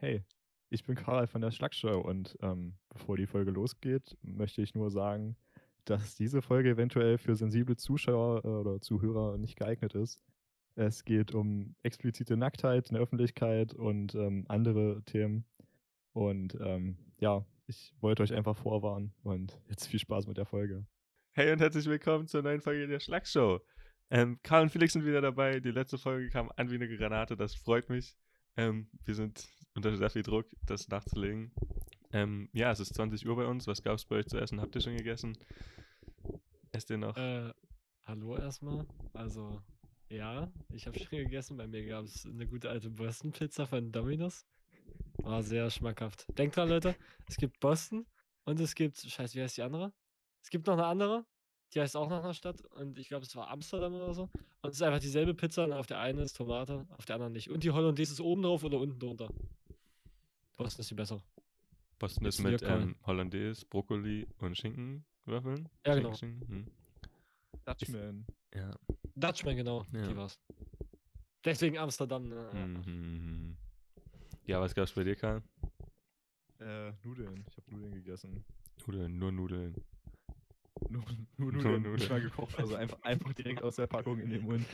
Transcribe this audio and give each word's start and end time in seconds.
Hey, 0.00 0.22
ich 0.70 0.84
bin 0.84 0.94
Karl 0.94 1.26
von 1.26 1.40
der 1.40 1.50
Schlagshow 1.50 2.00
und 2.00 2.38
ähm, 2.40 2.74
bevor 2.88 3.16
die 3.16 3.26
Folge 3.26 3.50
losgeht, 3.50 4.16
möchte 4.22 4.62
ich 4.62 4.76
nur 4.76 4.92
sagen, 4.92 5.36
dass 5.86 6.14
diese 6.14 6.40
Folge 6.40 6.70
eventuell 6.70 7.18
für 7.18 7.34
sensible 7.34 7.76
Zuschauer 7.76 8.44
äh, 8.44 8.48
oder 8.48 8.80
Zuhörer 8.80 9.38
nicht 9.38 9.56
geeignet 9.56 9.96
ist. 9.96 10.22
Es 10.76 11.04
geht 11.04 11.34
um 11.34 11.74
explizite 11.82 12.36
Nacktheit 12.36 12.90
in 12.90 12.94
der 12.94 13.02
Öffentlichkeit 13.02 13.74
und 13.74 14.14
ähm, 14.14 14.44
andere 14.46 15.02
Themen. 15.02 15.44
Und 16.12 16.56
ähm, 16.60 16.96
ja, 17.18 17.44
ich 17.66 17.92
wollte 17.98 18.22
euch 18.22 18.32
einfach 18.32 18.56
vorwarnen 18.56 19.12
und 19.24 19.60
jetzt 19.68 19.88
viel 19.88 19.98
Spaß 19.98 20.28
mit 20.28 20.36
der 20.36 20.46
Folge. 20.46 20.86
Hey 21.32 21.50
und 21.50 21.58
herzlich 21.60 21.86
willkommen 21.86 22.28
zur 22.28 22.42
neuen 22.42 22.60
Folge 22.60 22.86
der 22.86 23.00
Schlagshow. 23.00 23.58
Ähm, 24.10 24.38
Karl 24.44 24.62
und 24.62 24.70
Felix 24.70 24.92
sind 24.92 25.04
wieder 25.04 25.22
dabei. 25.22 25.58
Die 25.58 25.72
letzte 25.72 25.98
Folge 25.98 26.28
kam 26.28 26.52
an 26.54 26.70
wie 26.70 26.76
eine 26.76 26.86
Granate, 26.86 27.36
das 27.36 27.56
freut 27.56 27.88
mich. 27.90 28.16
Ähm, 28.58 28.88
wir 29.04 29.14
sind 29.14 29.48
unter 29.76 29.96
sehr 29.96 30.10
viel 30.10 30.24
Druck, 30.24 30.46
das 30.66 30.88
nachzulegen. 30.88 31.52
Ähm, 32.12 32.48
ja, 32.52 32.72
es 32.72 32.80
ist 32.80 32.92
20 32.92 33.24
Uhr 33.28 33.36
bei 33.36 33.46
uns. 33.46 33.68
Was 33.68 33.84
gab 33.84 33.94
es 33.94 34.04
bei 34.04 34.16
euch 34.16 34.26
zu 34.26 34.36
essen? 34.36 34.60
Habt 34.60 34.74
ihr 34.74 34.80
schon 34.80 34.96
gegessen? 34.96 35.38
Esst 36.72 36.90
ihr 36.90 36.98
noch? 36.98 37.16
Äh, 37.16 37.52
hallo 38.04 38.36
erstmal. 38.36 38.84
Also, 39.12 39.62
ja, 40.08 40.50
ich 40.72 40.88
habe 40.88 40.98
schon 40.98 41.18
gegessen. 41.18 41.56
Bei 41.56 41.68
mir 41.68 41.86
gab 41.86 42.04
es 42.04 42.26
eine 42.26 42.48
gute 42.48 42.68
alte 42.68 42.90
Boston-Pizza 42.90 43.64
von 43.64 43.92
Domino's. 43.92 44.44
War 45.18 45.44
sehr 45.44 45.70
schmackhaft. 45.70 46.26
Denkt 46.36 46.56
dran, 46.56 46.68
Leute, 46.68 46.96
es 47.28 47.36
gibt 47.36 47.60
Boston 47.60 48.06
und 48.42 48.58
es 48.58 48.74
gibt, 48.74 48.96
scheiße, 48.96 49.36
wie 49.36 49.42
heißt 49.42 49.56
die 49.56 49.62
andere? 49.62 49.92
Es 50.42 50.50
gibt 50.50 50.66
noch 50.66 50.74
eine 50.74 50.86
andere, 50.86 51.24
die 51.74 51.80
heißt 51.80 51.96
auch 51.96 52.08
nach 52.08 52.22
einer 52.24 52.34
Stadt 52.34 52.60
und 52.76 52.98
ich 52.98 53.08
glaube, 53.08 53.24
es 53.26 53.34
war 53.36 53.48
Amsterdam 53.50 53.94
oder 53.94 54.14
so. 54.14 54.22
Und 54.62 54.70
es 54.70 54.76
ist 54.76 54.82
einfach 54.82 55.00
dieselbe 55.00 55.34
Pizza 55.34 55.64
und 55.64 55.72
auf 55.72 55.86
der 55.86 56.00
einen 56.00 56.18
ist 56.20 56.34
Tomate, 56.36 56.86
auf 56.96 57.04
der 57.04 57.16
anderen 57.16 57.32
nicht. 57.32 57.50
Und 57.50 57.62
die 57.64 57.70
Hollandaise 57.70 58.12
ist 58.12 58.20
oben 58.20 58.42
drauf 58.42 58.64
oder 58.64 58.78
unten 58.78 58.98
drunter. 58.98 59.28
Boston 60.56 60.80
ist 60.80 60.90
die 60.90 60.94
bessere. 60.94 61.22
Boston 61.98 62.26
ist 62.26 62.40
mit 62.42 62.62
ähm, 62.62 62.96
Hollandaise, 63.04 63.66
Brokkoli 63.66 64.26
und 64.38 64.56
Schinkenwürfeln. 64.56 65.68
Ja, 65.86 65.94
genau. 65.94 66.14
Schinken, 66.14 66.48
Hm. 66.48 66.66
Dutchman. 67.64 68.26
Ja. 68.54 68.74
Dutchman, 69.14 69.56
genau, 69.56 69.84
Ja. 69.92 70.06
die 70.06 70.16
war's. 70.16 70.38
Deswegen 71.44 71.78
Amsterdam. 71.78 72.28
Ne? 72.28 72.50
Mhm. 72.86 73.56
Ja, 74.46 74.60
was 74.60 74.74
gab's 74.74 74.92
bei 74.92 75.04
dir, 75.04 75.16
Karl? 75.16 75.42
Äh, 76.60 76.92
Nudeln. 77.04 77.44
Ich 77.50 77.56
habe 77.56 77.70
Nudeln 77.70 77.92
gegessen. 77.94 78.44
Nudeln, 78.86 79.18
nur 79.18 79.30
Nudeln. 79.32 79.74
Nur, 80.90 81.02
nur 81.36 81.52
Nur 81.52 81.52
Nudeln. 81.52 81.74
Nudeln. 81.82 81.94
Nicht 81.96 82.10
mal 82.10 82.20
gekocht, 82.20 82.58
also 82.58 82.74
einfach, 82.76 83.00
einfach 83.02 83.32
direkt 83.34 83.62
aus 83.62 83.76
der 83.76 83.86
Packung 83.86 84.18
in 84.20 84.30
den 84.30 84.42
Mund. 84.42 84.66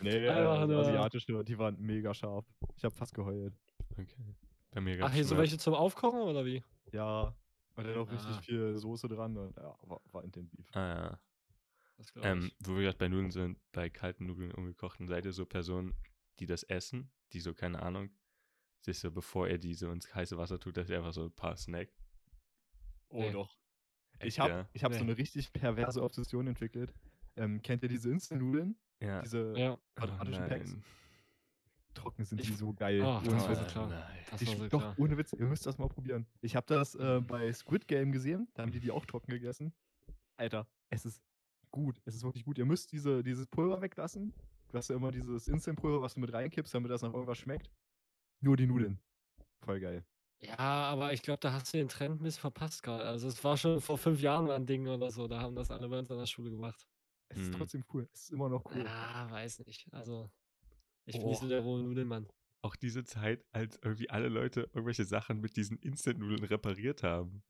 Nee, 0.00 0.28
Einfach 0.28 0.66
nur- 0.66 0.80
asiatische, 0.80 1.44
die 1.44 1.58
waren 1.58 1.80
mega 1.80 2.12
scharf. 2.12 2.44
Ich 2.76 2.84
habe 2.84 2.94
fast 2.94 3.14
geheult. 3.14 3.54
Okay. 3.92 4.34
Bei 4.72 4.80
mir 4.80 4.98
Ach, 5.04 5.12
hier 5.12 5.24
so 5.24 5.36
welche 5.36 5.56
zum 5.58 5.74
Aufkochen 5.74 6.20
oder 6.20 6.44
wie? 6.44 6.64
Ja, 6.92 7.34
und 7.76 7.84
dann 7.86 7.96
auch 7.98 8.10
richtig 8.10 8.30
Ah. 8.36 8.40
viel 8.42 8.76
Soße 8.76 9.08
dran 9.08 9.36
und 9.36 9.56
ja, 9.56 9.74
war, 9.82 10.00
war 10.10 10.24
intensiv. 10.24 10.68
Ah, 10.74 10.80
ja. 10.80 11.20
Ähm, 12.22 12.50
ich. 12.58 12.66
wo 12.66 12.74
wir 12.74 12.82
gerade 12.82 12.98
bei 12.98 13.08
Nudeln 13.08 13.30
sind, 13.30 13.58
bei 13.70 13.88
kalten 13.88 14.26
Nudeln 14.26 14.50
ungekochten, 14.50 15.06
seid 15.06 15.24
ihr 15.24 15.32
so 15.32 15.46
Personen, 15.46 15.94
die 16.40 16.46
das 16.46 16.64
essen, 16.64 17.12
die 17.32 17.38
so, 17.40 17.54
keine 17.54 17.80
Ahnung, 17.80 18.10
sich 18.80 18.98
so, 18.98 19.12
bevor 19.12 19.46
er 19.48 19.58
diese 19.58 19.86
ins 19.90 20.12
heiße 20.12 20.36
Wasser 20.36 20.58
tut, 20.58 20.76
dass 20.76 20.90
er 20.90 20.98
einfach 20.98 21.12
so 21.12 21.24
ein 21.26 21.32
paar 21.32 21.56
Snack. 21.56 21.90
Oh 23.10 23.20
Nee. 23.20 23.30
doch. 23.30 23.56
Ich 24.26 24.38
habe 24.40 24.50
ja? 24.50 24.68
ich 24.72 24.84
hab 24.84 24.92
so 24.92 24.98
Nee. 24.98 25.04
eine 25.10 25.18
richtig 25.18 25.52
perverse 25.52 26.02
Obsession 26.02 26.46
entwickelt. 26.46 26.92
Ähm, 27.36 27.60
kennt 27.62 27.82
ihr 27.82 27.88
diese 27.88 28.10
Instant-Nudeln? 28.10 28.76
Ja. 29.00 29.22
Diese 29.22 29.52
Ja. 29.56 29.78
quadratischen 29.96 30.46
Packs? 30.46 30.72
nein. 30.72 30.84
Trocken 31.94 32.24
sind 32.24 32.40
Ich- 32.40 32.48
die 32.48 32.54
so 32.54 32.72
geil. 32.72 33.00
Ohne 33.02 33.22
das 33.22 33.42
war 33.44 33.50
Witz. 33.50 33.58
so 33.60 33.64
klar. 33.66 33.88
nein. 33.88 34.18
Das 34.30 34.42
Ich, 34.42 34.48
war 34.48 34.56
so 34.56 34.68
doch, 34.68 34.80
klar. 34.80 34.94
ohne 34.98 35.16
Witz, 35.18 35.32
ihr 35.32 35.46
müsst 35.46 35.64
das 35.66 35.78
mal 35.78 35.88
probieren. 35.88 36.26
Ich 36.40 36.56
habe 36.56 36.66
das 36.66 36.94
äh, 36.96 37.20
bei 37.20 37.52
Squid 37.52 37.86
Game 37.86 38.10
gesehen, 38.10 38.48
da 38.54 38.62
haben 38.62 38.72
die 38.72 38.80
die 38.80 38.90
auch 38.90 39.06
trocken 39.06 39.30
gegessen. 39.30 39.72
Alter, 40.36 40.66
es 40.90 41.04
ist 41.04 41.22
gut, 41.70 42.00
es 42.04 42.16
ist 42.16 42.24
wirklich 42.24 42.44
gut. 42.44 42.58
Ihr 42.58 42.64
müsst 42.66 42.90
diese, 42.92 43.22
dieses 43.22 43.46
Pulver 43.46 43.80
weglassen. 43.80 44.32
Du 44.68 44.78
hast 44.78 44.88
ja 44.88 44.96
immer 44.96 45.12
dieses 45.12 45.46
Instant-Pulver, 45.46 46.02
was 46.02 46.14
du 46.14 46.20
mit 46.20 46.32
reinkippst, 46.32 46.74
damit 46.74 46.90
das 46.90 47.02
nach 47.02 47.12
irgendwas 47.12 47.38
schmeckt. 47.38 47.70
Nur 48.40 48.56
die 48.56 48.66
Nudeln. 48.66 48.98
Voll 49.60 49.78
geil. 49.78 50.04
Ja, 50.40 50.58
aber 50.58 51.12
ich 51.12 51.22
glaube, 51.22 51.40
da 51.40 51.52
hast 51.52 51.72
du 51.72 51.78
den 51.78 51.88
Trend 51.88 52.20
ein 52.20 52.22
bisschen 52.24 52.40
verpasst 52.40 52.82
gerade. 52.82 53.04
Also 53.04 53.28
es 53.28 53.42
war 53.42 53.56
schon 53.56 53.80
vor 53.80 53.96
fünf 53.96 54.20
Jahren 54.20 54.50
ein 54.50 54.66
Ding 54.66 54.86
oder 54.88 55.10
so. 55.10 55.26
Da 55.26 55.40
haben 55.40 55.54
das 55.56 55.70
alle 55.70 55.88
bei 55.88 55.98
uns 55.98 56.10
an 56.10 56.18
der 56.18 56.26
Schule 56.26 56.50
gemacht. 56.50 56.86
Es 57.30 57.38
ist 57.38 57.48
Mhm. 57.48 57.52
trotzdem 57.58 57.84
cool. 57.94 58.08
Es 58.12 58.24
ist 58.24 58.30
immer 58.32 58.48
noch 58.50 58.64
cool. 58.66 58.84
Ja, 58.84 59.26
weiß 59.30 59.60
nicht. 59.66 59.86
Also 59.92 60.30
ich 61.06 61.14
bin 61.16 61.24
Oh. 61.24 61.28
nicht 61.30 61.40
so 61.40 61.48
der 61.48 61.60
rohe 61.62 61.82
Nudelmann. 61.82 62.28
Auch 62.62 62.76
diese 62.76 63.04
Zeit, 63.04 63.44
als 63.52 63.78
irgendwie 63.82 64.10
alle 64.10 64.28
Leute 64.28 64.62
irgendwelche 64.74 65.04
Sachen 65.04 65.40
mit 65.40 65.56
diesen 65.56 65.78
Instant-Nudeln 65.78 66.44
repariert 66.44 67.02
haben. 67.02 67.42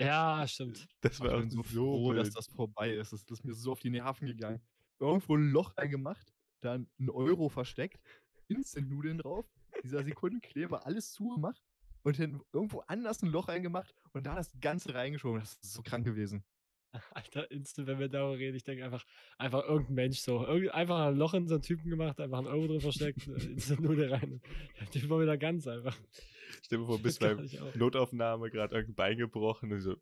Ja, 0.00 0.46
stimmt. 0.46 0.88
Das 1.02 1.20
war 1.20 1.34
auch 1.34 1.40
bin 1.40 1.50
so 1.50 1.62
froh, 1.62 2.12
dass 2.14 2.30
das 2.30 2.46
vorbei 2.46 2.94
ist. 2.94 3.12
Das 3.12 3.22
ist 3.28 3.44
mir 3.44 3.54
so 3.54 3.72
auf 3.72 3.80
die 3.80 3.90
Nerven 3.90 4.26
gegangen. 4.26 4.60
Irgendwo 4.98 5.36
ein 5.36 5.50
Loch 5.50 5.76
reingemacht, 5.76 6.32
dann 6.62 6.88
ein 6.98 7.10
Euro 7.10 7.48
versteckt, 7.48 8.00
Instant-Nudeln 8.48 9.18
drauf, 9.18 9.46
dieser 9.82 10.02
Sekundenkleber, 10.02 10.84
alles 10.86 11.12
zugemacht 11.12 11.62
und 12.02 12.18
dann 12.18 12.40
irgendwo 12.52 12.80
anders 12.86 13.22
ein 13.22 13.30
Loch 13.30 13.48
reingemacht 13.48 13.94
und 14.12 14.26
da 14.26 14.34
das 14.34 14.52
Ganze 14.60 14.94
reingeschoben. 14.94 15.40
Das 15.40 15.54
ist 15.62 15.72
so 15.72 15.82
krank 15.82 16.04
gewesen. 16.04 16.44
Alter, 17.14 17.50
instant, 17.50 17.86
wenn 17.86 17.98
wir 17.98 18.08
darüber 18.08 18.38
reden, 18.38 18.56
ich 18.56 18.64
denke 18.64 18.84
einfach, 18.84 19.04
einfach 19.38 19.64
irgendein 19.64 19.94
Mensch 19.94 20.18
so. 20.18 20.44
Irgend, 20.44 20.74
einfach 20.74 21.06
ein 21.06 21.16
Loch 21.16 21.34
in 21.34 21.46
so 21.46 21.54
einen 21.54 21.62
Typen 21.62 21.88
gemacht, 21.88 22.20
einfach 22.20 22.38
ein 22.38 22.46
Euro 22.46 22.66
drin 22.66 22.80
versteckt, 22.80 23.28
äh, 23.28 23.46
instant 23.46 23.80
Nudeln 23.80 24.12
rein. 24.12 24.40
Der 24.80 24.90
Typ 24.90 25.08
war 25.08 25.20
wieder 25.20 25.38
ganz 25.38 25.66
einfach. 25.66 25.96
Stell 26.62 26.78
dir 26.78 26.86
vor, 26.86 26.98
nicht 27.40 27.60
auch. 27.60 27.74
Notaufnahme 27.76 28.50
gerade 28.50 28.74
irgendein 28.74 28.96
Bein 28.96 29.18
gebrochen 29.18 29.72
und 29.72 29.80
so, 29.80 29.96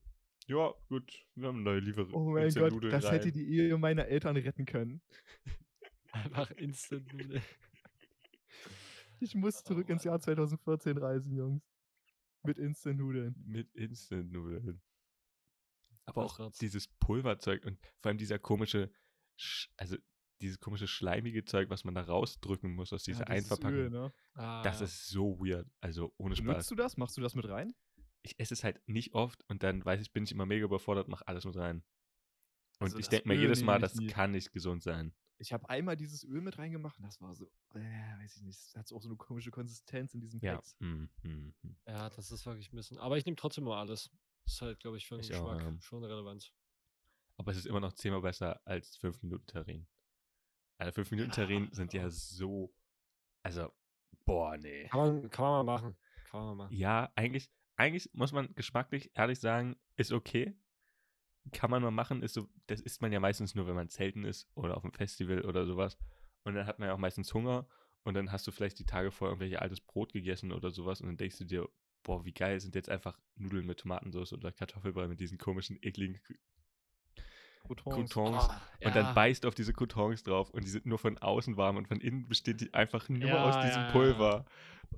ja, 0.47 0.73
gut, 0.89 1.27
wir 1.35 1.49
haben 1.49 1.57
eine 1.57 1.65
neue 1.65 1.81
Lieferung. 1.81 2.15
Oh 2.15 2.31
mein 2.31 2.53
Gott, 2.55 2.73
das 2.91 3.11
hätte 3.11 3.33
die 3.33 3.47
Ehe 3.47 3.77
meiner 3.77 4.07
Eltern 4.07 4.37
retten 4.37 4.65
können. 4.65 5.03
Einfach 6.11 6.51
instant 6.53 7.13
Nudeln. 7.13 7.43
Ich 9.21 9.35
muss 9.35 9.63
zurück 9.63 9.91
Oh 9.91 9.93
ins 9.93 10.05
Jahr 10.05 10.19
2014 10.19 10.97
reisen, 10.97 11.37
Jungs. 11.37 11.63
Mit 12.43 12.59
Instant-Nudeln. 12.59 13.35
Mit 13.47 13.75
Instant-Nudeln. 13.75 14.81
Aber 16.07 16.25
auch 16.25 16.39
wird's. 16.39 16.59
dieses 16.59 16.89
Pulverzeug 16.89 17.65
und 17.67 17.79
vor 18.01 18.09
allem 18.11 18.19
dieser 18.19 18.39
komische, 18.39 18.91
Sch 19.37 19.69
also 19.77 19.97
dieses 20.41 20.59
komische 20.61 20.87
schleimige 20.87 21.45
Zeug, 21.45 21.69
was 21.69 21.85
man 21.85 21.95
da 21.95 22.03
rausdrücken 22.03 22.73
muss 22.75 22.93
aus 22.93 23.03
dieser 23.03 23.21
Ja, 23.23 23.27
Einverpackung. 23.27 23.73
Öl, 23.79 23.91
ne? 23.91 24.13
Ah, 24.35 24.63
Das 24.63 24.79
ja. 24.81 24.85
ist 24.87 25.09
so 25.09 25.39
weird. 25.41 25.69
Also 25.81 26.15
ohne 26.17 26.37
Spaß. 26.37 26.47
Benutzt 26.47 26.71
du 26.71 26.75
das? 26.77 26.97
Machst 26.97 27.17
du 27.17 27.21
das 27.21 27.35
mit 27.35 27.47
rein? 27.49 27.75
Ich 28.23 28.39
esse 28.39 28.55
es 28.55 28.65
halt 28.65 28.81
nicht 28.89 29.15
oft 29.15 29.43
und 29.49 29.63
dann 29.63 29.85
weiß 29.85 30.01
ich, 30.01 30.13
bin 30.13 30.25
ich 30.25 30.33
immer 30.33 30.47
mega 30.47 30.65
überfordert, 30.65 31.09
mach 31.09 31.23
alles 31.27 31.45
mit 31.45 31.57
rein. 31.57 31.85
Und 32.79 32.87
Also 32.87 32.99
ich 32.99 33.09
denke 33.09 33.29
mir 33.29 33.35
jedes 33.35 33.63
Mal, 33.63 33.81
das 33.81 33.95
nie. 33.97 34.07
kann 34.07 34.31
nicht 34.31 34.53
gesund 34.53 34.83
sein. 34.83 35.13
Ich 35.41 35.53
habe 35.53 35.69
einmal 35.69 35.97
dieses 35.97 36.25
Öl 36.25 36.41
mit 36.41 36.59
reingemacht 36.59 36.99
und 36.99 37.05
das 37.05 37.21
war 37.21 37.35
so, 37.35 37.47
äh, 37.75 37.79
weiß 38.19 38.37
ich 38.37 38.43
nicht, 38.43 38.59
das 38.59 38.75
hat 38.77 38.89
so 38.89 38.97
auch 38.97 39.03
so 39.03 39.09
eine 39.09 39.17
komische 39.17 39.51
Konsistenz 39.51 40.13
in 40.15 40.21
diesem 40.21 40.41
Ja. 40.41 40.57
Packs. 40.57 40.77
Hm, 40.81 41.09
hm, 41.23 41.55
hm. 41.63 41.77
Ja, 41.87 42.11
das 42.11 42.31
ist 42.33 42.45
wirklich 42.45 42.73
ein 42.73 42.77
bisschen. 42.77 42.99
Aber 42.99 43.17
ich 43.17 43.25
nehme 43.25 43.37
trotzdem 43.37 43.65
mal 43.65 43.79
alles. 43.81 44.11
Ist 44.47 44.63
halt, 44.63 44.81
glaube 44.81 44.97
ich, 44.97 45.07
für 45.07 45.15
den 45.17 45.21
Ich 45.21 45.35
auch, 45.35 45.53
Geschmack 45.55 45.63
ja. 45.75 45.81
schon 45.81 46.03
relevant. 46.05 46.53
Aber 47.37 47.53
es 47.53 47.59
ist 47.59 47.67
immer 47.67 47.81
noch 47.81 47.93
zehnmal 47.93 48.23
besser 48.23 48.61
als 48.65 48.97
5 48.97 49.23
Minuten 49.23 49.47
Terrin. 49.47 49.87
Also 50.79 50.93
5 50.93 51.11
Minuten 51.13 51.31
Terrin 51.31 51.69
sind 51.73 51.93
ja 51.93 52.11
so. 52.11 52.75
Also, 53.43 53.73
boah, 54.25 54.57
nee. 54.57 54.89
Kann 54.89 55.01
man, 55.01 55.31
kann 55.31 55.45
man 55.45 55.67
mal 55.67 55.73
machen. 55.81 55.97
Kann 56.25 56.41
man 56.41 56.57
mal 56.57 56.65
machen. 56.65 56.77
Ja, 56.77 57.13
eigentlich, 57.15 57.49
eigentlich 57.77 58.11
muss 58.13 58.33
man 58.33 58.53
geschmacklich 58.55 59.11
ehrlich 59.15 59.39
sagen, 59.39 59.77
ist 59.97 60.11
okay. 60.13 60.57
Kann 61.53 61.71
man 61.71 61.83
mal 61.83 61.91
machen, 61.91 62.23
ist 62.23 62.35
so, 62.35 62.49
das 62.67 62.81
isst 62.81 63.03
man 63.03 63.13
ja 63.13 63.21
meistens 63.21 63.55
nur, 63.55 63.67
wenn 63.67 63.75
man 63.75 63.89
zelten 63.89 64.25
ist 64.25 64.49
oder 64.55 64.77
auf 64.77 64.85
einem 64.85 64.93
Festival 64.93 65.45
oder 65.45 65.67
sowas. 65.67 65.99
Und 66.45 66.55
dann 66.55 66.67
hat 66.67 66.79
man 66.79 66.89
ja 66.89 66.95
auch 66.95 66.99
meistens 66.99 67.33
Hunger 67.35 67.67
und 68.05 68.15
dann 68.15 68.33
hast 68.33 68.47
du 68.47 68.51
vielleicht 68.51 68.79
die 68.79 68.87
Tage 68.87 69.11
vorher 69.11 69.33
irgendwelche 69.33 69.61
altes 69.61 69.81
Brot 69.81 70.13
gegessen 70.13 70.53
oder 70.53 70.71
sowas 70.71 71.01
und 71.01 71.09
dann 71.09 71.17
denkst 71.17 71.39
du 71.39 71.45
dir, 71.45 71.69
boah, 72.03 72.25
wie 72.25 72.33
geil 72.33 72.59
sind 72.61 72.75
jetzt 72.75 72.89
einfach 72.89 73.19
Nudeln 73.37 73.67
mit 73.67 73.81
Tomatensauce 73.81 74.33
oder 74.33 74.53
Kartoffelbrei 74.53 75.09
mit 75.09 75.21
diesen 75.21 75.39
komischen, 75.39 75.79
ekligen 75.83 76.21
Croutons. 77.69 78.13
Croutons. 78.13 78.49
Oh, 78.49 78.87
Und 78.87 78.97
dann 78.97 79.15
beißt 79.15 79.45
auf 79.45 79.55
diese 79.55 79.73
Croutons 79.73 80.23
drauf 80.23 80.51
und 80.51 80.65
die 80.65 80.71
sind 80.71 80.87
nur 80.87 80.99
von 80.99 81.19
außen 81.19 81.57
warm 81.57 81.77
und 81.77 81.89
von 81.89 82.01
innen 82.01 82.29
besteht 82.29 82.61
die 82.61 82.73
einfach 82.73 83.09
nur 83.09 83.29
Ja, 83.29 83.45
aus 83.45 83.57
diesem 83.57 83.83
ja, 83.83 83.87
ja. 83.87 83.93
Pulver. 83.93 84.45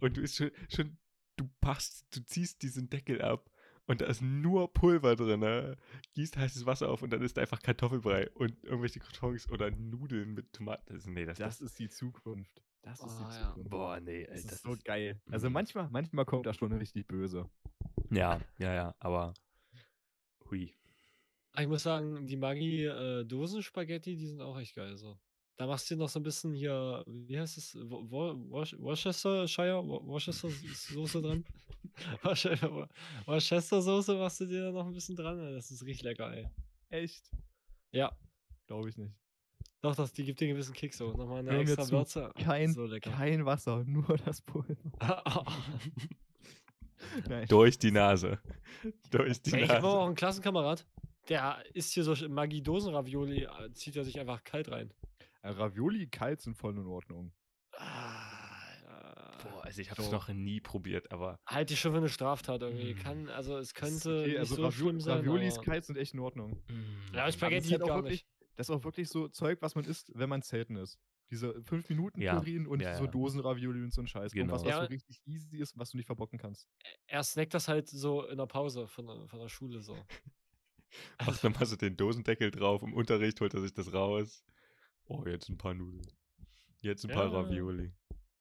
Und 0.01 0.17
du 0.17 0.21
ist 0.21 0.37
schon, 0.37 0.51
schon, 0.69 0.99
du 1.37 1.51
passt, 1.61 2.07
du 2.15 2.25
ziehst 2.25 2.63
diesen 2.63 2.89
Deckel 2.89 3.23
ab 3.23 3.51
und 3.91 4.01
da 4.01 4.07
ist 4.07 4.23
nur 4.23 4.73
Pulver 4.73 5.17
drin. 5.17 5.41
Ne? 5.41 5.77
Gießt 6.15 6.37
heißes 6.37 6.65
Wasser 6.67 6.89
auf 6.91 7.03
und 7.03 7.11
dann 7.11 7.23
ist 7.23 7.37
da 7.37 7.41
einfach 7.43 7.61
Kartoffelbrei 7.61 8.31
und 8.31 8.63
irgendwelche 8.65 9.01
Croutons 9.01 9.51
oder 9.51 9.71
Nudeln 9.71 10.33
mit 10.35 10.53
Tomaten. 10.53 10.95
Das, 10.95 11.07
nee, 11.07 11.25
das, 11.25 11.39
Das 11.39 11.61
ist 11.61 11.79
die 11.79 11.89
Zukunft. 11.89 12.63
Das 12.83 13.01
ist 13.01 13.19
die 13.19 13.25
Oh, 13.25 13.29
ja. 13.31 13.49
Zukunft. 13.49 13.71
Boah, 13.71 14.01
nee, 14.01 14.23
ey, 14.23 14.27
das 14.35 14.43
das 14.45 14.53
ist 14.55 14.63
so 14.63 14.73
ist- 14.73 14.85
geil. 14.85 15.21
Also 15.31 15.49
Mhm. 15.49 15.53
manchmal, 15.55 15.89
manchmal 15.91 16.25
kommt 16.25 16.47
das 16.47 16.57
schon 16.57 16.73
richtig 16.73 17.07
böse. 17.07 17.49
Ja, 18.11 18.41
ja, 18.59 18.73
ja, 18.75 18.95
aber 19.01 19.35
hui. 20.51 20.73
Ah, 21.53 21.63
Ich 21.63 21.69
muss 21.69 21.83
sagen, 21.83 22.27
die 22.27 22.37
Maggi-Dosen-Spaghetti, 22.37 24.17
die 24.17 24.27
sind 24.27 24.41
auch 24.41 24.59
echt 24.59 24.75
geil. 24.77 24.97
So. 24.97 25.19
Da 25.57 25.67
machst 25.67 25.91
du 25.91 25.97
noch 25.97 26.09
so 26.09 26.19
ein 26.21 26.23
bisschen 26.23 26.55
hier, 26.55 27.05
wie 27.07 27.39
heißt 27.39 27.59
es? 27.59 27.77
Wo- 27.83 28.09
Wo- 28.11 28.35
Worc- 28.51 28.79
Worcestershire? 28.81 29.83
Wo- 29.87 30.07
Worcester 30.07 30.49
Soße 30.49 31.21
dran? 31.21 31.45
Worcester 32.23 32.89
Worcester 33.27 33.83
Soße 33.83 34.15
machst 34.17 34.41
du 34.41 34.47
dir 34.47 34.65
da 34.65 34.73
noch 34.73 34.87
ein 34.87 34.93
bisschen 34.95 35.17
dran. 35.17 35.39
Das 35.55 35.71
ist 35.71 35.85
richtig 35.85 36.05
lecker, 36.05 36.33
ey. 36.33 36.49
Echt? 36.91 37.31
Ja, 37.93 38.13
Glaube 38.67 38.89
ich 38.89 38.97
nicht. 38.97 39.15
doch, 39.81 39.97
das, 39.97 40.13
die 40.13 40.25
gibt 40.25 40.41
dir 40.41 40.45
einen 40.47 40.55
gewissen 40.55 40.75
Kick 40.75 40.95
so. 40.95 41.13
Nochmal 41.13 41.41
eine 41.41 41.51
Hör 41.53 41.61
extra 41.61 41.85
zu, 41.85 41.93
Würze. 41.93 42.33
Kein, 42.39 42.73
so 42.73 42.89
kein 43.01 43.45
Wasser, 43.45 43.83
nur 43.85 44.17
das 44.19 44.41
Pulver. 44.43 44.77
Nein. 47.29 47.47
Durch 47.49 47.79
die 47.79 47.91
Nase. 47.91 48.39
Durch 49.11 49.41
die 49.43 49.53
Ey, 49.55 49.65
ich 49.65 49.69
habe 49.71 49.83
Nase. 49.83 49.97
auch 49.97 50.07
einen 50.07 50.15
Klassenkamerad, 50.15 50.87
der 51.29 51.65
isst 51.75 51.95
hier 51.95 52.05
so 52.05 52.15
Maggi-Dosen-Ravioli, 52.29 53.45
äh, 53.45 53.73
zieht 53.73 53.97
er 53.97 54.05
sich 54.05 54.21
einfach 54.21 54.45
kalt 54.45 54.71
rein. 54.71 54.93
Äh, 55.43 55.49
Ravioli 55.51 56.07
kalt 56.09 56.41
sind 56.43 56.57
voll 56.57 56.77
in 56.77 56.87
Ordnung. 56.87 57.33
Ah, 57.77 58.20
also 59.71 59.81
ich 59.83 59.91
habe 59.91 60.01
es 60.03 60.07
So. 60.09 60.13
noch 60.13 60.29
nie 60.29 60.61
probiert, 60.61 61.11
aber 61.13 61.39
Halte 61.47 61.75
ich 61.75 61.81
schon 61.81 61.93
für 61.93 61.99
eine 61.99 62.09
Straftat 62.09 62.61
irgendwie. 62.63 62.95
Mm. 62.95 62.99
Kann, 62.99 63.29
also 63.29 63.57
es 63.59 63.73
könnte 63.75 64.19
okay, 64.21 64.29
nicht 64.29 64.39
also 64.39 64.55
so 64.57 64.63
Ravio- 64.67 64.73
schlimm 64.73 65.01
sein. 65.01 65.19
Raviolis 65.19 65.55
aber- 65.57 65.65
kalt 65.65 65.85
sind 65.85 65.97
echt 65.97 66.13
in 66.15 66.21
Ordnung. 66.21 66.63
mm, 66.69 67.15
Ja, 67.15 67.31
Spaghetti 67.31 67.69
halt 67.71 67.83
gar 67.87 67.97
wirklich, 67.99 68.25
nicht. 68.25 68.27
das 68.57 68.69
ist 68.69 68.75
auch 68.75 68.85
wirklich 68.85 69.09
so 69.09 69.29
Zeug, 69.29 69.63
was 69.63 69.75
man 69.75 69.85
isst, 69.85 70.11
wenn 70.15 70.29
man 70.29 70.43
zelten 70.43 70.77
ist. 70.77 70.99
Diese 71.31 71.63
5 71.63 71.89
Minuten 71.89 72.21
Ja, 72.21 72.35
Purinen 72.41 72.67
und 72.67 72.83
ja, 72.83 72.97
so 72.97 73.05
ja. 73.05 73.11
Dosen-Ravioli 73.13 73.83
und 73.85 73.93
so 73.95 74.01
ein 74.03 74.09
Scheiß. 74.09 74.33
Und 74.35 74.41
was, 74.41 74.43
Genau. 74.43 74.53
was 74.55 74.63
Ja. 74.65 74.81
so 74.83 74.87
richtig 74.89 75.21
easy 75.27 75.59
ist, 75.59 75.79
was 75.79 75.91
du 75.91 75.97
nicht 75.97 76.07
verbocken 76.07 76.39
kannst. 76.41 76.69
Er 77.07 77.23
snackt 77.23 77.55
das 77.55 77.69
halt 77.69 77.89
so 77.89 78.27
in 78.27 78.37
der 78.39 78.47
Pause 78.47 78.89
von, 78.89 79.07
der- 79.07 79.29
von 79.29 79.39
der 79.39 79.49
Schule 79.49 79.81
so. 79.81 79.97
macht 81.25 81.45
nochmal 81.45 81.67
so 81.67 81.77
den 81.77 81.97
Dosendeckel 81.97 82.51
drauf. 82.51 82.83
Im 82.83 82.95
Unterricht 82.95 83.41
holt 83.41 83.55
er 83.55 83.61
sich 83.61 83.73
das 83.73 83.93
raus. 83.93 84.43
Oh, 85.07 85.25
jetzt 85.27 85.49
ein 85.49 85.57
paar 85.57 85.75
Nudeln. 85.75 86.07
Jetzt 86.83 87.05
ein 87.05 87.11
paar 87.13 87.27
Ja. 87.31 87.41
Ravioli. 87.41 87.93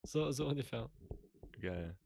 So, 0.03 0.31
so 0.31 0.47
ungefähr. 0.47 0.89
Geil. 1.59 1.97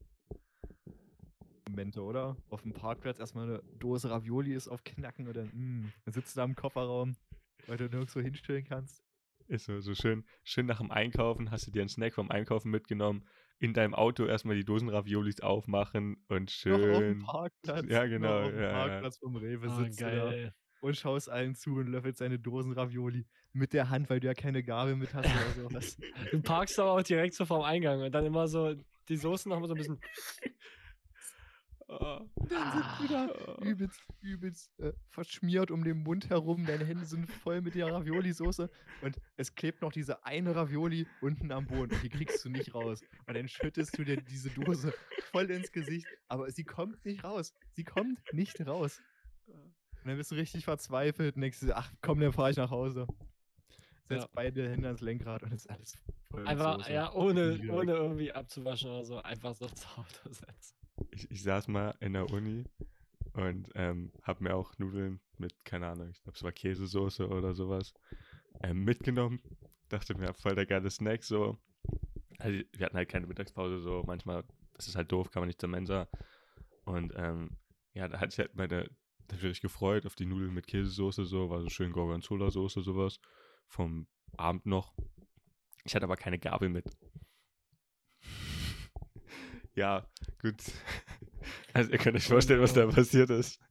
Momente, 1.70 2.02
oder? 2.02 2.38
Auf 2.50 2.62
dem 2.62 2.74
Parkplatz 2.74 3.20
erstmal 3.20 3.50
eine 3.50 3.64
Dose 3.80 4.10
Ravioli 4.10 4.54
ist 4.54 4.68
auf 4.68 4.84
Knacken 4.84 5.28
und 5.28 5.36
dann, 5.36 5.48
mm, 5.48 5.92
dann 6.06 6.14
sitzt 6.14 6.36
du 6.36 6.40
da 6.40 6.46
im 6.46 6.56
Kofferraum, 6.56 7.16
weil 7.68 7.78
du 7.78 7.86
nirgendwo 7.86 8.20
hinstellen 8.20 8.64
kannst. 8.64 9.04
Ist 9.48 9.66
so, 9.66 9.80
so 9.82 9.94
schön, 9.94 10.24
schön 10.44 10.66
nach 10.66 10.80
dem 10.80 10.92
Einkaufen, 10.92 11.52
hast 11.52 11.68
du 11.68 11.72
dir 11.72 11.82
einen 11.82 11.90
Snack 11.90 12.14
vom 12.14 12.32
Einkaufen 12.32 12.70
mitgenommen, 12.72 13.28
in 13.60 13.74
deinem 13.74 13.94
Auto 13.94 14.26
erstmal 14.26 14.56
die 14.56 14.66
Dosen 14.66 14.90
Raviolis 14.90 15.42
aufmachen 15.42 16.18
und 16.28 16.66
Noch 16.66 16.76
auf 16.76 16.82
dem 16.82 17.00
schön. 17.00 17.20
Parkplatz. 17.20 17.86
Ja, 17.90 18.04
noch 18.04 18.10
genau, 18.10 18.42
Auf 18.42 18.52
dem 18.52 18.60
ja, 18.60 18.64
ja. 18.66 18.72
Parkplatz 18.72 19.18
vom 19.20 19.36
Rewe 19.36 19.68
Ah, 19.68 19.84
sitzt 19.84 20.02
du 20.02 20.06
da 20.06 20.52
und 20.82 20.98
schaust 20.98 21.30
allen 21.30 21.56
zu 21.56 21.76
und 21.76 21.88
löffelst 21.88 22.20
deine 22.22 22.40
Dosen 22.40 22.74
Ravioli 22.74 23.26
mit 23.54 23.72
der 23.74 23.90
Hand, 23.90 24.10
weil 24.10 24.20
du 24.20 24.28
ja 24.28 24.34
keine 24.34 24.64
Gabel 24.64 24.96
mit 24.96 25.14
hast 25.14 25.26
oder 25.26 25.70
sowas. 25.70 25.98
Du 26.32 26.42
parkst 26.42 26.78
aber 26.80 26.92
auch 26.92 27.04
direkt 27.04 27.36
so 27.36 27.46
vorm 27.46 27.62
Eingang 27.64 28.02
und 28.02 28.12
dann 28.12 28.26
immer 28.26 28.48
so 28.48 28.76
die 29.10 29.18
Soßen 29.18 29.50
noch 29.50 29.60
mal 29.60 29.68
so 29.68 29.74
ein 29.74 29.78
bisschen. 29.78 30.00
Ah, 31.90 32.22
dann 32.36 32.72
sitzt 32.72 33.02
du 33.02 33.08
da 33.14 33.58
übelst, 33.62 34.02
übelst 34.22 34.80
äh, 34.80 34.94
verschmiert 35.10 35.70
um 35.70 35.84
den 35.84 36.02
Mund 36.02 36.30
herum. 36.30 36.66
Deine 36.66 36.86
Hände 36.86 37.06
sind 37.06 37.30
voll 37.30 37.62
mit 37.62 37.76
der 37.76 37.92
Ravioli-Soße 37.92 38.70
und 39.02 39.18
es 39.36 39.54
klebt 39.54 39.82
noch 39.82 39.92
diese 39.92 40.26
eine 40.26 40.56
Ravioli 40.56 41.06
unten 41.22 41.52
am 41.52 41.68
Boden 41.68 41.94
und 41.94 42.02
die 42.02 42.10
kriegst 42.10 42.44
du 42.46 42.50
nicht 42.50 42.74
raus. 42.74 43.02
Und 43.28 43.36
dann 43.36 43.48
schüttest 43.48 43.98
du 43.98 44.06
dir 44.06 44.22
diese 44.22 44.50
Dose 44.50 44.94
voll 45.32 45.52
ins 45.52 45.72
Gesicht, 45.72 46.08
aber 46.30 46.50
sie 46.52 46.64
kommt 46.64 47.04
nicht 47.06 47.24
raus. 47.24 47.54
Sie 47.74 47.84
kommt 47.84 48.20
nicht 48.34 48.66
raus. 48.66 49.02
Und 49.46 50.08
dann 50.10 50.18
bist 50.18 50.32
du 50.32 50.36
richtig 50.36 50.66
verzweifelt 50.66 51.36
und 51.36 51.42
denkst 51.42 51.60
ach 51.74 51.92
komm, 52.02 52.20
dann 52.20 52.34
fahr 52.34 52.50
ich 52.50 52.58
nach 52.58 52.72
Hause. 52.72 53.08
Setz 54.08 54.24
Ja. 54.24 54.30
beide 54.34 54.70
Hände 54.70 54.88
ans 54.88 55.02
Lenkrad 55.02 55.44
und 55.44 55.54
ist 55.54 55.70
alles 55.70 55.98
voll 56.30 56.46
Einfach, 56.48 56.78
Soße. 56.80 56.94
ja, 56.94 57.14
ohne, 57.14 57.60
ohne 57.70 57.94
irgendwie 57.94 58.32
abzuwaschen 58.32 58.90
oder 58.92 59.06
so. 59.06 59.18
Einfach 59.22 59.56
so 59.56 59.66
aufs 59.72 59.86
Auto 59.98 60.30
setzen. 60.34 60.76
ich, 61.12 61.30
ich 61.32 61.44
saß 61.44 61.68
mal 61.68 61.96
in 62.00 62.14
der 62.14 62.30
Uni 62.30 62.66
und 63.34 63.70
ähm, 63.76 64.12
habe 64.24 64.44
mir 64.44 64.56
auch 64.56 64.78
Nudeln 64.78 65.20
mit, 65.38 65.64
keine 65.66 65.88
Ahnung, 65.88 66.10
ich 66.10 66.22
glaube, 66.22 66.36
es 66.36 66.44
war 66.44 66.52
Käsesoße 66.52 67.28
oder 67.28 67.54
sowas, 67.54 67.94
ähm, 68.62 68.84
mitgenommen. 68.84 69.42
Dachte 69.90 70.16
mir, 70.18 70.34
voll 70.34 70.56
der 70.56 70.66
geile 70.66 70.90
Snack, 70.90 71.24
so. 71.24 71.58
Also, 72.40 72.62
wir 72.74 72.86
hatten 72.86 72.98
halt 72.98 73.10
keine 73.10 73.28
Mittagspause, 73.28 73.80
so 73.80 74.04
manchmal, 74.06 74.44
das 74.74 74.88
ist 74.88 74.96
halt 74.96 75.12
doof, 75.12 75.32
kann 75.32 75.42
man 75.42 75.48
nicht 75.48 75.60
zur 75.62 75.70
Mensa. 75.70 76.08
Und 76.86 77.14
ähm, 77.16 77.58
ja, 77.94 78.08
da 78.08 78.20
hatte 78.20 78.34
ich 78.34 78.40
halt 78.40 78.56
meine, 78.56 78.90
da 79.28 79.36
ich 79.36 79.44
mich 79.44 79.62
gefreut 79.62 80.06
auf 80.06 80.16
die 80.16 80.26
Nudeln 80.26 80.54
mit 80.54 80.68
Käsesoße, 80.68 81.26
so, 81.26 81.50
war 81.50 81.62
so 81.62 81.70
schön 81.70 81.92
Gorgonzola-Soße, 81.92 82.82
sowas, 82.82 83.20
vom 83.74 84.08
Abend 84.38 84.66
noch. 84.68 84.94
Ich 85.84 85.96
hatte 85.96 86.06
aber 86.06 86.16
keine 86.16 86.38
Gabel 86.40 86.70
mit. 86.70 86.86
ja, 89.76 90.06
gut. 90.42 90.56
Also 91.74 91.92
ihr 91.92 91.98
könnt 91.98 92.16
euch 92.16 92.26
vorstellen, 92.28 92.62
was 92.62 92.74
da 92.74 92.86
passiert 92.88 93.30
ist. 93.30 93.60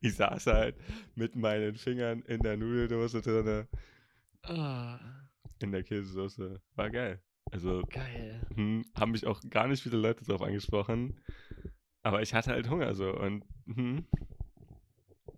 Ich 0.00 0.14
saß 0.14 0.46
halt 0.46 0.76
mit 1.16 1.34
meinen 1.34 1.74
Fingern 1.76 2.20
in 2.22 2.40
der 2.40 2.56
Nudeldose 2.56 3.20
drinne, 3.20 3.66
Ah, 4.42 5.00
in 5.60 5.72
der 5.72 5.82
Käsesoße. 5.82 6.60
War 6.74 6.90
geil. 6.90 7.20
Also 7.50 7.82
geil. 7.88 8.46
hm, 8.54 8.84
haben 8.94 9.10
mich 9.12 9.26
auch 9.26 9.40
gar 9.50 9.66
nicht 9.66 9.82
viele 9.82 9.96
Leute 9.96 10.24
drauf 10.24 10.42
angesprochen. 10.42 11.18
Aber 12.02 12.22
ich 12.22 12.32
hatte 12.34 12.50
halt 12.50 12.68
Hunger 12.70 12.94
so 12.94 13.10
und 13.12 13.44
hm, 13.66 14.06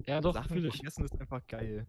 Ja, 0.06 0.20
doch, 0.20 0.34
Sachen 0.34 0.58
ich. 0.64 0.74
vergessen 0.74 1.04
ist 1.04 1.18
einfach 1.18 1.46
geil. 1.46 1.86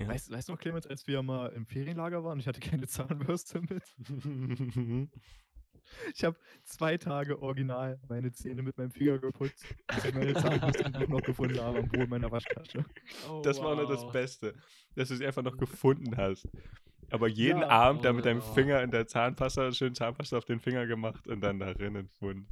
Ja. 0.00 0.08
Weißt, 0.08 0.30
weißt 0.30 0.48
du 0.48 0.52
noch, 0.52 0.58
Clemens, 0.58 0.86
als 0.86 1.06
wir 1.06 1.22
mal 1.22 1.48
im 1.48 1.66
Ferienlager 1.66 2.24
waren 2.24 2.34
und 2.34 2.40
ich 2.40 2.48
hatte 2.48 2.60
keine 2.60 2.86
Zahnbürste 2.88 3.60
mit? 3.60 3.82
Ich 6.14 6.22
habe 6.22 6.36
zwei 6.62 6.98
Tage 6.98 7.42
original 7.42 7.98
meine 8.08 8.30
Zähne 8.30 8.62
mit 8.62 8.78
meinem 8.78 8.92
Finger 8.92 9.18
geputzt, 9.18 9.64
bis 9.88 10.04
ich 10.04 10.14
meine 10.14 10.34
Zahnbürste 10.34 10.88
noch 11.08 11.22
gefunden 11.22 11.60
habe 11.60 11.80
am 11.80 11.88
Boden 11.88 12.08
meiner 12.08 12.30
Waschtasche. 12.30 12.84
Oh, 13.28 13.42
das 13.42 13.58
war 13.60 13.74
nur 13.74 13.88
das 13.88 14.02
wow. 14.02 14.12
Beste, 14.12 14.54
dass 14.94 15.08
du 15.08 15.16
sie 15.16 15.26
einfach 15.26 15.42
noch 15.42 15.56
gefunden 15.56 16.16
hast. 16.16 16.46
Aber 17.10 17.26
jeden 17.26 17.60
Ja, 17.62 17.68
Abend 17.68 18.04
da 18.04 18.12
mit 18.12 18.24
deinem 18.24 18.38
oh. 18.38 18.54
Finger 18.54 18.82
in 18.82 18.92
der 18.92 19.06
Zahnpasta, 19.06 19.72
schön 19.72 19.94
Zahnpasta 19.94 20.38
auf 20.38 20.44
den 20.44 20.60
Finger 20.60 20.86
gemacht 20.86 21.26
und 21.26 21.40
dann 21.40 21.58
darin 21.58 21.96
entfunden. 21.96 22.46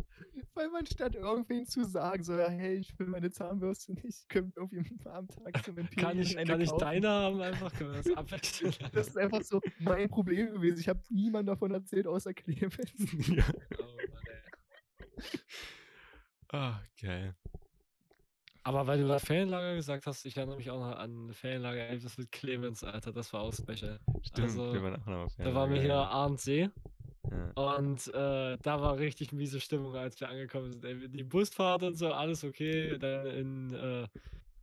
Weil 0.59 0.71
man 0.71 0.85
statt 0.87 1.15
irgendwen 1.15 1.67
zu 1.67 1.85
sagen, 1.85 2.25
so, 2.25 2.37
ja, 2.37 2.49
hey, 2.49 2.79
ich 2.79 2.99
will 2.99 3.07
meine 3.07 3.31
Zahnbürste 3.31 3.93
nicht, 3.93 4.29
können 4.29 4.53
wir 4.57 4.63
irgendwie 4.63 5.09
am 5.09 5.29
Tag 5.29 5.65
zum 5.65 5.79
Imperium 5.79 6.05
Kann 6.05 6.19
ich, 6.19 6.37
kann 6.37 6.61
ich 6.61 6.71
deine 6.73 7.09
haben? 7.09 7.41
Einfach 7.41 7.73
können 7.73 7.93
wir 7.93 8.03
das 8.03 8.13
abwechseln. 8.17 8.75
Das 8.93 9.07
ist 9.07 9.17
einfach 9.17 9.43
so 9.43 9.61
mein 9.79 10.09
Problem 10.11 10.53
gewesen. 10.53 10.81
Ich 10.81 10.89
habe 10.89 11.01
niemand 11.11 11.49
davon 11.49 11.71
erzählt, 11.71 12.09
außer 12.09 12.35
Clemens. 12.35 12.91
ja. 13.29 13.45
Oh, 13.79 13.85
Mann, 14.13 14.25
ey. 14.27 15.41
Ah, 16.49 16.81
geil. 17.01 17.37
Aber 18.65 18.88
weil 18.88 19.00
du 19.00 19.07
da 19.07 19.21
Ferienlager 19.21 19.77
gesagt 19.77 20.07
hast, 20.07 20.27
ich 20.27 20.37
erinnere 20.37 20.57
mich 20.57 20.71
auch 20.73 20.81
noch 20.81 20.99
an 20.99 21.33
Ferienlager 21.35 21.87
11, 21.87 22.03
das 22.03 22.19
mit 22.19 22.33
Clemens, 22.33 22.83
Alter, 22.83 23.12
das 23.12 23.33
war 23.33 23.43
auch 23.43 23.55
special. 23.55 24.00
Stimmt, 24.23 24.49
Also, 24.49 24.73
wir 24.73 24.83
waren 24.83 25.00
auch 25.00 25.07
noch 25.07 25.25
auf 25.27 25.37
Da 25.37 25.55
waren 25.55 25.71
wir 25.73 25.81
hier 25.81 25.91
ja, 25.91 26.03
Ahrensee 26.03 26.69
ja. 27.30 27.76
und 27.76 28.08
äh, 28.08 28.56
da 28.62 28.80
war 28.80 28.99
richtig 28.99 29.32
miese 29.32 29.61
Stimmung, 29.61 29.94
als 29.94 30.20
wir 30.20 30.28
angekommen 30.28 30.73
sind. 30.73 30.85
Ey, 30.85 31.08
Die 31.08 31.25
Busfahrt 31.25 31.82
und 31.82 31.94
so, 31.97 32.12
alles 32.12 32.44
okay, 32.44 32.99
dann 32.99 33.26
in 33.26 33.75
äh, 33.75 34.08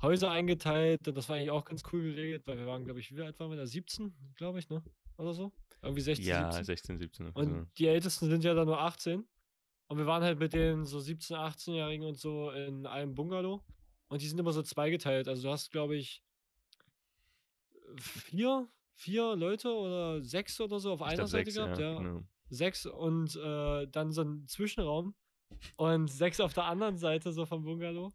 Häuser 0.01 0.31
eingeteilt 0.31 1.07
und 1.07 1.15
das 1.15 1.29
war 1.29 1.37
eigentlich 1.37 1.51
auch 1.51 1.65
ganz 1.65 1.83
cool 1.91 2.03
geregelt, 2.03 2.43
weil 2.45 2.57
wir 2.57 2.67
waren, 2.67 2.83
glaube 2.85 2.99
ich, 2.99 3.15
wie 3.15 3.21
alt 3.21 3.39
waren 3.39 3.49
wir 3.49 3.57
da? 3.57 3.65
17, 3.65 4.13
glaube 4.35 4.59
ich, 4.59 4.69
ne? 4.69 4.83
Oder 5.17 5.33
so? 5.33 5.51
Irgendwie 5.81 6.01
16, 6.01 6.25
Ja, 6.27 6.51
17. 6.51 6.65
16, 6.65 6.97
17. 6.97 7.29
Und 7.29 7.49
so. 7.49 7.65
die 7.77 7.87
Ältesten 7.87 8.29
sind 8.29 8.43
ja 8.43 8.53
dann 8.53 8.67
nur 8.67 8.81
18. 8.81 9.25
Und 9.87 9.97
wir 9.97 10.05
waren 10.07 10.23
halt 10.23 10.39
mit 10.39 10.53
den 10.53 10.83
so 10.85 10.97
17-, 10.97 11.33
18-Jährigen 11.35 12.05
und 12.05 12.15
so 12.17 12.49
in 12.51 12.85
einem 12.87 13.13
Bungalow. 13.13 13.63
Und 14.07 14.21
die 14.21 14.27
sind 14.27 14.39
immer 14.39 14.51
so 14.51 14.63
zweigeteilt. 14.63 15.27
Also 15.27 15.43
du 15.43 15.49
hast, 15.51 15.71
glaube 15.71 15.95
ich, 15.95 16.23
vier, 17.97 18.67
vier 18.93 19.35
Leute 19.35 19.69
oder 19.73 20.21
sechs 20.21 20.59
oder 20.59 20.79
so 20.79 20.93
auf 20.93 21.01
Ich 21.01 21.05
einer 21.07 21.15
glaub, 21.17 21.27
Seite 21.27 21.51
sechs, 21.51 21.55
gehabt. 21.57 21.79
Ja, 21.79 21.97
genau. 21.97 22.23
Sechs 22.49 22.85
und 22.85 23.35
äh, 23.35 23.87
dann 23.87 24.11
so 24.11 24.21
ein 24.21 24.47
Zwischenraum. 24.47 25.15
Und 25.77 26.09
sechs 26.09 26.39
auf 26.39 26.53
der 26.53 26.65
anderen 26.65 26.97
Seite 26.97 27.31
so 27.33 27.45
vom 27.45 27.63
Bungalow. 27.63 28.13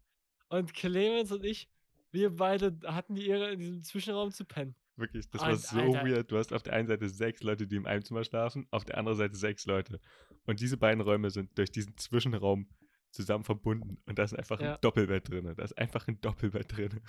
Und 0.49 0.73
Clemens 0.73 1.31
und 1.31 1.45
ich, 1.45 1.69
wir 2.11 2.35
beide 2.35 2.77
hatten 2.85 3.15
die 3.15 3.27
Ehre, 3.27 3.51
in 3.53 3.59
diesem 3.59 3.81
Zwischenraum 3.83 4.31
zu 4.31 4.45
pennen. 4.45 4.75
Wirklich, 4.97 5.29
das 5.29 5.41
Und, 5.41 5.47
war 5.47 5.55
so 5.55 5.79
Alter- 5.79 6.05
weird. 6.05 6.31
Du 6.31 6.37
hast 6.37 6.53
auf 6.53 6.61
der 6.63 6.73
einen 6.73 6.87
Seite 6.87 7.07
sechs 7.09 7.41
Leute, 7.41 7.65
die 7.67 7.77
im 7.77 7.85
einem 7.85 8.03
Zimmer 8.03 8.23
schlafen, 8.23 8.67
auf 8.71 8.83
der 8.85 8.97
anderen 8.97 9.17
Seite 9.17 9.35
sechs 9.35 9.65
Leute. 9.65 9.99
Und 10.45 10.59
diese 10.59 10.77
beiden 10.77 11.01
Räume 11.01 11.29
sind 11.29 11.57
durch 11.57 11.71
diesen 11.71 11.97
Zwischenraum 11.97 12.67
zusammen 13.11 13.43
verbunden. 13.43 13.97
Und 14.05 14.19
da 14.19 14.23
ist 14.23 14.33
einfach 14.37 14.59
Ja. 14.59 14.75
ein 14.75 14.81
Doppelbett 14.81 15.29
drin. 15.29 15.53
Da 15.55 15.63
ist 15.63 15.77
einfach 15.77 16.07
ein 16.07 16.19
Doppelbett 16.21 16.75
drin. 16.75 17.01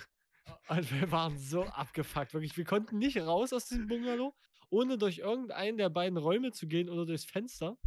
Und 0.69 0.91
wir 0.91 1.11
waren 1.11 1.37
so 1.37 1.63
abgefuckt, 1.63 2.33
wirklich. 2.33 2.57
Wir 2.57 2.65
konnten 2.65 2.97
nicht 2.97 3.17
raus 3.17 3.53
aus 3.53 3.67
diesem 3.67 3.87
Bungalow, 3.87 4.33
ohne 4.73 4.97
durch 4.97 5.19
irgendeinen 5.19 5.77
der 5.77 5.89
beiden 5.89 6.17
Räume 6.17 6.51
zu 6.51 6.67
gehen 6.67 6.89
oder 6.89 7.05
durchs 7.05 7.25
Fenster. 7.25 7.77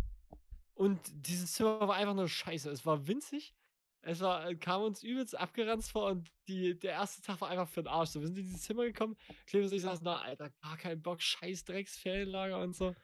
Und 0.74 1.00
dieses 1.12 1.52
Zimmer 1.54 1.80
war 1.80 1.96
einfach 1.96 2.14
nur 2.14 2.28
scheiße. 2.28 2.70
Es 2.70 2.86
war 2.86 3.06
winzig. 3.08 3.54
es 4.02 4.20
war, 4.20 4.48
äh, 4.48 4.54
kam 4.54 4.82
uns 4.82 5.02
übelst 5.02 5.36
abgeranzt 5.36 5.90
vor 5.90 6.08
und 6.10 6.30
die, 6.46 6.78
der 6.78 6.92
erste 6.92 7.22
Tag 7.22 7.40
war 7.40 7.48
einfach 7.48 7.68
für 7.68 7.82
den 7.82 7.88
Arsch. 7.88 8.10
So, 8.10 8.20
wir 8.20 8.28
sind 8.28 8.38
in 8.38 8.44
dieses 8.44 8.62
Zimmer 8.62 8.84
gekommen, 8.84 9.16
Clemens 9.46 9.72
und 9.72 9.76
ich 9.78 9.82
saßen 9.82 10.04
da, 10.04 10.18
Alter, 10.18 10.50
gar 10.62 10.76
keinen 10.76 11.02
Bock, 11.02 11.20
scheiß 11.20 11.64
Drecksferienlager 11.64 12.60
und 12.60 12.76
so. 12.76 12.94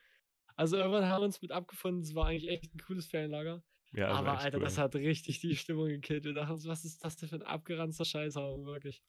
Also 0.54 0.76
irgendwann 0.76 1.06
haben 1.06 1.22
wir 1.22 1.26
uns 1.26 1.42
mit 1.42 1.50
abgefunden, 1.50 2.02
es 2.02 2.14
war 2.14 2.26
eigentlich 2.26 2.48
echt 2.50 2.72
ein 2.74 2.78
cooles 2.86 3.06
Ferienlager. 3.06 3.64
Ja, 3.94 4.10
Aber 4.12 4.38
Alter, 4.38 4.58
cool. 4.58 4.64
das 4.64 4.78
hat 4.78 4.94
richtig 4.94 5.40
die 5.40 5.56
Stimmung 5.56 5.88
gekillt. 5.88 6.24
Wir 6.24 6.34
dachten, 6.34 6.52
uns, 6.52 6.66
was 6.68 6.84
ist 6.84 7.04
das 7.04 7.16
denn 7.16 7.28
für 7.28 7.36
ein 7.36 7.42
abgeranzter 7.42 8.04
Scheiß, 8.04 8.36
aber 8.36 8.64
wirklich. 8.64 9.02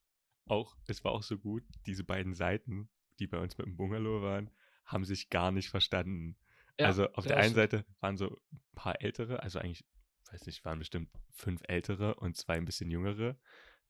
auch, 0.46 0.76
es 0.86 1.04
war 1.04 1.12
auch 1.12 1.22
so 1.22 1.38
gut, 1.38 1.62
diese 1.86 2.02
beiden 2.04 2.34
Seiten, 2.34 2.88
die 3.20 3.26
bei 3.28 3.38
uns 3.38 3.56
mit 3.56 3.66
dem 3.66 3.76
Bungalow 3.76 4.20
waren, 4.22 4.50
haben 4.84 5.04
sich 5.04 5.30
gar 5.30 5.50
nicht 5.50 5.68
verstanden. 5.68 6.36
Ja, 6.78 6.86
also 6.86 7.10
auf 7.12 7.26
der 7.26 7.36
einen. 7.36 7.54
Seite 7.54 7.84
waren 8.00 8.16
so 8.16 8.40
ein 8.52 8.60
paar 8.74 9.00
ältere, 9.00 9.42
also 9.42 9.58
eigentlich, 9.58 9.84
weiß 10.30 10.46
nicht, 10.46 10.64
waren 10.64 10.78
bestimmt 10.78 11.10
fünf 11.30 11.62
ältere 11.68 12.14
und 12.16 12.36
zwei 12.36 12.54
ein 12.54 12.64
bisschen 12.64 12.90
jüngere. 12.90 13.36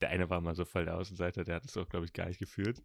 Der 0.00 0.10
eine 0.10 0.28
war 0.28 0.40
mal 0.40 0.54
so 0.54 0.64
voll 0.64 0.84
der 0.84 0.96
Außenseiter, 0.96 1.44
der 1.44 1.56
hat 1.56 1.64
das 1.64 1.76
auch, 1.76 1.88
glaube 1.88 2.06
ich, 2.06 2.12
gar 2.12 2.26
nicht 2.26 2.38
gefühlt. 2.38 2.82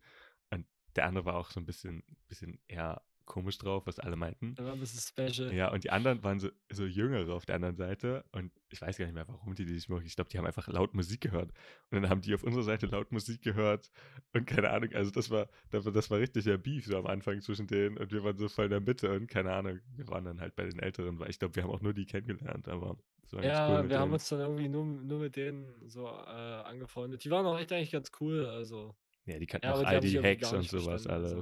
Und 0.50 0.66
der 0.96 1.06
andere 1.06 1.26
war 1.26 1.36
auch 1.36 1.52
so 1.52 1.60
ein 1.60 1.66
bisschen, 1.66 2.04
bisschen 2.28 2.60
eher 2.68 3.02
komisch 3.30 3.58
drauf, 3.58 3.86
was 3.88 4.00
alle 4.00 4.18
meinten. 4.18 4.56
Das 4.56 4.66
war 4.66 4.74
ein 4.74 4.80
bisschen 4.82 5.00
special. 5.00 5.54
Ja, 5.54 5.72
und 5.72 5.86
die 5.86 5.92
anderen 5.92 6.22
waren 6.24 6.40
so, 6.40 6.50
so 6.70 6.86
Jüngere 6.86 7.34
auf 7.34 7.46
der 7.46 7.56
anderen 7.56 7.78
Seite. 7.78 8.26
Und 8.34 8.52
ich 8.70 8.82
weiß 8.82 8.98
gar 8.98 9.06
nicht 9.06 9.16
mehr, 9.16 9.28
warum 9.30 9.56
die 9.56 9.66
die 9.66 9.74
nicht 9.74 9.88
mögen. 9.88 10.06
Ich 10.06 10.16
glaube, 10.16 10.30
die 10.30 10.38
haben 10.38 10.46
einfach 10.46 10.68
laut 10.68 10.94
Musik 10.94 11.22
gehört. 11.22 11.52
Und 11.92 12.02
dann 12.02 12.10
haben 12.10 12.22
die 12.22 12.34
auf 12.34 12.44
unserer 12.44 12.64
Seite 12.64 12.88
laut 12.88 13.12
Musik 13.14 13.42
gehört. 13.42 13.90
Und 14.34 14.46
keine 14.46 14.70
Ahnung, 14.72 14.92
also 14.94 15.12
das 15.12 15.30
war, 15.30 15.48
das 15.70 15.86
war, 15.86 15.94
das 15.94 16.10
war 16.12 16.20
richtig 16.20 16.44
der 16.44 16.58
Beef 16.58 16.86
so 16.86 16.98
am 16.98 17.08
Anfang 17.08 17.40
zwischen 17.42 17.68
denen. 17.68 17.98
Und 17.98 18.12
wir 18.12 18.24
waren 18.24 18.38
so 18.38 18.50
voll 18.50 18.66
in 18.66 18.72
der 18.72 18.82
Mitte. 18.82 19.12
Und 19.14 19.28
keine 19.28 19.54
Ahnung, 19.54 19.80
wir 19.96 20.08
waren 20.10 20.26
dann 20.26 20.42
halt 20.42 20.56
bei 20.56 20.66
den 20.66 20.80
Älteren, 20.80 21.20
weil 21.20 21.30
ich 21.30 21.40
glaube, 21.40 21.56
wir 21.56 21.64
haben 21.64 21.72
auch 21.72 21.82
nur 21.82 21.94
die 21.94 22.06
kennengelernt. 22.06 22.68
Aber 22.68 22.98
es 23.26 23.34
war 23.34 23.42
ganz 23.42 23.54
Ja, 23.58 23.68
cool 23.70 23.90
wir 23.90 24.00
haben 24.00 24.04
denen. 24.06 24.14
uns 24.14 24.30
dann 24.30 24.40
irgendwie 24.40 24.70
nur, 24.70 24.86
nur 24.86 25.20
mit 25.20 25.36
denen 25.36 25.88
so 25.88 26.08
äh, 26.08 26.10
angefreundet. 26.10 27.24
Die 27.24 27.30
waren 27.32 27.46
auch 27.46 27.58
echt 27.60 27.72
eigentlich 27.72 27.92
ganz 27.92 28.12
cool. 28.20 28.46
Also, 28.46 28.96
Ja, 29.26 29.38
die 29.38 29.46
kannten 29.46 29.68
Ja, 29.68 29.74
auch 29.74 29.80
die 29.80 29.86
all 29.86 30.00
die 30.00 30.20
Hacks 30.20 30.52
und 30.54 30.64
sowas 30.68 31.04
verstanden, 31.04 31.26
also. 31.26 31.42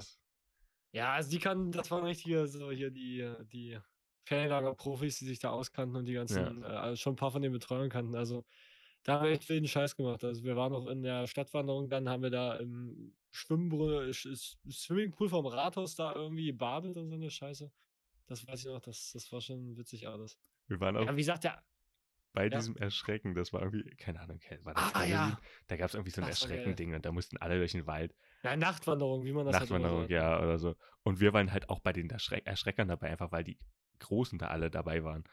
Ja, 0.92 1.14
also 1.14 1.30
die 1.30 1.40
kannten, 1.40 1.72
das 1.72 1.92
waren 1.92 2.06
richtige, 2.06 2.48
so 2.48 2.72
hier 2.72 2.92
die, 2.92 3.30
die 3.52 3.80
Ferienlager-Profis, 4.26 5.20
die 5.20 5.26
sich 5.26 5.40
da 5.40 5.52
auskannten 5.52 5.96
und 5.98 6.06
die 6.06 6.14
ganzen, 6.14 6.64
äh, 6.64 6.68
also 6.68 6.96
schon 6.98 7.14
ein 7.14 7.18
paar 7.18 7.32
von 7.32 7.42
den 7.42 7.52
Betreuern 7.52 7.90
kannten. 7.90 8.16
Also, 8.16 8.46
da 9.04 9.16
haben 9.20 9.26
wir 9.26 9.32
echt 9.32 9.48
wilden 9.50 9.68
Scheiß 9.68 9.96
gemacht. 9.96 10.24
Also, 10.24 10.44
wir 10.44 10.56
waren 10.56 10.72
noch 10.74 10.88
in 10.88 11.04
der 11.04 11.28
Stadtwanderung, 11.28 11.90
dann 11.90 12.10
haben 12.10 12.24
wir 12.24 12.30
da 12.30 12.56
im 12.58 13.16
Schwimmbrunnen, 13.32 14.12
Sch- 14.12 14.32
Sch- 14.32 14.58
Swimmingpool 14.72 15.30
vom 15.30 15.46
Rathaus 15.46 15.96
da 15.96 16.14
irgendwie 16.14 16.48
gebadet 16.48 16.98
und 16.98 17.10
so 17.10 17.16
eine 17.16 17.30
Scheiße. 17.30 17.72
Das 18.26 18.46
weiß 18.46 18.66
ich 18.66 18.72
noch, 18.72 18.82
das, 18.82 19.12
das 19.14 19.32
war 19.32 19.40
schon 19.42 19.78
witzig 19.78 20.08
alles. 20.08 20.38
Wir 20.68 20.80
waren 20.80 20.98
auch 20.98 21.06
Ja, 21.06 21.14
wie 21.14 21.22
gesagt, 21.22 21.46
der, 21.46 21.64
bei 22.38 22.44
ja. 22.44 22.50
diesem 22.50 22.78
Erschrecken, 22.78 23.34
das 23.34 23.52
war 23.52 23.64
irgendwie, 23.64 23.90
keine 23.96 24.20
Ahnung, 24.20 24.40
war 24.62 24.76
das 24.76 24.84
Ah, 24.84 25.00
Halloween? 25.00 25.12
ja. 25.12 25.42
Da 25.66 25.76
gab 25.76 25.88
es 25.90 25.96
irgendwie 25.96 26.12
so 26.12 26.22
ein. 26.22 26.28
Erschreckending 26.28 26.94
und 26.94 27.04
da 27.04 27.12
mussten 27.12 27.38
alle 27.38 27.58
durch 27.58 27.72
den 27.72 27.88
Wald. 27.88 28.14
ja, 28.44 28.56
Nachtwanderung, 28.56 29.26
wie 29.26 29.34
man 29.34 29.44
das 29.48 29.56
halt 29.56 29.64
Nachtwanderung, 29.64 30.02
sagt. 30.02 30.12
ja, 30.12 30.40
oder 30.40 30.60
so. 30.60 30.76
Und 31.02 31.20
wir 31.20 31.34
waren 31.34 31.52
halt 31.52 31.68
auch 31.70 31.80
bei 31.80 31.94
den 31.94 32.12
Erschreck 32.12 32.46
Erschreckern 32.46 32.90
dabei, 32.90 33.10
einfach 33.10 33.32
weil 33.32 33.44
die 33.44 33.58
Großen 33.98 34.38
da 34.38 34.50
alle 34.50 34.70
dabei 34.70 35.04
waren. 35.04 35.24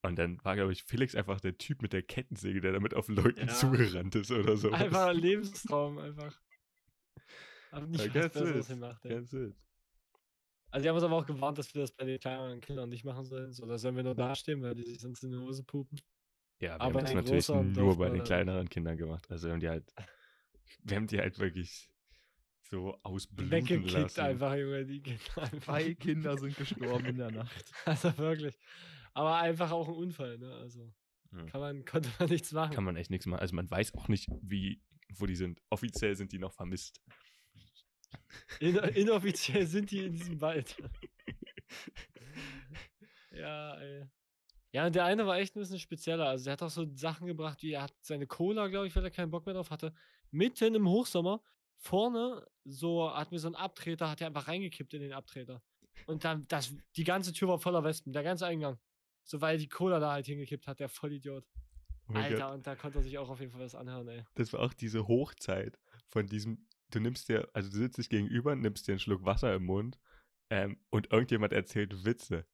Und 0.00 0.18
dann 0.18 0.42
war, 0.44 0.56
glaube 0.56 0.72
ich, 0.72 0.82
Felix 0.84 1.14
einfach 1.14 1.40
der 1.42 1.58
Typ 1.58 1.82
mit 1.82 1.92
der 1.92 2.02
Kettensäge, 2.02 2.62
der 2.62 2.72
damit 2.72 2.94
auf 2.94 3.08
Leuten 3.08 3.48
Ja. 3.48 3.52
zugerannt 3.54 4.14
ist 4.14 4.30
oder 4.30 4.56
so. 4.56 4.70
Einfach 4.70 5.08
ein 5.08 5.16
Lebenstraum, 5.18 5.98
einfach. 5.98 6.40
Hab 7.70 7.86
nicht 7.86 8.00
Ja, 8.06 8.14
was 8.14 8.32
Besseres 8.32 8.68
gemacht, 8.68 9.04
ey. 9.04 9.10
Ganz 9.10 9.30
wild. 9.34 9.54
Also 10.70 10.82
die 10.82 10.88
haben 10.88 10.96
uns 10.96 11.04
aber 11.04 11.16
auch 11.16 11.26
gewarnt, 11.26 11.58
dass 11.58 11.74
wir 11.74 11.82
das 11.82 11.92
bei 11.92 12.06
den 12.06 12.18
kleineren 12.18 12.60
Kindern 12.62 12.88
nicht 12.88 13.04
machen 13.04 13.24
sollen. 13.26 13.52
So, 13.52 13.66
da 13.66 13.76
sollen 13.76 13.96
wir 13.96 14.02
nur 14.04 14.14
dastehen, 14.14 14.62
weil 14.62 14.74
die 14.74 14.84
sich 14.84 15.00
sonst 15.00 15.22
in 15.22 15.32
die 15.32 15.36
Hose 15.38 15.62
pupen. 15.62 16.00
Ja, 16.58 16.70
wir 16.70 16.80
Aber 16.80 17.00
haben 17.00 17.04
das 17.04 17.14
natürlich 17.14 17.48
nur 17.48 17.98
bei 17.98 18.08
den 18.10 18.24
kleineren 18.24 18.68
Kindern 18.68 18.96
gemacht. 18.96 19.30
Also 19.30 19.48
wir 19.48 19.52
haben 19.52 19.60
die 19.60 19.68
halt, 19.68 19.92
wir 20.84 20.96
haben 20.96 21.06
die 21.06 21.18
halt 21.18 21.38
wirklich 21.38 21.90
so 22.62 22.98
ausbluten 23.02 23.50
Weggekickt 23.50 23.90
lassen. 23.92 24.20
einfach, 24.20 24.54
Junge, 24.56 24.84
die 24.86 25.00
Kinder. 25.00 25.60
Zwei 25.60 25.94
Kinder 25.94 26.36
sind 26.38 26.56
gestorben 26.56 27.06
in 27.06 27.18
der 27.18 27.30
Nacht. 27.30 27.72
Also 27.84 28.16
wirklich. 28.18 28.58
Aber 29.14 29.36
einfach 29.36 29.70
auch 29.70 29.88
ein 29.88 29.94
Unfall, 29.94 30.38
ne? 30.38 30.52
Also 30.54 30.92
Hm. 31.32 31.46
kann 31.46 31.60
man, 31.60 31.84
konnte 31.84 32.08
man 32.18 32.28
nichts 32.28 32.52
machen. 32.52 32.72
Kann 32.72 32.84
man 32.84 32.96
echt 32.96 33.10
nichts 33.10 33.26
machen. 33.26 33.40
Also 33.40 33.54
man 33.56 33.70
weiß 33.70 33.94
auch 33.94 34.08
nicht, 34.08 34.28
wie, 34.42 34.80
wo 35.14 35.26
die 35.26 35.34
sind. 35.36 35.60
Offiziell 35.70 36.14
sind 36.16 36.32
die 36.32 36.38
noch 36.38 36.52
vermisst. 36.52 37.02
In, 38.60 38.76
inoffiziell 38.76 39.66
sind 39.66 39.90
die 39.90 40.04
in 40.04 40.12
diesem 40.12 40.40
Wald. 40.40 40.76
ja, 43.32 43.74
ey. 43.80 44.06
Ja, 44.76 44.84
und 44.84 44.94
der 44.94 45.06
eine 45.06 45.26
war 45.26 45.38
echt 45.38 45.56
ein 45.56 45.60
bisschen 45.60 45.78
spezieller. 45.78 46.26
Also, 46.26 46.44
der 46.44 46.52
hat 46.52 46.62
auch 46.62 46.68
so 46.68 46.86
Sachen 46.96 47.26
gebracht, 47.26 47.62
wie 47.62 47.72
er 47.72 47.84
hat 47.84 47.94
seine 48.02 48.26
Cola, 48.26 48.66
glaube 48.66 48.86
ich, 48.86 48.94
weil 48.94 49.04
er 49.04 49.10
keinen 49.10 49.30
Bock 49.30 49.46
mehr 49.46 49.54
drauf 49.54 49.70
hatte. 49.70 49.94
Mitten 50.30 50.74
im 50.74 50.86
Hochsommer, 50.86 51.40
vorne, 51.78 52.46
so, 52.66 53.10
hat 53.10 53.32
mir 53.32 53.38
so 53.38 53.48
ein 53.48 53.54
Abtreter, 53.54 54.10
hat 54.10 54.20
er 54.20 54.26
einfach 54.26 54.48
reingekippt 54.48 54.92
in 54.92 55.00
den 55.00 55.14
Abtreter. 55.14 55.62
Und 56.06 56.24
dann, 56.24 56.46
das, 56.48 56.74
die 56.94 57.04
ganze 57.04 57.32
Tür 57.32 57.48
war 57.48 57.58
voller 57.58 57.84
Wespen, 57.84 58.12
der 58.12 58.22
ganze 58.22 58.44
Eingang. 58.44 58.78
So, 59.24 59.40
weil 59.40 59.56
die 59.56 59.66
Cola 59.66 59.98
da 59.98 60.12
halt 60.12 60.26
hingekippt 60.26 60.66
hat, 60.66 60.78
der 60.78 60.90
Vollidiot. 60.90 61.46
Oh 62.10 62.12
Alter, 62.12 62.36
Gott. 62.36 62.54
und 62.56 62.66
da 62.66 62.76
konnte 62.76 62.98
er 62.98 63.02
sich 63.02 63.16
auch 63.16 63.30
auf 63.30 63.40
jeden 63.40 63.52
Fall 63.52 63.62
was 63.62 63.74
anhören, 63.74 64.06
ey. 64.08 64.24
Das 64.34 64.52
war 64.52 64.60
auch 64.60 64.74
diese 64.74 65.08
Hochzeit 65.08 65.78
von 66.06 66.26
diesem, 66.26 66.66
du 66.90 67.00
nimmst 67.00 67.30
dir, 67.30 67.48
also 67.54 67.70
du 67.70 67.78
sitzt 67.78 67.96
dich 67.96 68.10
gegenüber, 68.10 68.54
nimmst 68.54 68.86
dir 68.86 68.92
einen 68.92 68.98
Schluck 68.98 69.24
Wasser 69.24 69.54
im 69.54 69.64
Mund 69.64 69.98
ähm, 70.50 70.78
und 70.90 71.12
irgendjemand 71.12 71.54
erzählt 71.54 72.04
Witze. 72.04 72.44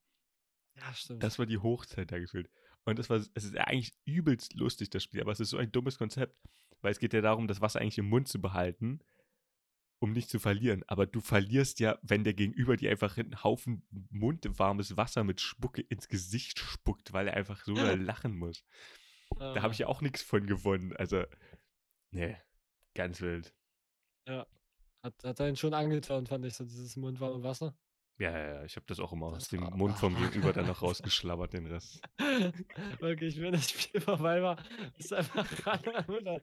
Ja, 0.85 0.95
stimmt. 0.95 1.23
Das 1.23 1.39
war 1.39 1.47
die 1.47 1.59
Hochzeit 1.59 2.11
da 2.11 2.19
gefühlt. 2.19 2.51
Und 2.85 2.99
das 2.99 3.09
war, 3.09 3.17
es 3.17 3.45
ist 3.45 3.57
eigentlich 3.57 3.95
übelst 4.05 4.55
lustig, 4.55 4.91
das 4.91 5.05
Spiel, 5.05 5.21
aber 5.21 5.33
es 5.33 5.41
ist 5.41 5.51
so 5.51 5.57
ein 5.57 5.71
dummes 5.71 5.99
Konzept, 5.99 6.37
weil 6.81 6.91
es 6.91 6.99
geht 6.99 7.13
ja 7.13 7.21
darum, 7.21 7.47
das 7.47 7.61
Wasser 7.61 7.81
eigentlich 7.81 7.99
im 7.99 8.09
Mund 8.09 8.27
zu 8.27 8.41
behalten, 8.41 9.01
um 10.01 10.13
nicht 10.13 10.29
zu 10.29 10.41
verlieren. 10.41 10.83
Aber 10.89 11.07
du 11.07 11.21
verlierst 11.21 11.79
ja, 11.79 11.99
wenn 12.03 12.25
der 12.25 12.35
Gegenüber 12.35 12.77
dir 12.77 12.91
einfach 12.91 13.17
einen 13.17 13.45
Haufen 13.45 13.87
mundwarmes 14.11 14.97
Wasser 14.97 15.23
mit 15.23 15.41
Spucke 15.41 15.83
ins 15.83 16.09
Gesicht 16.09 16.59
spuckt, 16.59 17.13
weil 17.13 17.29
er 17.29 17.35
einfach 17.35 17.65
so 17.65 17.75
doll 17.75 18.01
lachen 18.03 18.37
muss. 18.37 18.65
Da 19.39 19.63
habe 19.63 19.73
ich 19.73 19.79
ja 19.79 19.87
auch 19.87 20.01
nichts 20.01 20.23
von 20.23 20.47
gewonnen. 20.47 20.93
Also, 20.97 21.25
nee, 22.11 22.37
ganz 22.95 23.21
wild. 23.21 23.55
Hat, 25.05 25.15
hat 25.25 25.41
er 25.41 25.49
ihn 25.49 25.57
schon 25.57 25.75
angetan, 25.75 26.27
fand 26.27 26.45
ich, 26.45 26.55
so 26.55 26.65
dieses 26.65 26.97
mundwarme 26.97 27.43
Wasser. 27.43 27.77
Ja, 28.23 28.31
ja, 28.31 28.55
ja, 28.55 28.65
ich 28.65 28.77
habe 28.77 28.87
das 28.87 29.01
auch 29.01 29.13
immer 29.13 29.27
aus 29.27 29.39
Das 29.41 29.49
dem 29.49 29.63
war- 29.63 29.77
Mund 29.77 29.97
vom 29.99 30.15
Gegenüber 30.17 30.53
dann 30.53 30.67
noch 30.67 30.81
rausgeschlabbert, 30.81 31.53
den 31.55 31.67
Rest. 31.67 32.01
Wirklich, 33.01 33.41
wenn 33.41 33.51
das 33.53 33.69
Spiel 33.71 34.01
vorbei 34.01 34.41
war, 34.41 34.63
ist 34.97 35.13
einfach 35.13 35.45
ran 35.67 35.81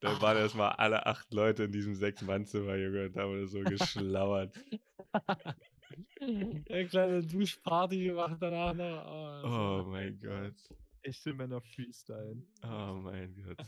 Dann 0.00 0.20
waren 0.20 0.36
erstmal 0.36 0.72
alle 0.72 1.06
acht 1.06 1.32
Leute 1.32 1.64
in 1.64 1.72
diesem 1.72 1.94
Sechs-Mann-Zimmer, 1.96 2.76
Junge, 2.76 3.06
und 3.06 3.16
da 3.16 3.26
wurde 3.28 3.46
so 3.48 3.60
geschlabbert. 3.62 4.54
Eine 6.20 6.86
kleine 6.88 7.22
Duschparty 7.26 8.04
gemacht 8.04 8.36
danach 8.40 8.74
noch. 8.74 9.42
Oh, 9.44 9.82
Oh 9.84 9.90
mein 9.90 10.18
Gott. 10.18 10.54
Echte 11.02 11.34
Männer 11.34 11.60
Freestyle. 11.60 12.40
Oh 12.64 12.94
mein 13.02 13.34
Gott. 13.44 13.58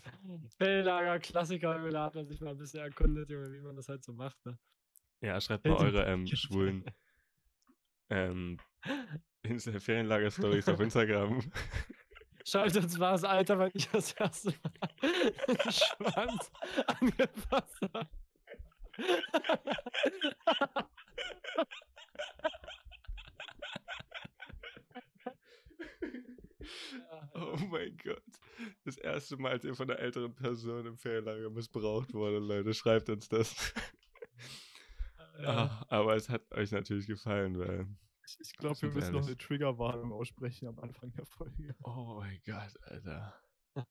Felllager, 0.57 1.19
Klassiker, 1.19 1.91
da 1.91 2.05
hat 2.05 2.15
man 2.15 2.27
sich 2.27 2.41
mal 2.41 2.51
ein 2.53 2.59
bisschen 2.59 2.81
erkundet, 2.81 3.29
Junge, 3.29 3.53
wie 3.53 3.61
man 3.61 3.75
das 3.75 3.89
halt 3.89 4.05
so 4.05 4.13
macht. 4.13 4.39
Ne? 4.47 4.57
Ja, 5.25 5.41
schreibt 5.41 5.65
mal 5.65 5.77
eure 5.79 6.05
ähm, 6.05 6.27
schwulen 6.27 6.85
ähm, 8.11 8.59
Ferienlager-Stories 9.43 10.69
auf 10.69 10.81
Instagram. 10.81 11.41
Schreibt 12.47 12.77
uns 12.77 12.99
mal 12.99 13.13
das 13.13 13.25
Alter, 13.25 13.59
wenn 13.59 13.71
ich 13.73 13.89
das 13.89 14.13
erste 14.13 14.51
Mal 14.51 14.89
den 15.49 15.57
Schwanz 15.73 16.53
angefasst 16.87 17.81
habe. 17.95 18.09
Oh 27.35 27.57
mein 27.69 27.97
Gott. 28.03 28.23
Das 28.85 28.97
erste 28.97 29.37
Mal, 29.37 29.53
als 29.53 29.65
ihr 29.65 29.75
von 29.75 29.91
einer 29.91 29.99
älteren 29.99 30.35
Person 30.35 30.87
im 30.87 30.97
Ferienlager 30.97 31.51
missbraucht 31.51 32.15
wurde, 32.15 32.39
Leute, 32.39 32.73
schreibt 32.75 33.11
uns 33.11 33.29
das. 33.29 33.75
Ja. 35.41 35.49
Ah, 35.49 35.87
aber 35.89 36.17
es 36.17 36.29
hat 36.29 36.51
euch 36.53 36.71
natürlich 36.73 37.07
gefallen, 37.07 37.59
weil. 37.59 37.87
Ich, 38.27 38.39
ich 38.41 38.57
glaube, 38.57 38.81
wir 38.81 38.89
müssen 38.91 39.13
noch 39.13 39.21
ehrlich. 39.21 39.29
eine 39.29 39.37
Triggerwarnung 39.37 40.13
aussprechen 40.13 40.69
am 40.69 40.79
Anfang 40.79 41.13
der 41.13 41.27
Folge. 41.27 41.75
Oh 41.83 42.17
mein 42.21 42.41
Gott, 42.45 42.75
Alter. 42.83 43.35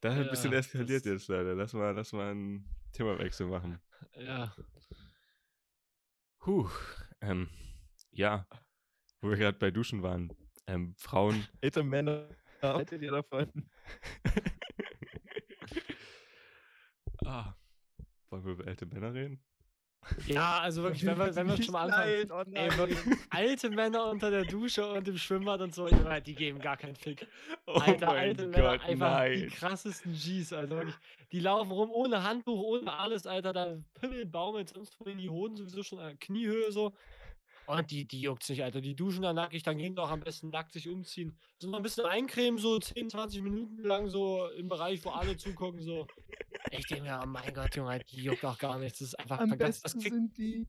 Das 0.00 0.14
hat 0.14 0.26
ein 0.26 0.30
bisschen 0.30 0.52
Ja, 0.52 0.58
eskaliert 0.58 1.04
das- 1.04 1.12
jetzt, 1.12 1.28
Leute. 1.28 1.54
Lass 1.54 1.72
mal, 1.72 1.90
lass 1.92 2.12
mal 2.12 2.30
einen 2.30 2.72
Themawechsel 2.92 3.48
machen. 3.48 3.80
ja. 4.14 4.54
Puh. 6.38 6.70
Ähm, 7.20 7.48
ja. 8.12 8.46
Wo 9.20 9.28
wir 9.30 9.36
gerade 9.36 9.58
bei 9.58 9.72
Duschen 9.72 10.04
waren. 10.04 10.32
Ähm, 10.68 10.94
Frauen. 10.98 11.48
Ältere 11.60 11.82
Männer, 11.82 12.28
haltet 12.62 13.02
ihr 13.02 13.10
davon? 13.10 13.50
ah. 17.24 17.54
Wollen 18.30 18.44
wir 18.44 18.52
über 18.52 18.66
ältere 18.68 18.88
Männer 18.88 19.12
reden? 19.14 19.42
Ja, 20.26 20.60
also 20.60 20.82
wirklich, 20.82 21.04
wenn 21.04 21.18
wir, 21.18 21.34
wenn 21.34 21.48
wir 21.48 21.62
schon 21.62 21.72
mal 21.72 21.84
anfangen. 21.84 22.30
Oh 22.30 22.42
Ey, 22.52 22.76
wirklich, 22.76 22.98
alte 23.30 23.70
Männer 23.70 24.10
unter 24.10 24.30
der 24.30 24.44
Dusche 24.44 24.86
und 24.86 25.06
im 25.08 25.18
Schwimmbad 25.18 25.60
und 25.60 25.74
so, 25.74 25.88
die 25.88 26.34
geben 26.34 26.60
gar 26.60 26.76
keinen 26.76 26.96
Fick. 26.96 27.26
Oh 27.66 27.72
Alter, 27.72 28.06
mein 28.06 28.16
alte 28.16 28.46
Männer, 28.46 28.78
Gott, 28.78 28.88
einfach 28.88 29.24
die 29.24 29.40
nein. 29.40 29.50
krassesten 29.50 30.12
Gs, 30.12 30.52
also 30.52 30.76
wirklich. 30.76 30.94
Die 31.32 31.40
laufen 31.40 31.70
rum 31.70 31.90
ohne 31.90 32.22
Handtuch, 32.22 32.62
ohne 32.62 32.92
alles, 32.92 33.26
Alter, 33.26 33.52
da 33.52 33.76
Pimmel, 34.00 34.24
Baumel, 34.26 34.66
sonst 34.66 34.96
in 35.04 35.18
die 35.18 35.28
Hoden 35.28 35.56
sowieso 35.56 35.82
schon 35.82 35.98
an 35.98 36.18
Kniehöhe 36.18 36.72
so. 36.72 36.94
Und 37.68 37.90
die, 37.90 38.06
die 38.06 38.22
juckt's 38.22 38.48
nicht, 38.48 38.62
Alter. 38.64 38.80
Die 38.80 38.96
duschen 38.96 39.20
da 39.22 39.34
nackig, 39.34 39.62
dann 39.62 39.76
gehen 39.76 39.94
die 39.94 40.00
auch 40.00 40.10
am 40.10 40.20
besten 40.20 40.48
nackt 40.48 40.72
sich 40.72 40.88
umziehen. 40.88 41.36
So 41.58 41.68
noch 41.68 41.76
ein 41.78 41.82
bisschen 41.82 42.06
eincremen, 42.06 42.58
so 42.58 42.78
10, 42.78 43.10
20 43.10 43.42
Minuten 43.42 43.82
lang, 43.82 44.08
so 44.08 44.48
im 44.56 44.68
Bereich, 44.68 45.04
wo 45.04 45.10
alle 45.10 45.36
zugucken, 45.36 45.82
so. 45.82 46.06
Ich 46.70 46.86
denke 46.86 47.04
mir, 47.04 47.20
oh 47.22 47.26
mein 47.26 47.52
Gott, 47.52 47.76
Junge, 47.76 47.98
die 48.10 48.22
juckt 48.22 48.42
auch 48.44 48.58
gar 48.58 48.78
nichts. 48.78 49.00
Das 49.00 49.08
ist 49.08 49.14
einfach 49.20 49.40
Am 49.40 49.50
das 49.58 49.80
besten 49.82 50.00
sind 50.00 50.38
die, 50.38 50.66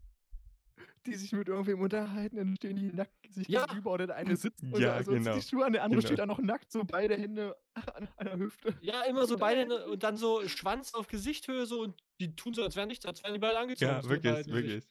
die 1.05 1.15
sich 1.15 1.31
mit 1.31 1.47
irgendwem 1.47 1.79
unterhalten, 1.79 2.35
dann 2.35 2.55
stehen 2.57 2.75
die 2.75 2.91
nackt 2.91 3.13
sich 3.33 3.47
Ja. 3.47 3.65
gegenüber 3.65 3.93
oder 3.93 4.07
der 4.07 4.17
eine 4.17 4.35
sitzt 4.35 4.61
und 4.61 4.77
Ja, 4.79 4.93
also 4.95 5.13
genau. 5.13 5.35
die 5.35 5.41
Schuhe 5.41 5.65
an, 5.65 5.71
der 5.71 5.83
andere 5.83 5.99
Genau. 6.01 6.07
steht 6.07 6.19
da 6.19 6.25
noch 6.25 6.39
nackt, 6.39 6.69
so 6.69 6.83
beide 6.83 7.15
Hände 7.15 7.55
an 7.95 8.09
einer 8.17 8.37
Hüfte. 8.37 8.77
Ja, 8.81 9.03
immer 9.03 9.25
so 9.25 9.37
beide 9.37 9.65
ne- 9.67 9.85
und 9.87 10.03
dann 10.03 10.17
so 10.17 10.45
Schwanz 10.49 10.93
auf 10.93 11.07
Gesichthöhe 11.07 11.65
so 11.65 11.81
und 11.81 11.95
die 12.19 12.35
tun 12.35 12.53
so, 12.53 12.61
als 12.63 12.75
wären 12.75 12.89
nichts, 12.89 13.05
als 13.05 13.23
wären 13.23 13.33
die 13.35 13.39
beide 13.39 13.57
angezogen. 13.57 13.89
Ja, 13.89 14.01
so 14.01 14.09
wirklich, 14.09 14.33
unterhalten 14.35 14.63
die 14.67 14.69
sich. 14.81 14.83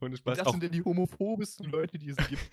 Und 0.00 0.16
Spaß 0.16 0.38
das 0.38 0.46
auch. 0.46 0.52
sind 0.52 0.62
denn 0.62 0.72
die 0.72 0.82
homophobesten 0.82 1.66
Leute, 1.70 1.98
die 1.98 2.10
es 2.10 2.16
gibt. 2.28 2.42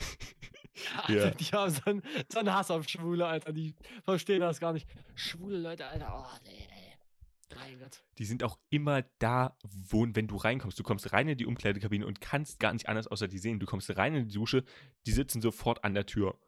Ja, 1.08 1.10
Ja. 1.16 1.30
Die 1.32 1.46
haben 1.46 1.72
so 1.72 1.82
einen, 1.86 2.04
so 2.32 2.38
einen 2.38 2.54
Hass 2.54 2.70
auf 2.70 2.88
Schwule, 2.88 3.26
Alter. 3.26 3.52
Die 3.52 3.74
verstehen 4.04 4.42
das 4.42 4.60
gar 4.60 4.74
nicht. 4.74 4.88
Schwule 5.16 5.58
Leute, 5.58 5.88
Alter. 5.88 6.14
Oh, 6.16 6.40
nee, 6.46 6.68
ey. 6.70 6.88
Die 8.20 8.26
sind 8.26 8.44
auch 8.44 8.60
immer 8.70 9.02
da, 9.18 9.58
wo, 9.64 10.06
wenn 10.12 10.28
du 10.28 10.36
reinkommst. 10.36 10.78
Du 10.78 10.84
kommst 10.84 11.12
rein 11.14 11.28
in 11.28 11.38
die 11.38 11.48
Umkleidekabine 11.48 12.06
und 12.06 12.22
kannst 12.22 12.60
gar 12.60 12.74
nicht 12.74 12.88
anders 12.88 13.08
außer 13.08 13.28
die 13.28 13.40
sehen. 13.40 13.60
Du 13.60 13.66
kommst 13.66 13.90
rein 13.98 14.14
in 14.14 14.28
die 14.28 14.36
Dusche, 14.36 14.64
die 15.08 15.12
sitzen 15.12 15.42
sofort 15.42 15.84
an 15.84 15.96
der 15.96 16.06
Tür. 16.06 16.40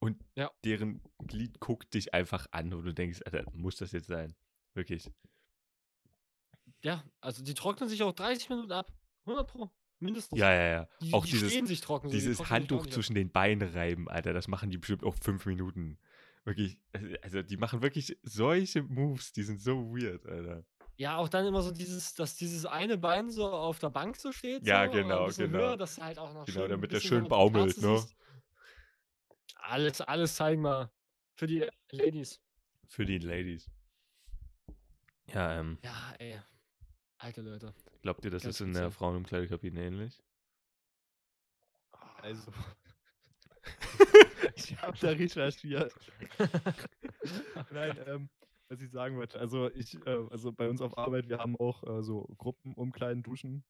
Und 0.00 0.24
Ja. 0.34 0.50
deren 0.64 1.00
Glied 1.26 1.60
guckt 1.60 1.94
dich 1.94 2.12
einfach 2.14 2.48
an 2.50 2.72
und 2.74 2.84
du 2.84 2.92
denkst, 2.92 3.20
Alter, 3.24 3.44
muss 3.52 3.76
das 3.76 3.92
jetzt 3.92 4.08
sein? 4.08 4.34
Wirklich. 4.74 5.08
Ja, 6.82 7.04
also 7.20 7.44
die 7.44 7.54
trocknen 7.54 7.88
sich 7.88 8.02
auch 8.02 8.12
30 8.12 8.48
Minuten 8.48 8.72
ab. 8.72 8.92
100 9.26 9.46
Pro. 9.48 9.70
Mindestens. 9.98 10.38
Ja, 10.38 10.52
ja, 10.52 10.66
ja. 10.68 10.88
Die, 11.00 11.12
auch 11.14 11.24
die 11.24 11.32
dieses, 11.32 11.50
stehen 11.52 11.66
sich 11.66 11.80
trocken. 11.80 12.08
so, 12.08 12.12
die 12.12 12.18
dieses 12.18 12.50
Handtuch 12.50 12.86
zwischen 12.86 13.14
den 13.14 13.30
Beinen 13.30 13.68
reiben, 13.68 14.08
Alter, 14.08 14.32
das 14.32 14.48
machen 14.48 14.70
die 14.70 14.78
bestimmt 14.78 15.04
auch 15.04 15.14
fünf 15.20 15.46
Minuten. 15.46 15.98
Wirklich, 16.44 16.78
also 17.22 17.42
die 17.42 17.56
machen 17.56 17.82
wirklich 17.82 18.18
solche 18.22 18.82
Moves, 18.82 19.32
die 19.32 19.42
sind 19.42 19.60
so 19.60 19.90
weird, 19.90 20.26
Alter. 20.26 20.64
Ja, 20.98 21.16
auch 21.16 21.28
dann 21.28 21.44
immer 21.44 21.60
so 21.62 21.72
dieses, 21.72 22.14
dass 22.14 22.36
dieses 22.36 22.64
eine 22.64 22.96
Bein 22.96 23.30
so 23.30 23.50
auf 23.50 23.78
der 23.78 23.90
Bank 23.90 24.16
so 24.16 24.32
steht. 24.32 24.66
Ja, 24.66 24.86
so, 24.86 24.92
genau, 24.92 25.26
genau. 25.28 25.58
Höher, 25.58 25.76
dass 25.76 25.96
du 25.96 26.02
halt 26.02 26.18
auch 26.18 26.32
noch 26.32 26.46
Genau, 26.46 26.60
schön, 26.60 26.70
damit 26.70 26.92
der 26.92 27.00
schön 27.00 27.28
baumelt, 27.28 27.76
ne? 27.78 28.02
Alles, 29.56 30.00
alles 30.00 30.36
zeigen 30.36 30.62
wir. 30.62 30.90
Für 31.34 31.46
die 31.46 31.66
Ladies. 31.90 32.40
Für 32.88 33.04
die 33.04 33.18
Ladies. 33.18 33.68
Ja, 35.32 35.58
ähm, 35.58 35.78
Ja, 35.82 36.14
ey. 36.18 36.40
Alte 37.18 37.42
Leute. 37.42 37.74
Glaubt 38.02 38.24
ihr, 38.24 38.30
das 38.30 38.42
Ganz 38.42 38.56
ist 38.56 38.66
in 38.66 38.72
der. 38.72 38.90
Frauenumkleidekabine 38.90 39.84
ähnlich? 39.84 40.22
Also. 42.22 42.52
ich 44.56 44.76
habe 44.80 44.96
da 44.98 45.10
recherchiert. 45.10 45.94
Nein, 47.70 47.98
ähm, 48.06 48.30
was 48.68 48.80
ich 48.80 48.90
sagen 48.90 49.16
wollte, 49.16 49.38
also 49.38 49.70
ich, 49.70 49.94
äh, 50.06 50.26
also 50.30 50.52
bei 50.52 50.68
uns 50.68 50.80
auf 50.80 50.96
Arbeit, 50.98 51.28
wir 51.28 51.38
haben 51.38 51.56
auch 51.56 51.82
äh, 51.84 52.02
so 52.02 52.22
Gruppen 52.36 52.74
umkleiden, 52.74 53.22
duschen 53.22 53.64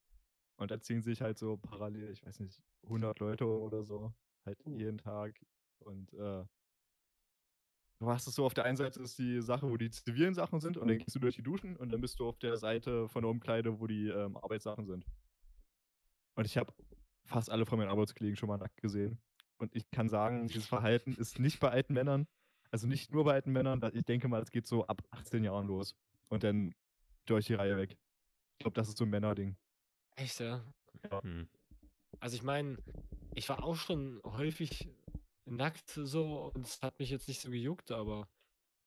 und 0.57 0.71
da 0.71 0.81
ziehen 0.81 1.03
sich 1.03 1.21
halt 1.21 1.39
so 1.39 1.57
parallel, 1.57 2.11
ich 2.11 2.25
weiß 2.25 2.41
nicht, 2.41 2.63
100 2.85 3.19
Leute 3.21 3.47
oder 3.47 3.85
so, 3.85 4.15
halt 4.45 4.59
Uh. 4.67 4.79
jeden 4.79 4.99
Tag 4.99 5.35
und 5.81 6.13
äh, 6.15 6.45
du 7.99 8.11
hast 8.11 8.27
es 8.27 8.35
so, 8.35 8.45
auf 8.45 8.55
der 8.55 8.65
einen 8.65 8.77
Seite 8.77 9.01
ist 9.01 9.19
die 9.19 9.41
Sache, 9.41 9.69
wo 9.69 9.77
die 9.77 9.91
zivilen 9.91 10.35
Sachen 10.35 10.61
sind 10.61 10.77
und 10.77 10.89
dann 10.89 10.99
gehst 10.99 11.15
du 11.15 11.21
durch 11.21 11.37
die 11.37 11.43
Duschen 11.43 11.77
und 11.77 11.91
dann 11.93 12.01
bist 12.01 12.21
du 12.21 12.29
auf 12.29 12.39
der 12.39 12.57
Seite 12.57 13.09
von 13.09 13.23
der 13.23 13.31
Umkleide, 13.31 13.81
wo 13.81 13.87
die 13.87 14.09
ähm, 14.09 14.37
Arbeitssachen 14.37 14.87
sind. 14.87 15.07
Und 16.35 16.45
ich 16.45 16.57
habe 16.57 16.73
fast 17.25 17.51
alle 17.51 17.67
von 17.67 17.79
meinen 17.79 17.89
Arbeitskollegen 17.89 18.37
schon 18.37 18.49
mal 18.49 18.59
nackt 18.59 18.81
gesehen. 18.81 19.19
Und 19.59 19.75
ich 19.75 19.91
kann 19.91 20.09
sagen, 20.09 20.49
dieses 20.49 20.67
Verhalten 20.67 21.15
ist 21.15 21.39
nicht 21.39 21.61
bei 21.61 21.71
alten 21.71 21.95
Männern, 21.95 22.27
also 22.71 22.87
nicht 22.87 23.13
nur 23.13 23.25
bei 23.25 23.33
alten 23.33 23.53
Männern, 23.53 23.81
ich 23.95 24.05
denke 24.05 24.29
mal, 24.29 24.43
es 24.43 24.51
geht 24.51 24.67
so 24.67 24.87
ab 24.87 25.03
18 25.11 25.45
Jahren 25.45 25.67
los 25.67 25.97
und 26.29 26.45
dann 26.45 26.75
durch 27.25 27.47
die 27.47 27.55
Reihe 27.55 27.77
weg. 27.77 27.97
Ich 28.59 28.65
glaube, 28.65 28.75
das 28.75 28.89
ist 28.89 28.99
so 28.99 29.05
ein 29.05 29.11
Männerding. 29.11 29.57
Echt, 30.17 30.41
ja. 30.41 30.63
Hm. 31.23 31.49
Also 32.21 32.37
ich 32.37 32.43
meine, 32.43 32.79
ich 33.35 33.49
war 33.49 33.63
auch 33.65 33.77
schon 33.77 34.21
häufig 34.25 34.89
nackt 35.47 35.91
so 35.91 36.51
und 36.55 36.67
es 36.67 36.83
hat 36.83 36.99
mich 36.99 37.11
jetzt 37.11 37.29
nicht 37.29 37.41
so 37.41 37.51
gejuckt, 37.51 37.91
aber 37.93 38.29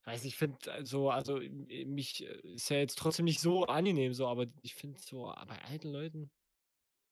weiß 0.06 0.26
ich 0.26 0.36
finde 0.38 0.58
so, 0.86 1.10
also 1.12 1.39
m- 1.39 1.67
mich 1.93 2.26
äh, 2.26 2.39
ist 2.56 2.69
ja 2.69 2.78
jetzt 2.78 2.98
trotzdem 2.98 3.26
nicht 3.26 3.41
so 3.41 3.65
angenehm 3.65 4.13
so, 4.13 4.28
aber 4.28 4.48
ich 4.62 4.76
finde 4.76 5.00
so 5.00 5.32
äh, 5.32 5.45
bei 5.48 5.62
alten 5.65 5.89
Leuten, 5.91 6.32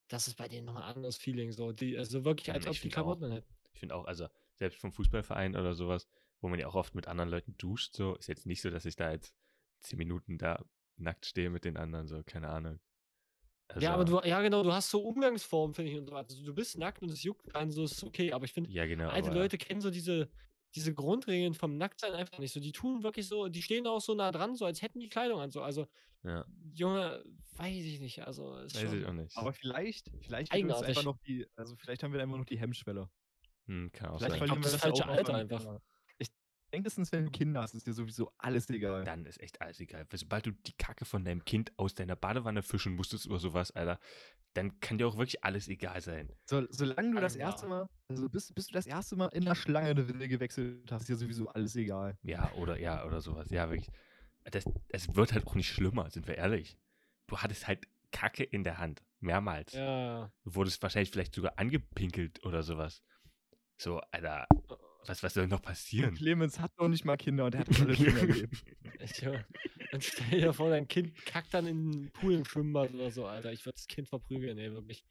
das 0.08 0.28
ist 0.28 0.36
bei 0.36 0.48
denen 0.48 0.66
nochmal 0.66 0.84
ein 0.84 0.96
anderes 0.96 1.16
Feeling 1.18 1.52
so, 1.52 1.72
die 1.72 1.96
also 1.98 2.24
wirklich 2.24 2.52
als 2.52 2.66
ob 2.66 2.72
ich 2.72 2.78
die 2.80 2.90
find 2.90 2.94
auch. 2.98 3.18
Klamotten 3.18 3.32
hätten. 3.32 3.54
Ich 3.74 3.80
finde 3.80 3.94
auch, 3.94 4.06
also 4.06 4.28
selbst 4.56 4.80
vom 4.80 4.92
Fußballverein 4.92 5.56
oder 5.56 5.74
sowas, 5.74 6.08
wo 6.40 6.48
man 6.48 6.58
ja 6.58 6.66
auch 6.66 6.74
oft 6.74 6.94
mit 6.94 7.06
anderen 7.08 7.30
Leuten 7.30 7.56
duscht, 7.58 7.94
so, 7.94 8.16
ist 8.16 8.28
jetzt 8.28 8.46
nicht 8.46 8.60
so, 8.62 8.70
dass 8.70 8.84
ich 8.86 8.96
da 8.96 9.12
jetzt 9.12 9.34
zehn 9.80 9.98
Minuten 9.98 10.38
da 10.38 10.64
nackt 10.96 11.26
stehe 11.26 11.50
mit 11.50 11.64
den 11.64 11.76
anderen, 11.76 12.08
so, 12.08 12.22
keine 12.24 12.48
Ahnung. 12.48 12.80
Also, 13.68 13.84
Ja, 13.84 13.94
aber 13.94 14.04
du, 14.04 14.20
ja 14.24 14.40
genau, 14.40 14.62
du 14.62 14.72
hast 14.72 14.90
so 14.90 15.02
Umgangsformen, 15.02 15.74
finde 15.74 15.92
ich 15.92 15.98
und 15.98 16.06
so 16.06 16.12
weiter. 16.12 16.30
Also, 16.30 16.44
du 16.44 16.54
bist 16.54 16.78
nackt 16.78 17.02
und 17.02 17.10
es 17.10 17.22
juckt 17.22 17.52
keinen, 17.52 17.70
so 17.70 17.84
ist 17.84 18.02
okay, 18.02 18.32
aber 18.32 18.44
ich 18.44 18.52
finde, 18.52 18.70
Ja, 18.70 18.86
genau. 18.86 19.08
alte 19.08 19.30
aber, 19.30 19.38
Leute 19.38 19.58
kennen 19.58 19.80
so 19.80 19.90
diese, 19.90 20.30
diese 20.74 20.94
Grundregeln 20.94 21.54
vom 21.54 21.76
Nacktsein 21.76 22.14
einfach 22.14 22.38
nicht 22.38 22.52
so. 22.52 22.60
Die 22.60 22.72
tun 22.72 23.02
wirklich 23.02 23.28
so, 23.28 23.48
die 23.48 23.62
stehen 23.62 23.86
auch 23.86 24.00
so 24.00 24.14
nah 24.14 24.32
dran, 24.32 24.54
so 24.56 24.64
als 24.64 24.82
hätten 24.82 25.00
die 25.00 25.08
Kleidung 25.08 25.40
an. 25.40 25.50
So. 25.50 25.62
Also, 25.62 25.86
Ja, 26.22 26.44
Junge, 26.74 27.24
weiß 27.56 27.84
ich 27.84 28.00
nicht. 28.00 28.26
Also, 28.26 28.56
ist 28.58 28.74
weiß 28.74 28.92
ich 28.92 29.04
schon, 29.04 29.04
auch 29.04 29.12
nicht. 29.12 29.36
Aber 29.36 29.52
vielleicht, 29.52 30.10
vielleicht 30.20 30.52
einfach 30.52 31.02
noch 31.02 31.18
die, 31.26 31.46
also 31.56 31.76
vielleicht 31.76 32.02
haben 32.02 32.12
wir 32.12 32.22
einfach 32.22 32.36
noch 32.38 32.44
die 32.44 32.58
Hemmschwelle. 32.58 33.10
Hm, 33.66 33.92
kann 33.92 34.10
auch 34.10 34.18
Vielleicht 34.18 34.36
sein. 34.36 34.42
glaub, 34.44 34.48
verlieren 34.48 34.64
wir 34.64 34.70
das 34.70 34.72
das 34.72 34.80
falsche 34.80 35.06
Alter 35.06 35.34
irgendwann. 35.34 35.68
einfach. 35.68 35.80
Denke, 36.72 36.90
wenn 36.94 37.24
du 37.24 37.30
Kinder 37.30 37.62
hast, 37.62 37.74
ist 37.74 37.86
dir 37.86 37.92
sowieso 37.92 38.32
alles 38.38 38.68
egal. 38.68 39.04
Dann 39.04 39.24
ist 39.24 39.40
echt 39.40 39.60
alles 39.60 39.80
egal. 39.80 40.06
Sobald 40.12 40.46
du 40.46 40.50
die 40.52 40.72
Kacke 40.72 41.04
von 41.04 41.24
deinem 41.24 41.44
Kind 41.44 41.72
aus 41.78 41.94
deiner 41.94 42.16
Badewanne 42.16 42.62
fischen 42.62 42.94
musstest 42.94 43.26
oder 43.26 43.38
sowas, 43.38 43.70
Alter, 43.70 43.98
dann 44.54 44.78
kann 44.80 44.98
dir 44.98 45.06
auch 45.06 45.16
wirklich 45.16 45.44
alles 45.44 45.68
egal 45.68 46.00
sein. 46.00 46.32
So, 46.44 46.66
solange 46.70 47.14
du 47.14 47.20
das 47.20 47.36
erste 47.36 47.66
Mal, 47.68 47.88
also 48.08 48.28
bis, 48.28 48.52
bis 48.52 48.66
du 48.66 48.74
das 48.74 48.86
erste 48.86 49.16
Mal 49.16 49.28
in 49.28 49.44
der 49.44 49.54
Schlange 49.54 49.88
eine 49.88 50.08
Wille 50.08 50.28
gewechselt 50.28 50.90
hast, 50.90 51.02
ist 51.02 51.08
dir 51.08 51.16
sowieso 51.16 51.48
alles 51.48 51.76
egal. 51.76 52.18
Ja, 52.22 52.52
oder 52.54 52.78
ja, 52.78 53.04
oder 53.04 53.20
sowas. 53.20 53.50
Ja, 53.50 53.70
wirklich. 53.70 53.90
Das, 54.44 54.64
es 54.88 55.14
wird 55.14 55.32
halt 55.32 55.46
auch 55.46 55.54
nicht 55.54 55.68
schlimmer, 55.70 56.10
sind 56.10 56.26
wir 56.26 56.36
ehrlich. 56.36 56.78
Du 57.28 57.38
hattest 57.38 57.66
halt 57.66 57.86
Kacke 58.10 58.44
in 58.44 58.64
der 58.64 58.78
Hand. 58.78 59.02
Mehrmals. 59.20 59.72
Ja. 59.72 60.30
Du 60.44 60.54
wurdest 60.54 60.82
wahrscheinlich 60.82 61.10
vielleicht 61.10 61.34
sogar 61.34 61.58
angepinkelt 61.58 62.44
oder 62.44 62.62
sowas. 62.62 63.02
So, 63.76 64.00
Alter, 64.12 64.46
was, 65.06 65.22
was 65.22 65.34
soll 65.34 65.46
noch 65.46 65.62
passieren? 65.62 66.14
Clemens 66.16 66.58
hat 66.60 66.76
noch 66.78 66.88
nicht 66.88 67.04
mal 67.04 67.16
Kinder 67.16 67.46
und 67.46 67.54
er 67.54 67.60
hat 67.60 67.68
das 67.68 67.80
alles 67.80 67.96
schon 67.96 68.16
erlebt. 68.16 68.64
Ich, 69.00 69.18
Junge, 69.22 69.46
dann 69.90 70.00
stell 70.00 70.40
dir 70.40 70.52
vor, 70.52 70.70
dein 70.70 70.86
Kind 70.88 71.14
kackt 71.24 71.54
dann 71.54 71.66
in 71.66 71.90
den 71.92 72.10
Pool 72.10 72.34
im 72.34 72.44
Schwimmbad 72.44 72.92
oder 72.94 73.10
so, 73.10 73.26
Alter. 73.26 73.52
Ich 73.52 73.64
würde 73.64 73.76
das 73.76 73.86
Kind 73.86 74.08
verprügeln, 74.08 74.58
ey, 74.58 74.72
wirklich. 74.72 75.04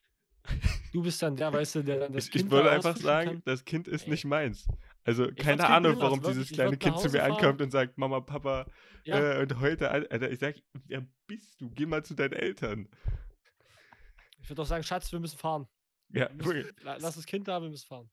Du 0.94 1.02
bist 1.04 1.22
dann 1.22 1.36
der, 1.36 1.52
weißt 1.52 1.76
du, 1.76 1.84
der 1.84 2.00
dann 2.00 2.14
das 2.14 2.26
Ich, 2.26 2.32
Kind 2.32 2.46
ich 2.46 2.52
würde 2.52 2.72
einfach 2.72 2.96
sagen, 2.96 3.30
kann. 3.32 3.42
das 3.46 3.66
Kind 3.66 3.88
ist 3.88 4.04
Ey. 4.06 4.12
nicht 4.12 4.24
meins. 4.26 4.66
Also 5.04 5.24
würd's 5.24 5.44
keine 5.44 5.68
Ahnung, 5.68 5.98
warum 6.00 6.20
lassen, 6.22 6.32
dieses. 6.34 6.52
Ich 6.52 6.54
kleine 6.56 6.78
Kind 6.78 6.98
zu 7.00 7.08
mir 7.10 7.20
Hause 7.20 7.24
ankommt 7.24 7.42
fahren. 7.42 7.62
und 7.64 7.72
sagt, 7.72 7.98
Mama, 7.98 8.22
Papa, 8.22 8.66
Ja. 9.04 9.40
äh, 9.40 9.42
und 9.42 9.60
heute, 9.60 9.90
Al- 9.92 10.08
Alter, 10.08 10.32
ich 10.32 10.40
sag, 10.40 10.56
wer 10.86 11.06
bist 11.28 11.60
du? 11.60 11.70
Geh 11.72 11.86
mal 11.86 12.04
zu 12.06 12.14
deinen 12.14 12.34
Eltern. 12.34 12.88
Ich 14.42 14.50
würde 14.50 14.62
auch 14.62 14.66
sagen, 14.66 14.84
Schatz, 14.84 15.12
wir 15.12 15.20
müssen 15.20 15.38
fahren. 15.38 15.68
Ja, 16.14 16.30
Wir 16.34 16.46
müssen, 16.54 16.72
la- 16.84 16.98
lass 16.98 17.16
das 17.16 17.26
Kind 17.26 17.48
da, 17.50 17.62
wir 17.62 17.70
müssen 17.70 17.86
fahren. 17.88 18.10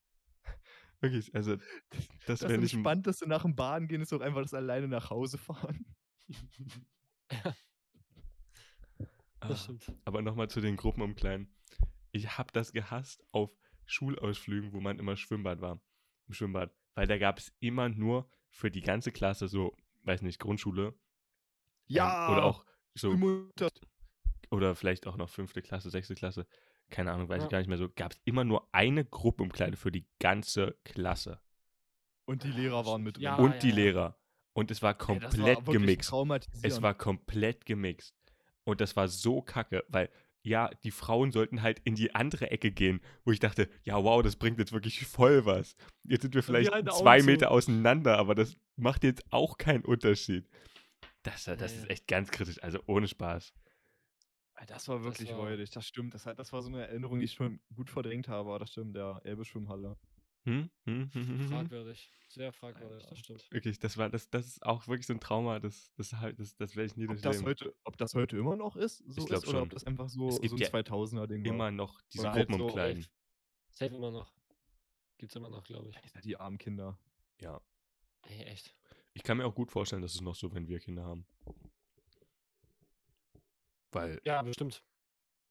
Wirklich 1.05 1.33
also 1.35 1.55
das, 1.55 2.07
das 2.25 2.41
wäre 2.41 2.57
nicht 2.57 2.73
Entspannteste 2.73 3.27
nach 3.27 3.43
dem 3.43 3.55
Baden 3.55 3.87
gehen 3.87 4.01
ist 4.01 4.11
doch 4.11 4.21
einfach 4.21 4.41
das 4.41 4.53
alleine 4.53 4.87
nach 4.87 5.09
Hause 5.09 5.37
fahren. 5.37 5.85
Ah, 9.41 9.49
Das 9.49 9.63
stimmt. 9.63 9.91
Aber 10.05 10.21
nochmal 10.21 10.49
zu 10.49 10.61
den 10.61 10.75
Gruppenumkleiden. 10.75 11.53
Ich 12.11 12.37
habe 12.37 12.51
das 12.53 12.71
gehasst 12.71 13.23
auf 13.31 13.51
Schulausflügen, 13.85 14.73
wo 14.73 14.79
man 14.79 14.97
immer 14.97 15.15
Schwimmbad 15.17 15.61
war. 15.61 15.79
Im 16.27 16.33
Schwimmbad. 16.33 16.73
Weil 16.95 17.07
da 17.07 17.17
gab 17.17 17.37
es 17.37 17.53
immer 17.59 17.89
nur 17.89 18.29
für 18.49 18.71
die 18.71 18.81
ganze 18.81 19.11
Klasse 19.11 19.47
so, 19.47 19.75
weiß 20.03 20.21
nicht, 20.21 20.39
Grundschule. 20.39 20.97
Ja! 21.87 22.27
Ähm, 22.27 22.33
oder 22.33 22.43
auch 22.45 22.65
so, 22.93 23.17
oder 24.49 24.75
vielleicht 24.75 25.05
auch 25.07 25.17
noch 25.17 25.29
fünfte 25.29 25.61
Klasse, 25.61 25.89
sechste 25.89 26.15
Klasse. 26.15 26.47
Keine 26.89 27.11
Ahnung, 27.11 27.27
weiß 27.29 27.39
Ja. 27.39 27.45
ich 27.45 27.51
gar 27.51 27.57
nicht 27.59 27.67
mehr 27.67 27.77
so. 27.77 27.89
Gab 27.89 28.11
es 28.13 28.19
immer 28.25 28.43
nur 28.43 28.67
eine 28.71 29.05
Gruppenumkleide 29.05 29.75
für 29.77 29.91
die 29.91 30.05
ganze 30.19 30.77
Klasse. 30.83 31.39
Und 32.25 32.43
die 32.43 32.51
Lehrer 32.51 32.85
waren 32.85 33.03
mit 33.03 33.17
drin. 33.17 33.23
Ja, 33.23 33.35
und 33.35 33.61
die 33.63 33.69
ja. 33.69 33.75
Lehrer. 33.75 34.19
Und 34.53 34.71
es 34.71 34.81
war 34.81 34.93
komplett 34.93 35.65
war 35.67 35.73
gemixt. 35.73 36.11
Es 36.63 36.81
war 36.81 36.93
komplett 36.93 37.65
gemixt. 37.65 38.15
Und 38.63 38.81
das 38.81 38.95
war 38.95 39.07
so 39.07 39.41
kacke, 39.41 39.83
weil 39.89 40.09
ja, 40.41 40.69
die 40.83 40.91
Frauen 40.91 41.31
sollten 41.31 41.63
halt 41.63 41.79
in 41.85 41.95
die 41.95 42.13
andere 42.13 42.51
Ecke 42.51 42.71
gehen, 42.71 43.01
wo 43.23 43.31
ich 43.31 43.39
dachte, 43.39 43.67
ja, 43.83 44.01
wow, 44.03 44.21
das 44.21 44.35
bringt 44.35 44.59
jetzt 44.59 44.71
wirklich 44.73 45.05
voll 45.07 45.45
was. 45.45 45.75
Jetzt 46.03 46.21
sind 46.21 46.35
wir 46.35 46.43
vielleicht 46.43 46.71
Augen 46.71 46.87
zwei 46.91 47.19
zu. 47.19 47.25
Meter 47.25 47.49
auseinander, 47.51 48.17
aber 48.19 48.35
das 48.35 48.55
macht 48.75 49.03
jetzt 49.03 49.23
auch 49.31 49.57
keinen 49.57 49.83
Unterschied. 49.83 50.47
Das, 51.23 51.45
das 51.45 51.59
Ja, 51.59 51.65
ist 51.65 51.83
ja. 51.83 51.89
echt 51.89 52.07
ganz 52.07 52.29
kritisch, 52.29 52.61
also 52.61 52.79
ohne 52.85 53.07
Spaß. 53.07 53.53
Ah, 54.57 54.65
Das 54.65 54.87
war 54.87 55.03
wirklich 55.03 55.29
war- 55.31 55.39
räudig, 55.39 55.69
das 55.71 55.85
stimmt. 55.87 56.13
Das, 56.13 56.23
das 56.23 56.53
war 56.53 56.61
so 56.61 56.69
eine 56.69 56.87
Erinnerung, 56.87 57.19
die 57.19 57.25
ich 57.25 57.33
schon 57.33 57.59
gut 57.75 57.89
verdrängt 57.89 58.27
habe, 58.29 58.49
aber 58.49 58.59
das 58.59 58.71
stimmt, 58.71 58.95
der 58.95 59.19
Elbe-Schwimmhalle. 59.23 59.97
Hm? 60.45 60.69
Hm? 60.85 61.09
Hm? 61.11 61.27
Hm? 61.27 61.39
Hm? 61.39 61.47
Fragwürdig. 61.49 62.11
Sehr 62.29 62.53
fragwürdig, 62.53 62.97
Alter. 62.97 63.09
das 63.09 63.19
stimmt. 63.19 63.51
Wirklich, 63.51 63.79
das 63.79 63.97
war, 63.97 64.09
das, 64.09 64.29
das 64.29 64.45
ist 64.47 64.65
auch 64.65 64.87
wirklich 64.87 65.07
so 65.07 65.13
ein 65.13 65.19
Trauma, 65.19 65.59
das, 65.59 65.91
das, 65.95 66.13
halt, 66.13 66.39
das, 66.39 66.55
das 66.55 66.75
werde 66.75 66.85
ich 66.87 66.95
nie 66.95 67.07
Ob 67.09 67.19
das, 67.21 67.43
heute, 67.43 67.75
ob 67.83 67.97
das 67.97 68.13
heute 68.13 68.37
immer 68.37 68.55
noch 68.55 68.75
ist, 68.75 68.99
so 69.07 69.23
ist, 69.23 69.29
oder 69.29 69.37
ob 69.39 69.45
schon. 69.45 69.69
das 69.69 69.83
einfach 69.85 70.07
so, 70.07 70.29
Es 70.29 70.39
gibt 70.39 70.51
so 70.51 70.55
ein 70.55 70.61
ja 70.61 70.67
2000er-Ding 70.69 71.43
war. 71.45 71.51
Immer 71.53 71.71
noch 71.71 71.99
diese 72.13 72.31
halt 72.31 72.47
Gruppen 72.47 72.59
so- 72.59 72.65
umkleiden. 72.67 73.05
Safe 73.71 73.93
immer 73.95 74.11
noch. 74.11 74.31
Gibt's 75.17 75.35
immer 75.35 75.49
noch, 75.49 75.63
glaube 75.63 75.89
ich. 75.89 75.97
Alter, 75.97 76.21
die 76.21 76.37
armen 76.37 76.57
Kinder. 76.57 76.97
Ja. 77.41 77.59
Ey, 78.27 78.43
echt. 78.43 78.73
Ich 79.13 79.23
kann 79.23 79.37
mir 79.37 79.45
auch 79.45 79.55
gut 79.55 79.71
vorstellen, 79.71 80.01
dass 80.01 80.13
es 80.13 80.21
noch 80.21 80.35
so, 80.35 80.53
wenn 80.53 80.67
wir 80.67 80.79
Kinder 80.79 81.03
haben. 81.05 81.25
Weil, 83.95 84.21
Ja, 84.25 84.41
bestimmt. 84.41 84.83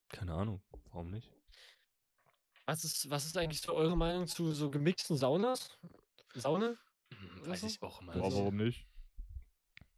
keine 0.09 0.33
Ahnung, 0.35 0.63
warum 0.91 1.11
nicht? 1.11 1.31
Was 2.67 2.85
ist, 2.85 3.11
was 3.11 3.27
ist 3.27 3.37
eigentlich 3.37 3.61
so 3.61 3.75
eure 3.75 3.97
Meinung 3.97 4.27
zu 4.27 4.53
so 4.53 4.71
gemixten 4.71 5.17
Saunas? 5.17 5.79
Saune? 6.35 6.79
Hm, 7.13 7.41
Weiß 7.43 7.63
Weiß 7.63 7.75
ich 7.77 7.83
auch 7.83 8.01
immer 8.01 8.13
Also- 8.15 8.39
warum 8.39 8.57
nicht? 8.57 8.87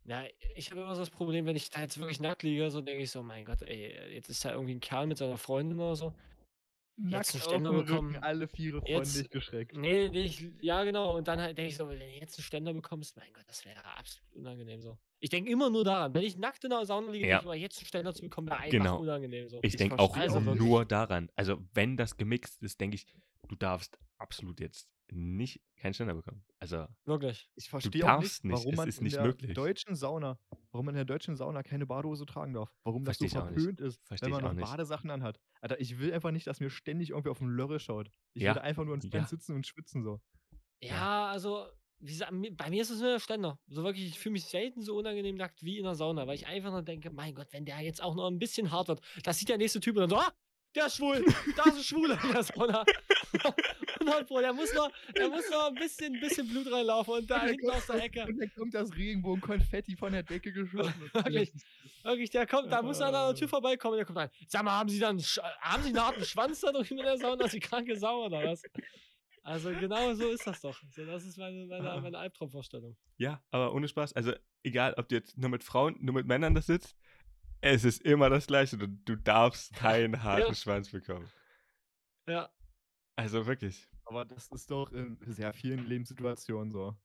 Ja, 0.05 0.25
ich 0.55 0.71
habe 0.71 0.83
immer 0.83 0.95
so 0.95 1.01
das 1.03 1.11
Problem, 1.11 1.47
wenn 1.47 1.57
ich 1.57 1.69
da 1.71 1.81
jetzt 1.81 1.99
wirklich 1.99 2.21
nackt 2.21 2.45
liege, 2.45 2.71
so 2.71 2.81
denke 2.81 3.03
ich 3.03 3.11
so, 3.11 3.23
mein 3.25 3.45
Gott, 3.45 3.63
ey, 3.63 4.15
jetzt 4.15 4.29
ist 4.31 4.45
da 4.45 4.53
irgendwie 4.53 4.75
ein 4.75 4.81
Kerl 4.81 5.07
mit 5.09 5.19
seiner 5.19 5.37
Freundin 5.39 5.81
oder 5.81 5.97
so. 5.97 6.15
Jetzt 6.99 7.35
einen 7.35 7.43
Ständer 7.43 7.73
bekommen. 7.73 8.17
alle 8.23 8.47
Viere 8.49 8.81
Jetzt- 8.87 9.11
freundlich 9.13 9.31
geschreckt. 9.31 9.77
Nee, 9.77 10.09
nee, 10.09 10.23
ich, 10.23 10.49
ja, 10.63 10.83
genau. 10.85 11.17
Und 11.17 11.29
dann 11.29 11.41
halt 11.41 11.59
denke 11.59 11.71
ich 11.71 11.77
so, 11.77 11.89
wenn 11.89 11.99
du 11.99 12.07
jetzt 12.07 12.39
einen 12.39 12.45
Ständer 12.45 12.73
bekommst, 12.73 13.17
mein 13.17 13.33
Gott, 13.35 13.45
das 13.49 13.65
wäre 13.65 13.85
absolut 13.85 14.33
unangenehm 14.35 14.81
so. 14.81 14.97
Ich 15.21 15.31
denke 15.31 15.51
immer 15.51 15.71
nur 15.71 15.85
daran, 15.85 16.13
wenn 16.15 16.23
ich 16.23 16.37
nackt 16.37 16.63
in 16.65 16.71
der 16.71 16.85
Sauna 16.85 17.11
liege, 17.11 17.27
Ja. 17.27 17.39
ich 17.39 17.43
immer, 17.45 17.55
jetzt 17.55 17.79
einen 17.79 17.87
Ständer 17.87 18.13
zu 18.15 18.23
bekommen, 18.23 18.49
wäre 18.49 18.59
einfach 18.59 18.71
Genau. 18.71 19.01
unangenehm 19.01 19.49
so. 19.49 19.59
Ich 19.63 19.73
Ich 19.75 19.77
denke 19.77 19.99
auch 19.99 20.15
wirklich. 20.17 20.59
nur 20.61 20.85
daran. 20.85 21.31
Also, 21.37 21.59
wenn 21.75 21.97
das 21.97 22.17
gemixt 22.17 22.63
ist, 22.63 22.81
denke 22.81 22.97
ich, 22.97 23.07
du 23.49 23.57
darfst 23.57 23.99
absolut 24.19 24.61
jetzt 24.61 24.89
nicht 25.09 25.63
keinen 25.77 25.95
Ständer 25.95 26.15
bekommen. 26.15 26.45
Also, 26.59 26.87
Wirklich. 27.05 27.49
Ich 27.55 27.71
verstehe 27.71 28.03
auch 28.03 28.07
darfst 28.09 28.45
nicht, 28.45 28.53
nicht, 28.53 28.59
warum 28.59 28.73
es 28.73 28.77
man 28.77 28.89
ist 28.89 29.01
in 29.01 29.09
der 29.09 29.23
möglich. 29.23 29.55
deutschen 29.55 29.95
Sauna, 29.95 30.39
warum 30.73 30.87
man 30.87 30.95
in 30.95 30.97
der 30.97 31.05
deutschen 31.05 31.37
Sauna 31.37 31.63
keine 31.63 31.87
Badehose 31.87 32.27
tragen 32.27 32.53
darf. 32.55 32.73
Warum 32.85 33.05
das 33.05 33.17
so 33.19 33.27
Versteh 33.29 33.39
nicht. 33.51 33.55
verpönt 33.55 33.81
ist, 33.81 34.01
Versteh 34.05 34.27
wenn 34.27 34.33
man 34.43 34.57
noch. 34.57 34.69
Badesachen 34.69 35.11
anhat. 35.11 35.39
Alter, 35.61 35.81
ich 35.81 35.99
will 36.01 36.13
einfach 36.13 36.33
nicht, 36.33 36.47
dass 36.49 36.59
mir 36.61 36.71
ständig 36.71 37.11
irgendwie 37.11 37.31
auf 37.31 37.39
den 37.39 37.49
Lörre 37.49 37.79
schaut. 37.79 38.11
Ich 38.35 38.43
Ja, 38.43 38.55
will 38.57 38.63
einfach 38.63 38.85
nur 38.85 38.95
entspannt 38.95 39.23
ja. 39.25 39.29
sitzen 39.29 39.55
und 39.55 39.65
schwitzen 39.67 40.03
so. 40.03 40.21
Ja, 40.83 41.29
also, 41.29 41.67
wie 41.99 42.13
gesagt, 42.13 42.33
bei 42.57 42.71
mir 42.71 42.83
ist 42.83 42.91
es 42.91 43.01
nur 43.01 43.11
der 43.11 43.21
Ständer. 43.21 43.59
So 43.69 43.83
wirklich, 43.83 44.07
ich 44.07 44.19
fühle 44.19 44.35
mich 44.35 44.45
selten 44.45 44.83
so 44.83 44.97
unangenehm 44.97 45.37
nackt 45.37 45.63
wie 45.63 45.79
in 45.79 45.85
der 45.85 45.95
Sauna, 45.95 46.27
weil 46.27 46.37
ich 46.37 46.47
einfach 46.47 46.71
nur 46.71 46.83
denke, 46.83 47.11
mein 47.11 47.35
Gott, 47.35 47.49
wenn 47.53 47.65
der 47.65 47.81
jetzt 47.81 48.03
auch 48.03 48.15
noch 48.15 48.29
ein 48.29 48.39
bisschen 48.39 48.71
hart 48.71 48.89
wird, 48.89 49.01
das 49.23 49.39
sieht 49.39 49.49
der 49.49 49.59
nächste 49.59 49.81
Typ 49.81 49.97
und 49.97 50.03
dann 50.03 50.11
so, 50.11 50.17
ah, 50.17 50.33
der 50.77 50.87
ist 50.87 50.97
schwul, 50.97 51.25
da 51.57 51.65
ist 51.65 51.77
ein 51.77 51.83
Schwuler 51.83 52.19
in 52.23 52.33
der 52.33 52.43
Sauna. 52.43 52.81
und 54.01 54.07
dann, 54.07 54.27
Bro, 54.27 54.41
der 54.41 54.53
muss 54.53 54.75
noch, 54.75 54.91
der 55.17 55.29
muss 55.29 55.49
noch 55.51 55.69
ein 55.69 55.75
bisschen, 55.75 56.21
bisschen 56.21 56.47
Blut 56.49 56.71
reinlaufen 56.71 57.15
und 57.15 57.31
da 57.31 57.43
Und 57.43 57.49
hinten 57.49 57.71
aus 57.71 57.87
der 57.87 58.05
Ecke. 58.05 58.27
Und 58.27 58.39
dann 58.39 58.53
kommt 58.55 58.75
das 58.75 58.95
Regenbogen-Konfetti 58.95 59.97
von 59.97 60.13
der 60.13 60.23
Decke 60.23 60.53
geschossen. 60.53 60.95
und 61.03 61.15
Wirklich. 61.25 61.53
Wirklich, 62.03 62.31
der 62.31 62.47
kommt, 62.47 62.71
da 62.71 62.83
muss 62.83 63.01
er 63.01 63.07
an 63.07 63.13
der 63.13 63.35
Tür 63.35 63.49
vorbeikommen, 63.49 63.97
der 63.97 64.05
kommt 64.05 64.19
rein. 64.19 64.31
Sag 64.47 64.65
mal, 64.65 64.79
haben 64.79 64.89
Sie 64.89 64.99
dann, 64.99 65.19
haben 65.61 65.83
Sie 65.83 65.89
einen 65.89 66.01
harten 66.01 66.25
Schwanz 66.25 66.61
da 66.61 66.71
drüben 66.71 66.99
in 66.99 67.05
der 67.05 67.19
Sauna, 67.19 67.49
die 67.49 67.59
kranke 67.59 67.97
Sau 67.97 68.27
oder 68.27 68.45
was? 68.45 68.63
Also 69.47 69.71
genau 69.71 70.13
so 70.15 70.29
ist 70.29 70.45
das 70.45 70.61
doch. 70.61 70.77
So, 70.91 71.07
das 71.07 71.25
ist 71.25 71.39
meine, 71.39 71.67
meine, 71.67 71.91
Ah. 71.93 72.01
meine 72.01 72.19
Albtraumvorstellung. 72.19 72.97
ja, 73.17 73.41
aber 73.51 73.73
ohne 73.75 73.87
Spaß. 73.87 74.13
Also, 74.15 74.33
egal, 74.65 74.95
ob 74.97 75.09
du 75.09 75.15
jetzt 75.15 75.39
nur 75.39 75.49
mit 75.51 75.63
Frauen, 75.63 75.97
nur 76.01 76.15
mit 76.17 76.27
Männern 76.27 76.53
das 76.55 76.67
sitzt, 76.67 76.97
es 77.61 77.85
ist 77.85 78.03
immer 78.03 78.29
das 78.29 78.49
Gleiche. 78.49 78.77
Du, 78.77 78.89
du 78.89 79.15
darfst 79.17 79.73
keinen 79.75 80.21
harten 80.25 80.55
Schwanz 80.57 80.91
bekommen. 80.91 81.29
Ja. 82.29 82.51
Also 83.15 83.47
wirklich. 83.47 83.89
Aber 84.05 84.25
das 84.25 84.49
ist 84.49 84.69
doch 84.71 84.91
in 84.93 85.17
sehr 85.27 85.53
vielen 85.53 85.87
Lebenssituationen 85.87 86.73
so. 86.73 86.97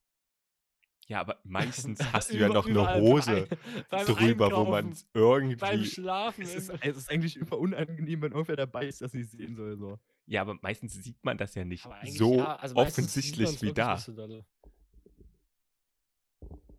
Ja, 1.07 1.19
aber 1.21 1.39
meistens 1.43 1.99
hast 2.13 2.31
du 2.33 2.37
ja 2.37 2.47
noch 2.49 2.65
eine 2.67 2.95
Hose 3.01 3.47
beim- 3.49 3.83
beim 3.89 4.05
drüber, 4.07 4.51
wo 4.51 4.65
man 4.65 4.95
irgendwie. 5.13 5.55
Beim 5.57 5.83
Schlafen. 5.85 6.41
Es 6.41 6.55
ist, 6.55 6.69
es 6.81 6.97
ist 6.97 7.11
eigentlich 7.11 7.37
immer 7.37 7.57
unangenehm, 7.59 8.21
wenn 8.23 8.31
irgendwer 8.31 8.55
dabei 8.55 8.87
ist, 8.87 9.01
das 9.01 9.13
nicht 9.13 9.29
sehen 9.29 9.55
soll. 9.55 9.77
So. 9.77 9.99
Ja, 10.31 10.41
aber 10.41 10.57
meistens 10.61 10.93
sieht 10.93 11.23
man 11.25 11.37
das 11.37 11.55
ja 11.55 11.65
nicht 11.65 11.85
so 12.05 12.37
ja, 12.37 12.55
also 12.55 12.77
offensichtlich 12.77 13.61
wie 13.61 13.73
da. 13.73 13.97
so. 13.97 14.45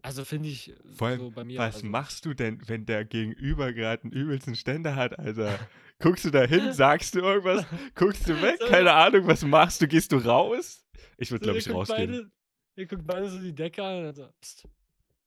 Also 0.01 0.25
finde 0.25 0.49
ich 0.49 0.75
Vor 0.95 1.09
allem, 1.09 1.21
so 1.21 1.31
bei 1.31 1.45
mir. 1.45 1.59
Was 1.59 1.75
also, 1.77 1.87
machst 1.87 2.25
du 2.25 2.33
denn, 2.33 2.67
wenn 2.67 2.87
der 2.87 3.05
Gegenüber 3.05 3.75
gerade 3.75 4.05
einen 4.05 4.13
übelsten 4.13 4.57
Ständer 4.57 4.97
hat, 4.97 5.19
Alter? 5.19 5.59
Guckst 5.99 6.25
du 6.25 6.31
da 6.31 6.45
hin, 6.45 6.73
sagst 6.75 7.15
du 7.15 7.21
irgendwas, 7.21 7.67
guckst 7.95 8.27
du 8.27 8.41
weg, 8.41 8.57
So, 8.59 8.69
keine 8.69 8.95
Ahnung, 8.95 9.27
was 9.27 9.45
machst 9.45 9.83
du? 9.83 9.87
Gehst 9.87 10.13
du 10.13 10.17
raus? 10.17 10.87
Ich 11.19 11.31
würde, 11.31 11.45
glaube 11.45 11.59
ich, 11.59 11.69
rausgehen. 11.69 12.11
Beide, 12.11 12.31
ihr 12.77 12.87
guckt 12.87 13.07
beide 13.07 13.29
so 13.29 13.39
die 13.39 13.55
Decke 13.55 13.85
an 13.85 13.99
und 13.99 14.05
dann 14.05 14.15
so, 14.15 14.29
pst, 14.41 14.67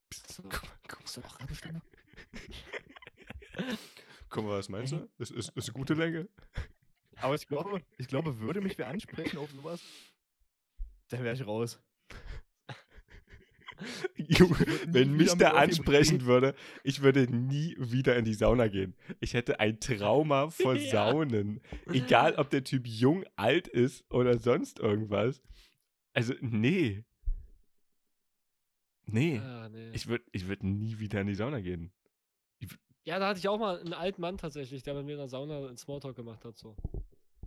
Psst, 0.10 0.42
guck, 0.42 0.64
mal, 0.64 0.72
guck, 0.88 1.06
du 1.14 1.22
auch 1.22 1.38
guck 4.30 4.44
mal, 4.44 4.58
was 4.58 4.70
meinst 4.70 4.94
du? 4.94 5.08
Ist, 5.20 5.30
ist, 5.30 5.56
ist 5.56 5.70
eine 5.70 5.74
gute 5.74 5.94
Länge? 5.94 6.28
Aber 7.22 7.36
ich 7.36 7.48
glaube, 7.48 7.82
ich 7.98 8.08
glaube, 8.08 8.40
würde 8.40 8.62
mich 8.62 8.78
wer 8.78 8.88
ansprechen 8.88 9.38
auf 9.38 9.50
sowas, 9.52 9.82
dann 11.10 11.24
wäre 11.24 11.36
ich 11.36 11.46
raus. 11.46 11.80
Junge, 14.16 14.56
wenn 14.88 15.18
mich 15.18 15.34
der 15.34 15.56
ansprechen 15.56 16.26
würde, 16.26 16.56
ich 16.84 17.02
würde 17.02 17.24
nie 17.34 17.76
wieder 17.78 18.16
in 18.16 18.24
die 18.24 18.34
Sauna 18.34 18.68
gehen. 18.70 18.96
Ich 19.20 19.34
hätte 19.34 19.60
ein 19.60 19.80
Trauma 19.80 20.50
vor 20.50 20.76
Ja. 20.76 21.12
Saunen. 21.12 21.62
Egal, 21.92 22.36
ob 22.36 22.50
der 22.50 22.64
Typ 22.64 22.88
jung, 22.88 23.26
alt 23.36 23.68
ist 23.68 24.10
oder 24.10 24.40
sonst 24.40 24.80
irgendwas. 24.80 25.42
Also, 26.14 26.34
nee. 26.40 27.04
Nee. 29.06 29.36
Ja, 29.36 29.70
nee. 29.70 29.92
Ich 29.94 30.08
würde 30.08 30.24
ich 30.32 30.48
würd 30.48 30.64
nie 30.64 31.00
wieder 31.00 31.22
in 31.22 31.28
die 31.28 31.36
Sauna 31.36 31.60
gehen. 31.60 31.92
Ja, 33.06 33.20
da 33.20 33.28
hatte 33.28 33.40
ich 33.40 33.48
auch 33.48 33.60
mal 33.60 33.80
einen 33.80 33.94
alten 33.94 34.20
Mann 34.22 34.38
tatsächlich, 34.38 34.84
der 34.84 34.96
mit 34.96 35.06
mir 35.06 35.14
in 35.14 35.18
der 35.20 35.28
Sauna 35.28 35.58
einen 35.68 35.78
Smalltalk 35.78 36.16
gemacht 36.16 36.44
hat. 36.44 36.58
So. 36.58 36.76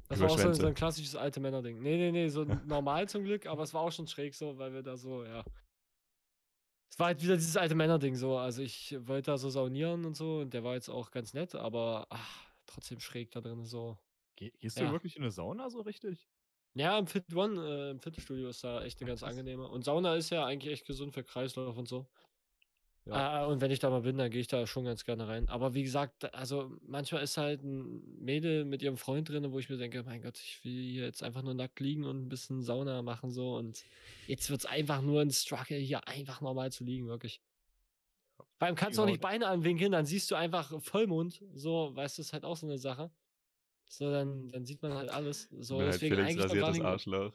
Das 0.09 0.21
war 0.21 0.31
auch 0.31 0.37
so, 0.39 0.45
Schwänze. 0.45 0.61
so 0.63 0.67
ein 0.69 0.75
klassisches 0.75 1.17
alte 1.17 1.41
Männer-Ding. 1.41 1.81
Nee, 1.83 1.97
nee, 1.97 2.13
nee, 2.13 2.29
so 2.29 2.45
normal 2.67 3.09
zum 3.09 3.25
Glück, 3.25 3.47
aber 3.47 3.65
es 3.65 3.75
war 3.75 3.83
auch 3.83 3.93
schon 3.93 4.07
schräg 4.07 4.35
so, 4.35 4.57
weil 4.57 4.73
wir 4.73 4.83
da 4.83 4.97
so, 4.97 5.25
ja. 5.25 5.45
Es 6.91 6.99
war 6.99 7.09
halt 7.09 7.23
wieder 7.23 7.37
dieses 7.37 7.57
alte 7.57 7.75
Männer-Ding 7.75 8.15
so. 8.15 8.39
Also 8.39 8.63
ich 8.63 8.97
wollte 9.07 9.33
da 9.33 9.39
so 9.39 9.51
saunieren 9.51 10.05
und 10.05 10.17
so 10.17 10.39
und 10.39 10.55
der 10.55 10.65
war 10.65 10.75
jetzt 10.75 10.89
auch 10.89 11.11
ganz 11.11 11.35
nett, 11.35 11.55
aber 11.55 12.07
ach, 12.11 12.47
trotzdem 12.67 13.01
schräg 13.01 13.31
da 13.33 13.41
drin 13.41 13.65
so. 13.65 13.99
Ge 14.37 14.53
gehst 14.61 14.79
Ja. 14.79 14.87
du 14.87 14.93
wirklich 14.93 15.17
in 15.17 15.23
eine 15.23 15.33
Sauna 15.33 15.69
so 15.69 15.81
richtig? 15.81 16.29
Ja, 16.75 16.97
im 16.99 17.07
Fit 17.09 17.35
One, 17.35 17.61
äh, 17.61 17.91
im 17.91 18.01
Fitnessstudio 18.01 18.49
ist 18.49 18.63
da 18.63 18.83
echt 18.85 19.01
eine 19.01 19.09
ganz 19.09 19.23
angenehme. 19.25 19.67
Und 19.69 19.85
Sauna 19.85 20.15
ist 20.15 20.31
ja 20.31 20.47
eigentlich 20.47 20.73
echt 20.73 20.87
gesund 20.87 21.13
für 21.13 21.25
Kreislauf 21.25 21.77
und 21.77 21.89
so. 21.89 22.07
Ja. 23.09 23.45
Äh, 23.45 23.47
und 23.47 23.61
wenn 23.61 23.71
ich 23.71 23.79
da 23.79 23.89
mal 23.91 24.03
bin, 24.03 24.19
dann 24.19 24.31
gehe 24.31 24.41
ich 24.41 24.47
da 24.49 24.67
schon 24.67 24.85
ganz 24.85 25.05
gerne 25.05 25.27
rein. 25.27 25.49
Aber 25.49 25.75
wie 25.75 25.83
gesagt, 25.83 26.33
also 26.35 26.71
manchmal 26.87 27.23
ist 27.23 27.37
halt 27.39 27.63
ein 27.63 28.03
Mädel 28.23 28.65
mit 28.65 28.83
ihrem 28.83 28.97
Freund 28.97 29.29
drin, 29.29 29.51
wo 29.51 29.59
ich 29.59 29.69
mir 29.71 29.79
denke, 29.79 30.03
mein 30.03 30.21
Gott, 30.23 30.39
ich 30.39 30.63
will 30.65 30.73
hier 30.83 31.05
jetzt 31.05 31.23
einfach 31.23 31.43
nur 31.43 31.55
nackt 31.55 31.81
liegen 31.81 32.05
und 32.05 32.25
ein 32.27 32.29
bisschen 32.29 32.63
Sauna 32.63 33.03
machen 33.03 33.31
so. 33.31 33.57
Und 33.57 33.85
jetzt 34.27 34.51
wird 34.51 34.61
es 34.61 34.67
einfach 34.67 35.01
nur 35.01 35.23
ein 35.23 35.31
Struggle, 35.31 35.79
hier 35.79 36.07
einfach 36.07 36.41
normal 36.41 36.71
zu 36.71 36.85
liegen, 36.85 37.07
wirklich. 37.09 37.41
Vor 38.59 38.67
allem 38.67 38.75
kannst 38.77 38.99
du 38.99 39.03
auch 39.03 39.07
Genau. 39.07 39.13
nicht 39.15 39.23
Beine 39.23 39.47
anwinkeln, 39.47 39.93
dann 39.93 40.05
siehst 40.05 40.31
du 40.31 40.35
einfach 40.35 40.81
Vollmond. 40.83 41.43
So, 41.55 41.95
weißt 41.95 42.19
du, 42.19 42.23
ist 42.23 42.33
halt 42.33 42.45
auch 42.45 42.57
so 42.57 42.67
eine 42.67 42.77
Sache. 42.79 43.11
So, 43.91 44.11
dann, 44.11 44.49
dann 44.51 44.67
sieht 44.67 44.83
man 44.83 44.93
halt 44.93 45.09
alles. 45.11 45.49
So, 45.61 45.77
Bin 45.79 45.87
halt 45.87 45.95
deswegen 45.95 46.15
Felix 46.17 46.31
eigentlich 46.33 46.45
rasiertes 46.45 46.73
nicht- 46.75 46.85
Arschloch. 46.85 47.33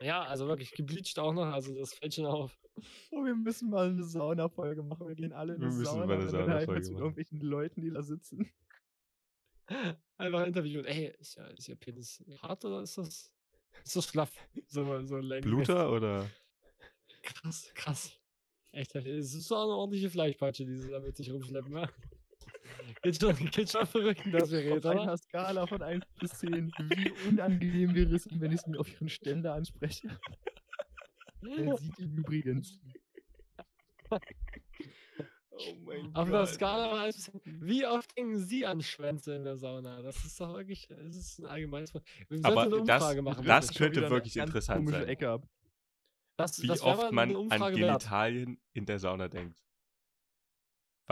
Ja, 0.00 0.22
also 0.22 0.48
wirklich 0.48 0.72
gebleached 0.72 1.18
auch 1.18 1.32
noch, 1.32 1.46
also 1.46 1.74
das 1.74 1.94
fällt 1.94 2.14
schon 2.14 2.26
auf. 2.26 2.58
Oh, 3.10 3.24
wir 3.24 3.34
müssen 3.34 3.68
mal 3.70 3.90
eine 3.90 4.04
Sauna-Folge 4.04 4.82
machen. 4.82 5.06
Wir 5.06 5.14
gehen 5.14 5.32
alle 5.32 5.54
in 5.54 5.60
Wir 5.60 5.66
eine 5.68 5.76
müssen 5.76 5.84
Sauna. 5.84 6.06
mal 6.06 6.14
eine 6.14 6.22
und 6.22 6.28
unterhalten 6.28 6.46
Sauna-Folge 6.46 6.78
uns 6.78 6.88
mit 6.88 6.94
machen. 6.94 7.02
irgendwelchen 7.02 7.40
Leuten, 7.40 7.80
die 7.82 7.90
da 7.90 8.02
sitzen. 8.02 8.50
Einfach 10.16 10.46
interviewen. 10.46 10.84
Ey, 10.86 11.14
ist 11.18 11.36
ja, 11.36 11.46
ist 11.48 11.68
ja 11.68 11.74
Penis 11.74 12.24
hart 12.40 12.64
oder 12.64 12.82
ist 12.82 12.98
das, 12.98 13.32
ist 13.84 13.96
das 13.96 14.06
schlaff? 14.06 14.32
So, 14.66 15.04
so 15.06 15.18
längen. 15.18 15.42
Bluter 15.42 15.92
oder? 15.92 16.28
Krass, 17.22 17.70
krass. 17.74 18.18
Echt, 18.72 18.94
es 18.94 19.34
ist 19.34 19.48
so 19.48 19.56
eine 19.56 19.72
ordentliche 19.72 20.08
Fleischpatsche, 20.10 20.64
die 20.64 20.76
sie 20.78 20.90
da 20.90 20.98
mit 21.00 21.16
sich 21.16 21.30
rumschleppen? 21.30 21.86
Geht 23.02 23.20
schon, 23.20 23.34
geht 23.50 23.70
schon 23.70 23.86
verrückt, 23.86 24.22
das 24.30 24.50
Gerät, 24.50 24.72
Auf 24.72 24.78
oder? 24.92 25.00
einer 25.02 25.16
Skala 25.16 25.66
von 25.66 25.82
1 25.82 26.04
bis 26.20 26.30
10, 26.38 26.70
wie 26.78 27.10
unangenehm 27.28 27.94
wäre 27.94 28.14
es, 28.14 28.28
wenn 28.30 28.52
ich 28.52 28.60
es 28.60 28.66
mir 28.66 28.78
auf 28.78 28.88
ihren 28.92 29.08
Ständer 29.08 29.54
anspreche. 29.54 30.08
Er 31.42 31.76
sieht 31.78 31.98
ihn 31.98 32.16
übrigens. 32.16 32.78
Oh 35.54 35.74
mein 35.84 36.14
Auf 36.14 36.28
einer 36.28 36.46
Skala 36.46 36.90
von 36.90 36.98
1 37.00 37.16
bis 37.16 37.42
10. 37.42 37.60
Wie 37.66 37.86
oft 37.86 38.16
denken 38.16 38.38
Sie 38.38 38.64
an 38.66 38.80
Schwänze 38.82 39.34
in 39.34 39.44
der 39.44 39.56
Sauna? 39.56 40.00
Das 40.02 40.24
ist 40.24 40.40
doch 40.40 40.54
wirklich, 40.54 40.86
das 40.88 41.16
ist 41.16 41.40
ein 41.40 41.46
allgemeines. 41.46 41.92
Wir 41.94 42.00
sollten 42.30 42.46
Aber 42.46 42.62
eine 42.62 42.70
das- 42.70 42.80
Umfrage 43.02 43.22
machen. 43.22 43.44
das. 43.44 43.66
Schon 43.66 43.76
könnte 43.76 44.10
wirklich 44.10 44.34
ganz 44.34 44.48
interessant 44.50 44.88
sein. 44.88 45.08
Ecke 45.08 45.28
ab. 45.28 45.48
das, 46.36 46.62
Wie 46.62 46.66
das 46.68 46.80
oft 46.82 47.12
man 47.12 47.34
an. 47.50 47.74
Genitalien 47.74 48.60
in 48.72 48.86
der 48.86 48.98
Sauna 48.98 49.28
denkt. 49.28 49.58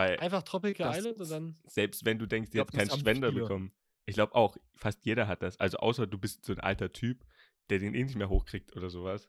Weil 0.00 0.18
Einfach 0.20 0.42
Tropical 0.42 0.88
Das- 0.88 0.98
Island 0.98 1.20
und 1.20 1.30
dann. 1.30 1.56
selbst 1.66 2.04
wenn 2.04 2.18
du 2.18 2.26
denkst, 2.26 2.50
glaub, 2.50 2.72
jetzt 2.72 3.04
keinen 3.04 3.16
viele. 3.22 3.32
bekommen. 3.32 3.72
Ich 4.06 4.14
glaube 4.14 4.34
auch, 4.34 4.56
fast 4.74 5.04
jeder 5.04 5.28
hat 5.28 5.42
das. 5.42 5.58
Also 5.60 5.78
außer 5.78 6.06
du 6.06 6.18
bist 6.18 6.44
so 6.44 6.52
ein 6.52 6.60
alter 6.60 6.92
Typ, 6.92 7.24
der 7.68 7.78
den 7.78 7.94
eh 7.94 8.02
nicht 8.04 8.16
mehr 8.16 8.28
hochkriegt 8.28 8.74
oder 8.76 8.90
sowas. 8.90 9.28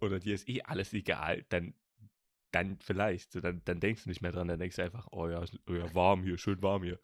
Oder 0.00 0.18
dir 0.18 0.34
ist 0.34 0.48
eh 0.48 0.60
alles 0.62 0.92
egal, 0.92 1.44
dann, 1.48 1.72
dann 2.50 2.78
vielleicht. 2.80 3.32
So, 3.32 3.40
dann, 3.40 3.62
dann 3.64 3.80
denkst 3.80 4.02
du 4.04 4.08
nicht 4.10 4.20
mehr 4.20 4.32
dran, 4.32 4.48
dann 4.48 4.58
denkst 4.58 4.76
du 4.76 4.82
einfach, 4.82 5.08
oh 5.12 5.28
ja, 5.28 5.42
oh 5.68 5.72
ja, 5.72 5.94
warm 5.94 6.22
hier, 6.24 6.36
schön 6.36 6.60
warm 6.62 6.82
hier. 6.82 6.98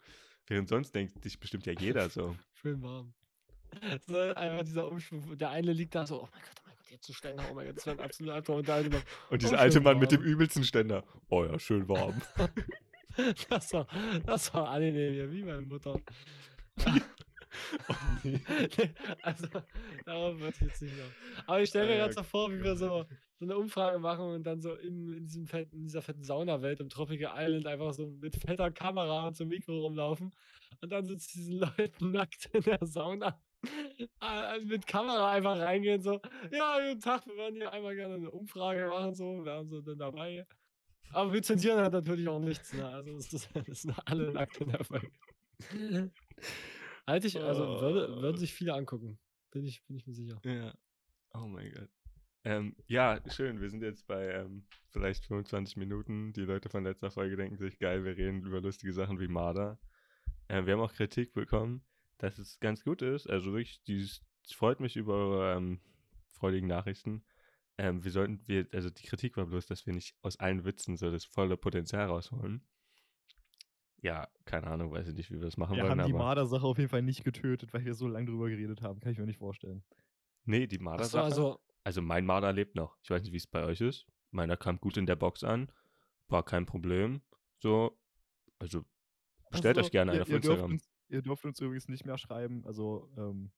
Während 0.45 0.67
sonst 0.69 0.93
denkt 0.93 1.23
sich 1.23 1.39
bestimmt 1.39 1.65
ja 1.65 1.73
jeder 1.73 2.09
so. 2.09 2.35
Schön 2.53 2.81
warm. 2.81 3.13
So, 4.05 4.19
einfach 4.19 4.63
dieser 4.63 4.87
Umschwung. 4.87 5.35
Der 5.37 5.49
eine 5.49 5.73
liegt 5.73 5.95
da 5.95 6.05
so, 6.05 6.23
oh 6.23 6.29
mein 6.31 6.41
Gott, 6.41 6.62
zu 7.01 7.13
Ständer, 7.13 7.43
oh 7.51 7.53
mein 7.53 7.67
Gott, 7.67 7.77
das 7.77 7.85
wäre 7.85 7.97
ein 7.97 8.03
absoluter 8.05 8.33
Albtraum. 8.35 8.63
Und 9.29 9.41
dieser 9.41 9.55
Oh, 9.55 9.59
alte 9.59 9.79
Mann 9.81 9.99
mit 9.99 10.11
dem 10.11 10.21
warm. 10.21 10.29
übelsten 10.29 10.63
Ständer. 10.63 11.03
Oh 11.29 11.43
ja, 11.45 11.57
schön 11.59 11.87
warm. 11.87 12.21
das 13.49 13.73
war, 13.73 13.87
das 14.25 14.53
war 14.53 14.69
angenehm 14.69 15.31
wie 15.31 15.43
meine 15.43 15.61
Mutter. 15.61 15.99
oh, 17.89 17.93
nee. 18.23 18.39
also, 19.21 19.47
darauf 20.05 20.39
wird 20.39 20.59
jetzt 20.61 20.81
nicht 20.81 20.97
noch. 20.97 21.11
Aber 21.47 21.61
ich 21.61 21.69
stelle 21.69 21.87
mir 21.87 21.97
Ja, 21.97 22.03
gerade 22.03 22.13
so 22.13 22.23
vor, 22.23 22.51
wie 22.51 22.63
wir 22.63 22.75
so, 22.75 23.05
so 23.39 23.45
eine 23.45 23.57
Umfrage 23.57 23.99
machen 23.99 24.25
und 24.25 24.43
dann 24.43 24.61
so 24.61 24.73
in, 24.75 25.13
in, 25.13 25.25
diesem 25.25 25.47
fetten, 25.47 25.75
in 25.77 25.83
dieser 25.83 26.01
fetten 26.01 26.23
Saunawelt 26.23 26.79
im 26.79 26.89
Tropical 26.89 27.33
Island 27.35 27.67
einfach 27.67 27.93
so 27.93 28.07
mit 28.07 28.35
fetter 28.35 28.71
Kamera 28.71 29.27
und 29.27 29.35
so 29.35 29.45
Mikro 29.45 29.81
rumlaufen 29.81 30.31
und 30.81 30.89
dann 30.91 31.05
zu 31.05 31.15
diesen 31.15 31.59
Leuten 31.59 32.11
nackt 32.11 32.49
in 32.53 32.61
der 32.63 32.79
Sauna 32.81 33.39
mit 34.65 34.87
Kamera 34.87 35.31
einfach 35.31 35.57
reingehen, 35.59 36.01
so, 36.01 36.19
ja, 36.51 36.77
guten 36.87 36.99
Tag, 36.99 37.25
wir 37.25 37.35
würden 37.35 37.55
hier 37.55 37.71
einmal 37.71 37.95
gerne 37.95 38.15
eine 38.15 38.31
Umfrage 38.31 38.87
machen, 38.87 39.13
so, 39.15 39.45
wären 39.45 39.67
sie 39.67 39.81
denn 39.81 39.97
dabei? 39.97 40.45
Aber 41.11 41.31
wir 41.31 41.43
zensieren 41.43 41.79
halt 41.79 41.93
natürlich 41.93 42.27
auch 42.27 42.39
nichts, 42.39 42.73
ne? 42.73 42.87
Also 42.87 43.15
ist, 43.15 43.33
es 43.67 43.81
sind 43.81 43.95
alle 44.05 44.31
nackt 44.31 44.57
in 44.57 44.69
der 44.69 44.83
Folge. 44.83 45.11
Halte 47.07 47.27
ich, 47.27 47.39
also 47.39 47.81
würde, 47.81 48.21
würden 48.21 48.37
sich 48.37 48.53
viele 48.53 48.73
angucken. 48.73 49.19
Bin 49.51 49.65
ich, 49.65 49.85
bin 49.85 49.97
ich 49.97 50.07
mir 50.07 50.13
sicher. 50.13 50.41
Ja. 50.45 50.73
Oh 51.33 51.47
mein 51.47 51.71
Gott. 51.71 51.89
Ähm, 52.45 52.75
ja, 52.87 53.21
schön. 53.29 53.61
Wir 53.61 53.69
sind 53.69 53.83
jetzt 53.83 54.07
bei 54.07 54.31
ähm, 54.31 54.65
vielleicht 54.89 55.25
25 55.25 55.77
Minuten. 55.77 56.33
Die 56.33 56.41
Leute 56.41 56.69
von 56.69 56.83
letzter 56.83 57.11
Folge 57.11 57.35
denken 57.35 57.57
sich, 57.57 57.79
geil, 57.79 58.03
wir 58.03 58.17
reden 58.17 58.45
über 58.45 58.61
lustige 58.61 58.93
Sachen 58.93 59.19
wie 59.19 59.27
Marder. 59.27 59.79
Äh, 60.47 60.65
wir 60.65 60.73
haben 60.73 60.81
auch 60.81 60.93
Kritik 60.93 61.33
bekommen, 61.33 61.83
dass 62.17 62.37
es 62.37 62.59
ganz 62.59 62.83
gut 62.83 63.01
ist. 63.01 63.29
Also 63.29 63.53
wirklich, 63.53 63.81
dieses, 63.83 64.21
es 64.43 64.53
freut 64.53 64.79
mich 64.79 64.95
über 64.95 65.13
eure 65.13 65.55
ähm, 65.55 65.81
freudigen 66.31 66.67
Nachrichten. 66.67 67.23
Ähm, 67.77 68.03
wir 68.03 68.11
sollten, 68.11 68.41
wir, 68.47 68.67
also 68.71 68.89
die 68.89 69.03
Kritik 69.03 69.35
war 69.37 69.45
bloß, 69.45 69.65
dass 69.65 69.85
wir 69.85 69.93
nicht 69.93 70.15
aus 70.21 70.39
allen 70.39 70.63
Witzen 70.63 70.95
so 70.95 71.11
das 71.11 71.25
volle 71.25 71.57
Potenzial 71.57 72.07
rausholen. 72.07 72.65
Ja, 74.01 74.27
keine 74.45 74.67
Ahnung, 74.67 74.91
weiß 74.91 75.07
ich 75.07 75.15
nicht, 75.15 75.31
wie 75.31 75.35
wir 75.35 75.45
das 75.45 75.55
machen 75.57 75.77
Wir 75.77 75.83
wollen, 75.83 76.01
haben 76.01 76.07
die. 76.07 76.13
Marder-Sache 76.13 76.67
auf 76.67 76.77
jeden 76.77 76.89
Fall 76.89 77.01
nicht 77.01 77.23
getötet, 77.23 77.73
weil 77.73 77.85
wir 77.85 77.93
so 77.93 78.07
lange 78.07 78.25
drüber 78.25 78.49
geredet 78.49 78.81
haben. 78.81 78.99
Kann 78.99 79.13
ich 79.13 79.17
mir 79.17 79.25
nicht 79.25 79.39
vorstellen. 79.39 79.83
Nee, 80.43 80.67
die 80.67 80.77
Marder-Sache. 80.77 81.23
also, 81.23 81.59
Also 81.85 82.01
mein 82.01 82.25
Marder 82.25 82.51
lebt 82.51 82.75
noch. 82.75 82.97
Ich 83.01 83.09
weiß 83.09 83.23
nicht, 83.23 83.31
wie 83.31 83.37
es 83.37 83.47
bei 83.47 83.63
euch 83.63 83.79
ist. 83.79 84.05
Meiner 84.31 84.57
kam 84.57 84.77
gut 84.79 84.97
in 84.97 85.05
der 85.05 85.15
Box 85.15 85.43
an. 85.43 85.71
War 86.27 86.43
kein 86.43 86.65
Problem. 86.65 87.21
So, 87.59 87.97
also 88.59 88.83
bestellt 89.51 89.77
Also, 89.77 89.87
euch 89.87 89.91
gerne 89.91 90.15
ihr, 90.15 90.21
auf 90.23 90.27
ihr 90.27 90.39
dürft 90.39 90.45
Instagram. 90.47 90.71
Uns, 90.71 90.89
ihr 91.09 91.21
dürft 91.21 91.45
uns 91.45 91.59
übrigens 91.59 91.87
nicht 91.87 92.05
mehr 92.05 92.17
schreiben. 92.17 92.65
Also, 92.65 93.09
ähm, 93.17 93.51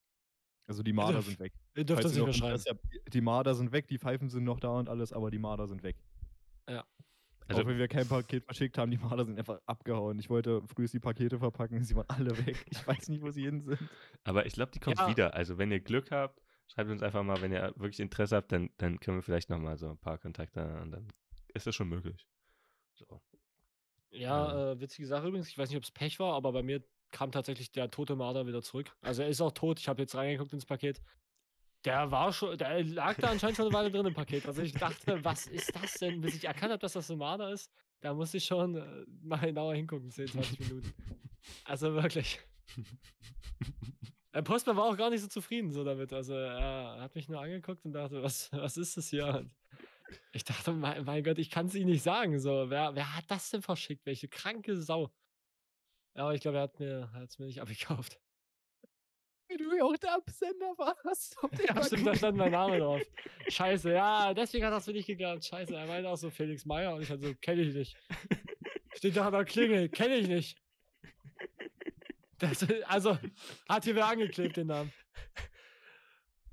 also 0.67 0.81
die 0.84 0.93
Marder 0.93 1.13
dürft- 1.19 1.27
sind 1.29 1.39
weg. 1.39 1.53
ihr 1.75 1.84
dürft 1.86 2.01
Falls 2.03 2.13
uns 2.13 2.17
ihr 2.17 2.25
nicht 2.27 2.41
mehr 2.41 2.58
schreiben. 2.60 2.79
Habt, 2.79 3.13
die- 3.13 3.21
Marder 3.21 3.53
sind 3.55 3.71
weg, 3.71 3.88
die 3.88 3.97
Pfeifen 3.99 4.29
sind 4.29 4.43
noch 4.43 4.60
da 4.60 4.69
und 4.79 4.89
alles, 4.89 5.13
aber 5.13 5.29
die 5.31 5.39
Marder 5.39 5.67
sind 5.67 5.84
weg. 5.84 5.95
Also 7.47 7.62
auch 7.62 7.67
wenn 7.67 7.77
wir 7.77 7.88
kein 7.88 8.08
Paket 8.08 8.43
verschickt 8.43 8.75
haben, 8.79 8.89
die 8.89 8.97
Marder 8.97 9.23
sind 9.23 9.38
einfach 9.38 9.62
abgehauen. 9.67 10.17
Ich 10.17 10.31
wollte 10.31 10.63
früh 10.67 10.88
die 10.88 10.99
Pakete 10.99 11.38
verpacken, 11.38 11.84
sie 11.84 11.95
waren 11.95 12.10
alle 12.10 12.36
weg. 12.47 12.65
Ich 12.71 12.88
weiß 12.88 13.08
nicht, 13.10 13.21
wo 13.21 13.29
sie 13.29 13.43
hin 13.43 13.62
sind. 13.62 13.77
aber 14.23 14.47
ich 14.47 14.53
glaube, 14.53 14.71
die 14.71 14.79
kommt 14.79 14.97
Ja. 14.97 15.08
wieder. 15.08 15.36
Also 15.36 15.60
wenn 15.60 15.71
ihr 15.71 15.79
Glück 15.79 16.10
habt, 16.10 16.41
schreibt 16.73 16.89
uns 16.89 17.03
einfach 17.03 17.21
mal, 17.21 17.39
wenn 17.43 17.51
ihr 17.51 17.71
wirklich 17.75 17.99
Interesse 17.99 18.38
habt, 18.38 18.51
dann, 18.51 18.71
dann 18.77 18.99
können 18.99 19.17
wir 19.17 19.21
vielleicht 19.21 19.51
nochmal 19.51 19.77
so 19.77 19.89
ein 19.91 19.97
paar 19.99 20.17
Kontakte 20.17 20.81
und 20.81 20.89
dann 20.89 21.08
ist 21.53 21.67
das 21.67 21.75
schon 21.75 21.88
möglich. 21.88 22.27
So. 22.95 23.21
Ja, 24.10 24.71
äh, 24.71 24.79
witzige 24.79 25.05
Sache 25.08 25.27
übrigens. 25.27 25.47
Ich 25.47 25.58
weiß 25.60 25.69
nicht, 25.69 25.77
ob 25.77 25.84
es 25.84 25.91
Pech 25.91 26.17
war, 26.19 26.34
aber 26.34 26.51
bei 26.51 26.63
mir 26.63 26.84
kam 27.11 27.31
tatsächlich 27.31 27.71
der 27.71 27.89
tote 27.89 28.15
Marder 28.15 28.47
wieder 28.47 28.61
zurück. 28.61 28.95
Also 29.01 29.23
er 29.23 29.29
ist 29.29 29.41
auch 29.41 29.51
tot. 29.51 29.79
Ich 29.79 29.87
habe 29.87 30.01
jetzt 30.01 30.15
reingeguckt 30.15 30.53
ins 30.53 30.65
Paket. 30.65 31.01
Der 31.85 32.09
war 32.11 32.33
schon, 32.33 32.57
der 32.57 32.83
lag 32.83 33.15
da 33.17 33.29
anscheinend 33.29 33.57
schon 33.57 33.67
eine 33.67 33.75
Weile 33.75 33.91
drin 33.91 34.07
im 34.07 34.13
Paket. 34.13 34.45
Also 34.47 34.61
ich 34.61 34.73
dachte, 34.73 35.23
was 35.23 35.45
ist 35.47 35.75
das 35.75 35.93
denn? 35.93 36.21
Bis 36.21 36.35
ich 36.35 36.45
erkannt 36.45 36.71
habe, 36.71 36.81
dass 36.81 36.93
das 36.93 37.11
ein 37.11 37.17
Marder 37.17 37.51
ist, 37.51 37.71
da 38.01 38.13
musste 38.13 38.37
ich 38.37 38.45
schon 38.45 38.75
äh, 38.75 39.05
mal 39.23 39.37
genauer 39.37 39.75
hingucken, 39.75 40.09
10, 40.09 40.27
20 40.27 40.59
Minuten. 40.61 40.93
Also 41.63 41.93
wirklich. 41.93 42.39
Der 44.33 44.41
Postman 44.41 44.75
war 44.75 44.85
auch 44.85 44.97
gar 44.97 45.09
nicht 45.09 45.21
so 45.21 45.27
zufrieden 45.27 45.71
so 45.71 45.83
damit. 45.83 46.11
Also 46.11 46.33
er 46.33 46.99
hat 46.99 47.15
mich 47.15 47.29
nur 47.29 47.39
angeguckt 47.39 47.85
und 47.85 47.93
dachte, 47.93 48.21
was, 48.21 48.51
was 48.51 48.77
ist 48.77 48.97
das 48.97 49.09
hier? 49.09 49.27
Und 49.27 49.51
ich 50.33 50.43
dachte, 50.43 50.73
mein, 50.73 51.05
mein 51.05 51.23
Gott, 51.23 51.37
ich 51.37 51.49
kann 51.49 51.67
es 51.67 51.75
Ihnen 51.75 51.89
nicht 51.89 52.03
sagen. 52.03 52.37
So, 52.39 52.69
wer, 52.69 52.95
wer 52.95 53.15
hat 53.15 53.25
das 53.29 53.49
denn 53.49 53.61
verschickt? 53.61 54.05
Welche 54.05 54.27
kranke 54.27 54.75
Sau? 54.75 55.11
Ja, 56.15 56.23
aber 56.23 56.34
ich 56.34 56.41
glaube, 56.41 56.58
er 56.58 56.63
hat 56.63 56.80
mir 56.80 57.10
es 57.23 57.39
mir 57.39 57.45
nicht 57.45 57.62
abgekauft. 57.62 58.19
Wie 59.47 59.58
du 59.58 59.78
ja 59.78 59.84
auch 59.84 59.95
der 59.97 60.15
Absender 60.15 60.73
warst. 60.78 61.38
Ja, 61.67 61.84
stimmt, 61.84 62.08
da 62.08 62.15
stand 62.15 62.38
mein 62.38 62.51
Name 62.51 62.80
drauf. 62.80 63.01
Scheiße, 63.47 63.93
ja, 63.93 64.34
deswegen 64.34 64.65
hat 64.65 64.73
das 64.73 64.88
mir 64.88 64.93
nicht 64.93 65.06
geklappt. 65.06 65.45
Scheiße, 65.45 65.75
er 65.75 65.86
meinte 65.86 66.10
auch 66.10 66.17
so 66.17 66.32
Felix 66.32 66.65
Meyer 66.65 66.95
und 66.95 67.04
ich 67.04 67.12
also, 67.12 67.34
kenne 67.36 67.62
ich 67.62 67.75
nicht. 67.75 67.97
Steht 68.95 69.15
da 69.15 69.28
an 69.28 69.34
der 69.34 69.45
Klingel, 69.45 69.89
kenne 69.89 70.15
ich 70.15 70.28
nicht. 70.28 70.58
Das, 72.39 72.65
also, 72.86 73.17
hat 73.69 73.84
hier 73.84 73.95
wer 73.95 74.08
angeklebt, 74.08 74.58
den 74.58 74.67
Namen. 74.67 74.91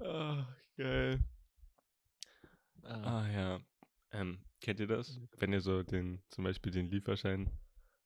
Ah, 0.01 0.47
geil. 0.77 1.21
Ah, 2.83 3.23
Ah 3.23 3.31
ja. 3.31 3.61
Ähm, 4.13 4.45
kennt 4.61 4.81
ihr 4.81 4.87
das? 4.87 5.19
Wenn 5.39 5.53
ihr 5.53 5.61
so 5.61 5.83
den, 5.83 6.23
zum 6.29 6.45
Beispiel 6.45 6.73
den 6.73 6.91
Lieferschein 6.91 7.51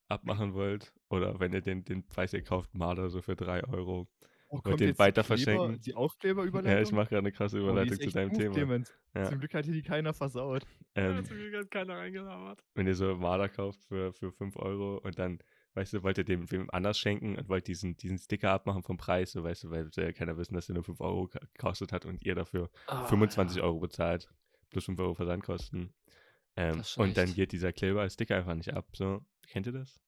abmachen 0.09 0.55
wollt 0.55 0.93
oder 1.11 1.39
wenn 1.41 1.53
ihr 1.53 1.61
den, 1.61 1.85
den 1.85 2.07
Preis 2.07 2.33
ihr 2.33 2.43
kauft, 2.43 2.75
Marder 2.75 3.11
so 3.11 3.23
für 3.23 3.37
3 3.37 3.65
Euro. 3.65 4.09
Oh, 4.49 4.61
Wollt 4.63 4.79
die 4.79 4.97
weiter 4.97 5.23
Kleber- 5.25 5.25
verschenken? 5.25 5.81
Die 5.81 5.95
Aufkleberüberleitung? 5.97 6.71
Ja, 6.77 6.81
ich 6.81 6.93
mache 6.93 7.09
gerade 7.09 7.19
eine 7.19 7.33
krasse 7.33 7.57
Oh, 7.57 7.61
die 7.61 7.65
Überleitung 7.67 7.93
ist 7.99 8.03
zu 8.03 8.11
deinem 8.11 8.33
Thema. 8.33 8.79
Ja. 9.15 9.25
Zum 9.25 9.41
Glück 9.41 9.53
hat 9.55 9.65
hier 9.65 9.75
die 9.75 9.83
keiner 9.83 10.13
versaut. 10.15 10.63
Ähm, 10.99 11.25
Zum 11.27 11.37
Glück 11.37 11.55
hat 11.57 11.71
keiner 11.71 11.99
reingelabert. 11.99 12.65
wenn 12.75 12.87
ihr 12.87 12.95
so 12.95 13.15
Marder 13.17 13.49
kauft 13.51 13.83
für, 13.85 14.15
für 14.15 14.33
5 14.33 14.57
Euro 14.57 14.97
und 14.99 15.19
dann, 15.19 15.41
weißt 15.75 15.93
du, 15.93 16.03
wollt 16.03 16.17
ihr 16.17 16.25
dem 16.25 16.51
wem 16.51 16.71
anders 16.71 16.99
schenken 16.99 17.37
und 17.37 17.49
wollt 17.51 17.67
diesen, 17.67 17.99
diesen 17.99 18.17
Sticker 18.17 18.51
abmachen 18.53 18.83
vom 18.83 18.97
Preis, 18.97 19.33
so 19.33 19.43
weißt 19.45 19.65
du, 19.65 19.71
weil 19.71 19.91
ja 19.95 20.13
keiner 20.13 20.39
wissen, 20.39 20.55
dass 20.55 20.67
der 20.67 20.75
nur 20.75 20.85
5 20.85 20.99
Euro 21.03 21.29
gekostet 21.29 21.93
hat 21.93 22.07
und 22.07 22.25
ihr 22.25 22.35
dafür 22.35 22.71
Ah, 22.87 23.05
25 23.05 23.61
Euro 23.61 23.79
bezahlt, 23.81 24.31
plus 24.71 24.87
5 24.87 24.99
Euro 25.01 25.13
Versandkosten. 25.15 25.93
Ähm, 26.57 26.83
und 26.97 27.17
dann 27.17 27.35
geht 27.35 27.53
dieser 27.53 27.73
Kleber 27.73 28.01
als 28.01 28.15
Sticker 28.15 28.37
einfach 28.37 28.55
nicht 28.55 28.73
ab. 28.73 28.87
So, 28.95 29.25
kennt 29.47 29.67
ihr 29.67 29.73
das? 29.73 30.01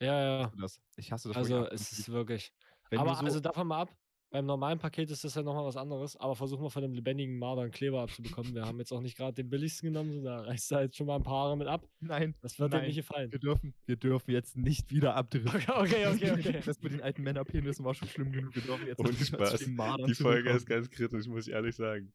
Ja, 0.00 0.40
ja. 0.40 0.52
Das, 0.60 0.80
ich 0.96 1.10
hasse 1.10 1.28
das. 1.28 1.36
Also, 1.36 1.66
es 1.68 1.92
ist 1.92 2.08
wirklich. 2.10 2.52
Wenn 2.90 2.98
aber 2.98 3.14
so, 3.14 3.24
also 3.24 3.40
davon 3.40 3.66
mal 3.68 3.82
ab, 3.82 3.96
beim 4.34 4.46
normalen 4.46 4.80
Paket 4.80 5.12
ist 5.12 5.22
das 5.22 5.36
ja 5.36 5.44
nochmal 5.44 5.64
was 5.64 5.76
anderes, 5.76 6.16
aber 6.16 6.34
versuch 6.34 6.58
mal 6.58 6.68
von 6.68 6.82
dem 6.82 6.92
lebendigen 6.92 7.38
Marder 7.38 7.62
einen 7.62 7.70
Kleber 7.70 8.02
abzubekommen. 8.02 8.52
Wir 8.52 8.66
haben 8.66 8.80
jetzt 8.80 8.90
auch 8.90 9.00
nicht 9.00 9.16
gerade 9.16 9.32
den 9.32 9.48
billigsten 9.48 9.92
genommen, 9.92 10.12
so, 10.12 10.24
da 10.24 10.40
reißt 10.40 10.72
da 10.72 10.82
jetzt 10.82 10.96
schon 10.96 11.06
mal 11.06 11.14
ein 11.14 11.22
paar 11.22 11.44
Haare 11.44 11.56
mit 11.56 11.68
ab. 11.68 11.88
nein, 12.00 12.34
Das 12.42 12.58
wird 12.58 12.72
dir 12.72 12.82
nicht 12.82 12.96
gefallen. 12.96 13.30
wir 13.30 13.38
dürfen, 13.38 13.74
wir 13.86 13.94
dürfen 13.94 14.32
jetzt 14.32 14.56
nicht 14.56 14.90
wieder 14.90 15.14
abdriften. 15.14 15.54
Okay, 15.54 16.08
okay, 16.08 16.08
okay, 16.08 16.32
okay. 16.32 16.60
Das 16.66 16.82
mit 16.82 16.94
den 16.94 17.00
alten 17.00 17.22
Männerpenissen 17.22 17.84
war 17.84 17.94
schon 17.94 18.08
schlimm 18.08 18.32
genug. 18.32 18.52
Wir 18.56 18.62
dürfen 18.62 18.88
jetzt 18.88 18.98
wieder 19.32 19.56
Spaß. 19.56 20.04
Die 20.04 20.14
Folge 20.14 20.50
ist 20.50 20.66
ganz 20.66 20.90
kritisch, 20.90 21.28
muss 21.28 21.46
ich 21.46 21.52
ehrlich 21.52 21.76
sagen. 21.76 22.12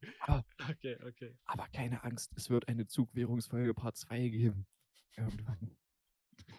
Okay, 0.69 0.97
okay. 1.07 1.37
Aber 1.45 1.67
keine 1.71 2.03
Angst, 2.03 2.33
es 2.35 2.49
wird 2.49 2.67
eine 2.67 2.85
Zugwährungsfolge 2.85 3.73
Part 3.73 3.95
2 3.95 4.27
geben. 4.27 4.67
Irgendwann. 5.15 5.71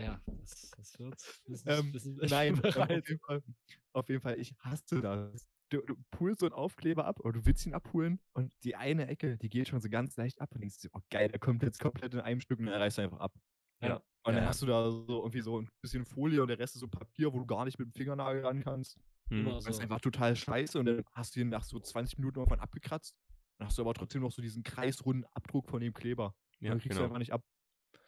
Ja, 0.01 0.21
das, 0.27 0.71
das 0.77 0.99
wird. 0.99 1.43
Wir 1.47 1.57
sind, 1.57 1.69
Ähm, 1.71 1.93
Nein, 2.31 2.61
ähm, 2.65 2.83
auf, 2.83 2.91
jeden 2.91 3.19
Fall, 3.21 3.43
auf 3.93 4.09
jeden 4.09 4.21
Fall, 4.23 4.39
ich 4.41 4.55
hasse 4.61 5.01
das. 5.01 5.49
Du, 5.69 5.81
du 5.83 5.95
pulst 6.11 6.41
so 6.41 6.47
einen 6.47 6.53
Aufkleber 6.55 7.05
ab 7.05 7.21
oder 7.21 7.35
du 7.35 7.47
willst 7.47 7.65
ihn 7.65 7.75
abholen 7.75 8.19
und 8.33 8.53
die 8.65 8.75
eine 8.75 9.07
Ecke, 9.07 9.37
die 9.39 9.49
geht 9.49 9.69
schon 9.69 9.81
so 9.81 9.89
ganz 9.89 10.17
leicht 10.17 10.41
ab 10.41 10.51
und 10.53 10.61
denkst 10.63 10.79
dir, 10.79 10.91
oh 10.95 11.01
geil, 11.11 11.29
der 11.29 11.39
kommt 11.39 11.63
jetzt 11.63 11.79
komplett 11.79 12.13
in 12.13 12.21
einem 12.21 12.41
Stück 12.41 12.59
und 12.59 12.67
dann 12.67 12.75
reißt 12.81 12.99
er 12.99 13.05
einfach 13.05 13.21
ab. 13.21 13.33
Ja. 13.81 13.97
Und 14.25 14.35
dann 14.35 14.43
Ja. 14.43 14.49
hast 14.49 14.61
du 14.63 14.67
da 14.67 14.91
so 14.91 15.19
irgendwie 15.21 15.41
so 15.41 15.61
ein 15.61 15.69
bisschen 15.81 16.05
Folie 16.05 16.43
und 16.43 16.49
der 16.49 16.59
Rest 16.59 16.75
ist 16.75 16.81
so 16.81 16.89
Papier, 16.89 17.33
wo 17.33 17.39
du 17.39 17.47
gar 17.47 17.65
nicht 17.65 17.79
mit 17.79 17.87
dem 17.87 17.93
Fingernagel 17.93 18.45
ran 18.45 18.63
kannst. 18.65 18.99
Hm. 19.29 19.41
Immer 19.47 19.55
Das 19.55 19.67
ist 19.69 19.81
einfach 19.81 20.01
total 20.01 20.35
scheiße 20.35 20.79
und 20.79 20.87
dann 20.87 21.05
hast 21.13 21.37
du 21.37 21.41
ihn 21.41 21.49
nach 21.51 21.63
so 21.63 21.79
20 21.79 22.19
Minuten 22.19 22.39
irgendwann 22.41 22.61
abgekratzt. 22.61 23.17
Dann 23.59 23.69
hast 23.69 23.79
du 23.79 23.83
aber 23.83 23.95
trotzdem 23.95 24.23
noch 24.23 24.33
so 24.33 24.43
diesen 24.43 24.63
kreisrunden 24.65 25.25
Abdruck 25.33 25.69
von 25.69 25.81
dem 25.81 25.95
Kleber. 25.95 26.35
Ja, 26.59 26.71
dann 26.71 26.81
kriegst 26.81 26.97
du 26.99 27.03
genau. 27.03 27.05
einfach 27.07 27.19
nicht 27.19 27.33
ab. 27.33 27.45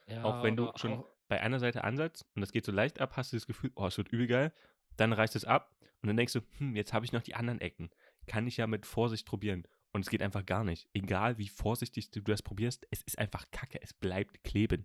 Ja, 0.08 0.24
auch 0.24 0.42
wenn 0.42 0.56
du 0.56 0.70
schon 0.76 0.94
auch- 0.94 1.11
bei 1.32 1.40
einer 1.40 1.60
Seite 1.60 1.82
Ansatz 1.82 2.26
und 2.34 2.42
das 2.42 2.52
geht 2.52 2.66
so 2.66 2.72
leicht 2.72 3.00
ab, 3.00 3.16
hast 3.16 3.32
du 3.32 3.38
das 3.38 3.46
Gefühl, 3.46 3.72
oh, 3.74 3.86
es 3.86 3.96
wird 3.96 4.08
übel 4.12 4.26
geil. 4.26 4.52
Dann 4.98 5.14
reißt 5.14 5.34
es 5.34 5.46
ab 5.46 5.74
und 6.02 6.08
dann 6.08 6.16
denkst 6.18 6.34
du, 6.34 6.40
hm, 6.58 6.76
jetzt 6.76 6.92
habe 6.92 7.06
ich 7.06 7.12
noch 7.12 7.22
die 7.22 7.34
anderen 7.34 7.58
Ecken. 7.62 7.88
Kann 8.26 8.46
ich 8.46 8.58
ja 8.58 8.66
mit 8.66 8.84
Vorsicht 8.84 9.26
probieren. 9.26 9.66
Und 9.92 10.02
es 10.02 10.10
geht 10.10 10.20
einfach 10.20 10.44
gar 10.44 10.62
nicht. 10.62 10.90
Egal 10.92 11.38
wie 11.38 11.48
vorsichtig 11.48 12.10
du 12.10 12.20
das 12.20 12.42
probierst, 12.42 12.86
es 12.90 13.00
ist 13.04 13.18
einfach 13.18 13.50
Kacke. 13.50 13.80
Es 13.80 13.94
bleibt 13.94 14.44
kleben. 14.44 14.84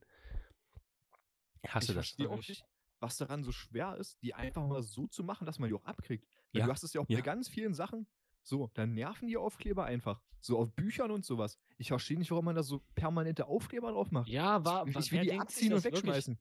Hast 1.68 1.84
ich 1.84 1.88
du 1.90 1.94
das? 1.96 2.06
verstehe 2.08 2.30
auch 2.30 2.38
nicht, 2.38 2.64
was 3.02 3.18
daran 3.18 3.44
so 3.44 3.52
schwer 3.52 3.98
ist, 3.98 4.22
die 4.24 4.34
einfach 4.34 4.66
mal 4.66 4.82
so 4.82 5.06
zu 5.06 5.26
machen, 5.26 5.46
dass 5.46 5.60
man 5.60 5.68
die 5.68 5.76
auch 5.76 5.84
abkriegt. 5.84 6.30
Weil 6.54 6.62
Ja, 6.62 6.66
Du 6.68 6.72
hast 6.72 6.84
es 6.84 6.94
ja 6.94 7.02
auch 7.02 7.10
ja. 7.10 7.18
bei 7.18 7.24
ganz 7.24 7.50
vielen 7.50 7.74
Sachen. 7.74 8.08
So, 8.48 8.72
dann 8.76 8.94
nerven 8.94 9.28
die 9.28 9.36
Aufkleber 9.36 9.84
einfach. 9.84 10.22
So 10.40 10.58
auf 10.58 10.74
Büchern 10.74 11.12
und 11.12 11.26
sowas. 11.26 11.60
Ich 11.78 11.90
verstehe 11.90 12.18
nicht, 12.18 12.32
warum 12.32 12.46
man 12.46 12.56
da 12.56 12.64
so 12.64 12.80
permanente 12.96 13.46
Aufkleber 13.46 13.92
drauf 13.92 14.10
macht. 14.12 14.30
Ja, 14.30 14.64
war, 14.64 14.88
ich, 14.88 14.96
ich 14.96 15.12
will 15.12 15.20
die 15.20 15.34
abziehen 15.34 15.74
und 15.74 15.84
wegschmeißen. 15.84 16.40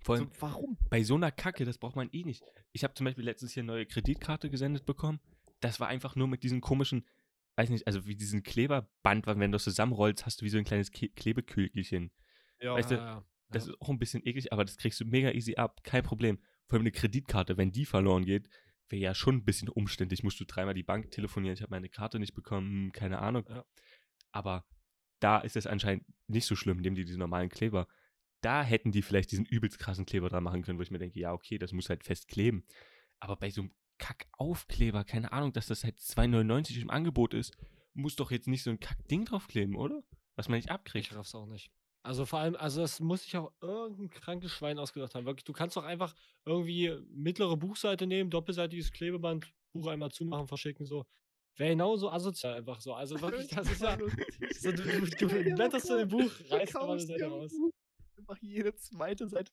Vor 0.00 0.14
allem 0.14 0.30
So, 0.32 0.40
warum? 0.40 0.78
bei 0.88 1.02
so 1.02 1.14
einer 1.14 1.30
Kacke, 1.30 1.66
das 1.66 1.76
braucht 1.76 1.94
man 1.94 2.08
eh 2.10 2.24
nicht. 2.24 2.42
Ich 2.72 2.84
habe 2.84 2.94
zum 2.94 3.04
Beispiel 3.04 3.24
letztens 3.24 3.52
hier 3.52 3.62
eine 3.64 3.72
neue 3.72 3.84
Kreditkarte 3.84 4.48
gesendet 4.48 4.86
bekommen. 4.86 5.20
Das 5.60 5.78
war 5.78 5.88
einfach 5.88 6.16
nur 6.16 6.26
mit 6.26 6.42
diesen 6.42 6.62
komischen, 6.62 7.04
weiß 7.56 7.68
nicht, 7.68 7.86
also 7.86 8.06
wie 8.06 8.16
diesen 8.16 8.42
Kleberband, 8.42 9.26
weil 9.26 9.38
wenn 9.38 9.52
du 9.52 9.56
das 9.56 9.64
zusammenrollst, 9.64 10.24
hast 10.24 10.40
du 10.40 10.46
wie 10.46 10.50
so 10.50 10.56
ein 10.56 10.64
kleines 10.64 10.90
Ke 10.90 11.10
Klebekügelchen. 11.10 12.12
Ja, 12.62 12.72
Weißt 12.72 12.92
du, 12.92 12.94
ja, 12.94 13.22
Das 13.50 13.66
ja. 13.66 13.72
ist 13.74 13.80
auch 13.82 13.90
ein 13.90 13.98
bisschen 13.98 14.26
eklig, 14.26 14.54
aber 14.54 14.64
das 14.64 14.78
kriegst 14.78 15.00
du 15.00 15.04
mega 15.04 15.32
easy 15.32 15.56
ab. 15.56 15.82
Kein 15.84 16.02
Problem. 16.02 16.38
Vor 16.66 16.76
allem 16.78 16.82
eine 16.84 16.92
Kreditkarte, 16.92 17.58
wenn 17.58 17.72
die 17.72 17.84
verloren 17.84 18.24
geht, 18.24 18.48
wäre 18.88 19.02
ja 19.02 19.14
schon 19.14 19.36
ein 19.36 19.44
bisschen 19.44 19.68
umständlich. 19.68 20.22
Musst 20.22 20.40
du 20.40 20.44
dreimal 20.44 20.74
die 20.74 20.82
Bank 20.82 21.10
telefonieren, 21.10 21.54
ich 21.54 21.62
habe 21.62 21.70
meine 21.70 21.88
Karte 21.88 22.18
nicht 22.18 22.34
bekommen, 22.34 22.84
hm, 22.86 22.92
keine 22.92 23.18
Ahnung. 23.20 23.44
Ja. 23.48 23.64
Aber 24.32 24.64
da 25.20 25.38
ist 25.38 25.56
es 25.56 25.66
anscheinend 25.66 26.04
nicht 26.26 26.46
so 26.46 26.56
schlimm, 26.56 26.78
nehmen 26.78 26.96
die 26.96 27.04
diese 27.04 27.18
normalen 27.18 27.48
Kleber. 27.48 27.88
Da 28.42 28.62
hätten 28.62 28.92
die 28.92 29.02
vielleicht 29.02 29.32
diesen 29.32 29.46
übelst 29.46 29.78
krassen 29.78 30.06
Kleber 30.06 30.28
dran 30.28 30.44
machen 30.44 30.62
können, 30.62 30.78
wo 30.78 30.82
ich 30.82 30.90
mir 30.90 30.98
denke, 30.98 31.18
ja, 31.18 31.32
okay, 31.32 31.58
das 31.58 31.72
muss 31.72 31.88
halt 31.88 32.04
fest 32.04 32.28
kleben. 32.28 32.64
Aber 33.18 33.36
bei 33.36 33.50
so 33.50 33.62
einem 33.62 33.72
Kackaufkleber, 33.98 35.04
keine 35.04 35.32
Ahnung, 35.32 35.52
dass 35.52 35.66
das 35.66 35.84
halt 35.84 35.98
2,99 35.98 36.80
im 36.80 36.90
Angebot 36.90 37.34
ist, 37.34 37.56
muss 37.94 38.16
doch 38.16 38.30
jetzt 38.30 38.46
nicht 38.46 38.62
so 38.62 38.70
ein 38.70 38.78
Kackding 38.78 39.24
draufkleben, 39.24 39.74
oder? 39.74 40.02
Was 40.34 40.48
man 40.48 40.58
nicht 40.58 40.70
abkriegt. 40.70 41.06
Ich 41.06 41.16
raff's 41.16 41.34
auch 41.34 41.46
nicht. 41.46 41.72
Also 42.06 42.24
vor 42.24 42.38
allem, 42.38 42.54
also 42.54 42.82
das 42.82 43.00
muss 43.00 43.24
sich 43.24 43.36
auch 43.36 43.50
irgendein 43.60 44.08
krankes 44.10 44.52
Schwein 44.52 44.78
ausgedacht 44.78 45.16
haben. 45.16 45.26
Wirklich, 45.26 45.42
du 45.42 45.52
kannst 45.52 45.76
doch 45.76 45.82
einfach 45.82 46.14
irgendwie 46.44 46.96
mittlere 47.10 47.56
Buchseite 47.56 48.06
nehmen, 48.06 48.30
doppelseitiges 48.30 48.92
Klebeband, 48.92 49.52
Buch 49.72 49.88
einmal 49.88 50.12
zumachen, 50.12 50.46
verschicken, 50.46 50.86
so. 50.86 51.04
Wäre 51.56 51.70
genauso 51.70 52.08
asozial 52.08 52.54
einfach 52.54 52.80
so. 52.80 52.94
Also 52.94 53.20
wirklich, 53.20 53.48
das 53.48 53.68
ist 53.72 53.82
ja. 53.82 53.98
So, 54.52 54.70
du, 54.70 54.82
du, 54.84 55.26
du 55.26 55.54
blätterst 55.56 55.90
in 55.90 55.96
dem 55.96 56.08
Buch, 56.08 56.30
reißt 56.48 56.76
aber 56.76 56.92
eine 56.92 57.00
Seite 57.00 57.24
ein 57.24 57.32
raus. 57.32 57.52
Einfach 58.16 58.38
jede 58.40 58.72
zweite 58.76 59.26
Seite. 59.26 59.50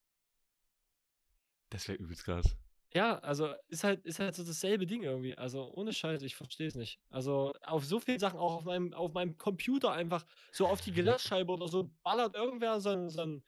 Das 1.71 1.87
wäre 1.87 1.97
übelst 1.97 2.23
krass. 2.23 2.55
Ja, 2.95 3.17
also 3.19 3.53
ist 3.69 3.84
halt, 3.84 4.06
ist 4.06 4.19
halt 4.19 4.36
so 4.36 4.43
dasselbe 4.43 4.86
Ding 4.86 5.01
irgendwie. 5.01 5.36
Also 5.36 5.71
ohne 5.73 5.93
Scheiß, 5.93 6.21
ich 6.21 6.36
verstehe 6.36 6.67
es 6.67 6.75
nicht. 6.75 6.99
Also 7.10 7.53
auf 7.63 7.84
so 7.86 7.99
vielen 7.99 8.19
Sachen, 8.19 8.38
auch 8.38 8.56
auf 8.58 8.65
meinem, 8.65 8.93
auf 8.93 9.13
meinem 9.13 9.36
Computer 9.38 9.91
einfach, 9.91 10.25
so 10.51 10.67
auf 10.67 10.82
die 10.82 10.91
Glasscheibe 10.91 11.51
oder 11.51 11.67
so, 11.67 11.89
ballert 12.03 12.36
irgendwer 12.36 12.79
so 12.79 12.89
ein, 12.91 13.10
so 13.10 13.21
ein, 13.21 13.43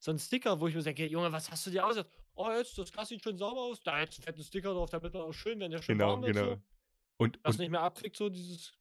so 0.00 0.10
ein 0.10 0.18
Sticker, 0.18 0.58
wo 0.60 0.66
ich 0.66 0.74
mir 0.74 0.82
denke, 0.82 1.06
Junge, 1.06 1.30
was 1.30 1.50
hast 1.50 1.66
du 1.66 1.70
dir 1.70 1.86
ausgedacht? 1.86 2.10
Oh, 2.34 2.50
jetzt, 2.50 2.76
das 2.78 2.90
Glas 2.90 3.08
sieht 3.08 3.22
schön 3.22 3.38
sauber 3.38 3.60
aus, 3.60 3.80
da 3.80 4.00
jetzt 4.00 4.18
einen 4.18 4.24
fetten 4.24 4.42
Sticker 4.42 4.72
drauf, 4.72 4.90
damit 4.90 5.12
man 5.12 5.22
auch 5.22 5.32
schön, 5.32 5.60
wenn 5.60 5.70
der 5.70 5.82
schön 5.82 5.98
Genau, 5.98 6.12
warm 6.12 6.22
wird, 6.22 6.34
genau. 6.34 6.54
so, 6.54 6.62
Und, 7.18 7.38
das 7.44 7.54
und 7.56 7.60
nicht 7.60 7.70
mehr 7.70 7.82
abkriegt, 7.82 8.16
so 8.16 8.28
dieses. 8.28 8.72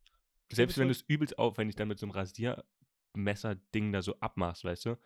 selbst 0.51 0.77
wenn 0.79 0.87
du 0.87 0.91
es 0.93 1.01
übelst 1.01 1.37
aufwendig 1.37 1.75
dann 1.75 1.87
mit 1.87 1.99
so 1.99 2.07
einem 2.07 2.13
Rasiermesser-Ding 2.13 3.91
da 3.91 4.01
so 4.01 4.19
abmachst, 4.21 4.63
weißt 4.63 4.85
du, 4.85 4.97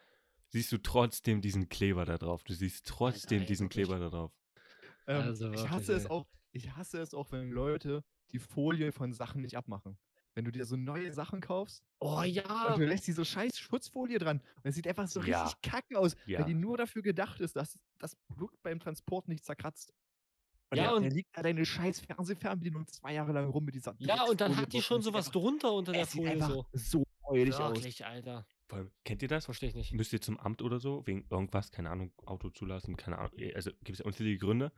siehst 0.47 0.71
du 0.71 0.77
trotzdem 0.77 1.41
diesen 1.41 1.67
Kleber 1.67 2.05
da 2.05 2.17
drauf. 2.17 2.43
Du 2.43 2.53
siehst 2.53 2.87
trotzdem 2.87 3.41
ey, 3.41 3.47
diesen. 3.47 3.67
Kleber 3.69 3.99
da 3.99 4.09
drauf. 4.09 4.31
Ähm, 5.07 5.21
Also 5.21 5.51
ich 5.51 5.69
hasse 5.69 5.93
es 5.93 6.09
auch, 6.09 6.25
ich 6.51 6.75
hasse 6.75 6.99
es 7.01 7.13
auch, 7.13 7.31
wenn 7.31 7.49
Leute 7.51 8.03
die 8.31 8.39
Folie 8.39 8.91
von 8.91 9.13
Sachen 9.13 9.41
nicht 9.41 9.55
abmachen. 9.57 9.97
Wenn 10.35 10.45
du 10.45 10.51
dir 10.51 10.65
so 10.65 10.75
neue 10.75 11.13
Sachen 11.13 11.41
kaufst 11.41 11.83
Oh 11.99 12.23
ja! 12.23 12.73
und 12.73 12.79
du 12.79 12.85
lässt 12.85 13.05
diese 13.05 13.23
scheiß 13.23 13.57
Schutzfolie 13.59 14.17
dran 14.17 14.39
und 14.57 14.65
es 14.65 14.73
sieht 14.75 14.87
einfach 14.87 15.07
so 15.07 15.21
Ja. 15.21 15.43
richtig 15.43 15.61
kacke 15.61 15.99
aus, 15.99 16.15
Ja. 16.25 16.39
weil 16.39 16.45
die 16.45 16.55
nur 16.55 16.75
dafür 16.77 17.03
gedacht 17.03 17.39
ist, 17.39 17.55
dass 17.55 17.77
das 17.99 18.15
Produkt 18.15 18.61
beim 18.63 18.79
Transport 18.79 19.27
nicht 19.27 19.45
zerkratzt. 19.45 19.93
Und 20.71 20.77
Ja, 20.77 20.85
ja, 20.85 20.91
und- 20.93 21.03
und 21.05 21.11
liegt 21.11 21.37
da 21.37 21.43
deine 21.43 21.63
scheiß 21.65 21.99
Fernsehfernbedienung 21.99 22.87
zwei 22.87 23.13
Jahre 23.13 23.31
lang 23.31 23.47
rum 23.47 23.63
mit 23.65 23.75
dieser 23.75 23.93
Ja, 23.99 24.23
und 24.23 24.41
dann 24.41 24.57
hat 24.57 24.73
die 24.73 24.81
schon 24.81 25.01
sieht 25.03 25.13
sowas 25.13 25.29
drunter 25.29 25.71
unter 25.71 25.91
der 25.91 26.01
es 26.01 26.11
sieht 26.11 26.21
Folie 26.21 26.33
einfach 26.33 26.49
so. 26.49 26.65
so 26.73 27.03
räudig 27.27 27.53
aus. 27.53 28.01
Alter. 28.01 28.47
Allem, 28.73 28.91
kennt 29.05 29.21
ihr 29.21 29.27
das? 29.27 29.45
Verstehe 29.45 29.69
ich 29.69 29.75
nicht. 29.75 29.93
Müsst 29.93 30.13
ihr 30.13 30.21
zum 30.21 30.39
Amt 30.39 30.61
oder 30.61 30.79
so, 30.79 31.05
wegen 31.05 31.25
irgendwas, 31.29 31.71
keine 31.71 31.89
Ahnung, 31.89 32.11
Auto 32.25 32.49
zulassen, 32.49 32.97
keine 32.97 33.17
Ahnung, 33.19 33.37
eh, 33.37 33.53
also 33.53 33.71
gibt 33.83 33.91
es 33.91 33.99
ja 33.99 34.05
unzählige 34.05 34.39
Gründe. 34.39 34.71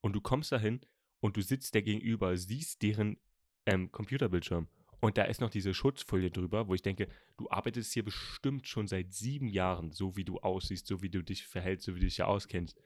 Und 0.00 0.14
du 0.14 0.20
kommst 0.20 0.52
dahin 0.52 0.80
und 1.20 1.36
du 1.36 1.42
sitzt 1.42 1.74
der 1.74 1.82
gegenüber, 1.82 2.36
siehst 2.36 2.82
deren 2.82 3.18
ähm, 3.66 3.92
Computerbildschirm. 3.92 4.68
Und 5.00 5.18
da 5.18 5.24
ist 5.24 5.40
noch 5.40 5.50
diese 5.50 5.74
Schutzfolie 5.74 6.30
drüber, 6.30 6.68
wo 6.68 6.74
ich 6.74 6.82
denke, 6.82 7.08
du 7.36 7.48
arbeitest 7.50 7.92
hier 7.92 8.04
bestimmt 8.04 8.66
schon 8.66 8.88
seit 8.88 9.12
sieben 9.12 9.48
Jahren, 9.48 9.92
so 9.92 10.16
wie 10.16 10.24
du 10.24 10.38
aussiehst, 10.38 10.86
so 10.86 11.02
wie 11.02 11.10
du 11.10 11.22
dich 11.22 11.46
verhältst, 11.46 11.86
so 11.86 11.94
wie 11.94 12.00
du 12.00 12.06
dich 12.06 12.16
ja 12.16 12.26
auskennst. 12.26 12.80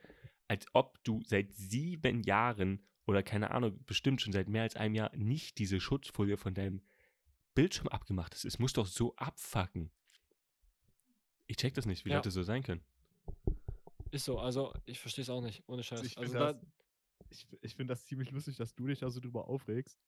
Als 0.49 0.67
ob 0.73 1.03
du 1.05 1.23
seit 1.25 1.53
sieben 1.53 2.23
Jahren 2.23 2.85
oder 3.07 3.23
keine 3.23 3.53
Ahnung, 3.53 3.83
bestimmt 3.87 4.21
schon 4.21 4.33
seit 4.33 4.49
mehr 4.49 4.63
als 4.63 4.77
einem 4.77 4.95
Jahr 4.95 5.15
nicht 5.17 5.59
diese 5.59 5.81
Schutzfolie 5.81 6.37
von 6.37 6.55
deinem 6.55 6.83
Bildschirm 7.55 7.89
abgemacht 7.89 8.35
hast. 8.35 8.45
Es 8.45 8.59
muss 8.59 8.73
doch 8.73 8.87
so 8.87 9.15
abfacken. 9.17 9.91
Ich 11.51 11.57
check 11.57 11.75
das 11.75 11.85
nicht, 11.85 12.05
wie 12.05 12.11
Ja. 12.11 12.17
Leute 12.17 12.31
so 12.31 12.45
sein 12.45 12.63
können. 12.63 12.81
Ist 14.13 14.25
so, 14.25 14.39
also 14.39 14.73
ich 14.87 15.01
verstehe 15.01 15.23
es 15.23 15.31
auch 15.31 15.41
nicht, 15.43 15.65
ohne 15.67 15.83
Scheiß. 15.83 16.03
ich 16.05 16.17
Also 16.17 16.33
da, 16.35 16.53
das- 16.53 16.63
Ich, 17.31 17.47
ich 17.61 17.75
finde 17.75 17.93
das 17.93 18.05
ziemlich 18.07 18.31
lustig, 18.31 18.57
dass 18.57 18.73
du 18.75 18.87
dich 18.87 19.01
da 19.01 19.11
so 19.11 19.19
drüber 19.21 19.49
aufregst. 19.49 19.99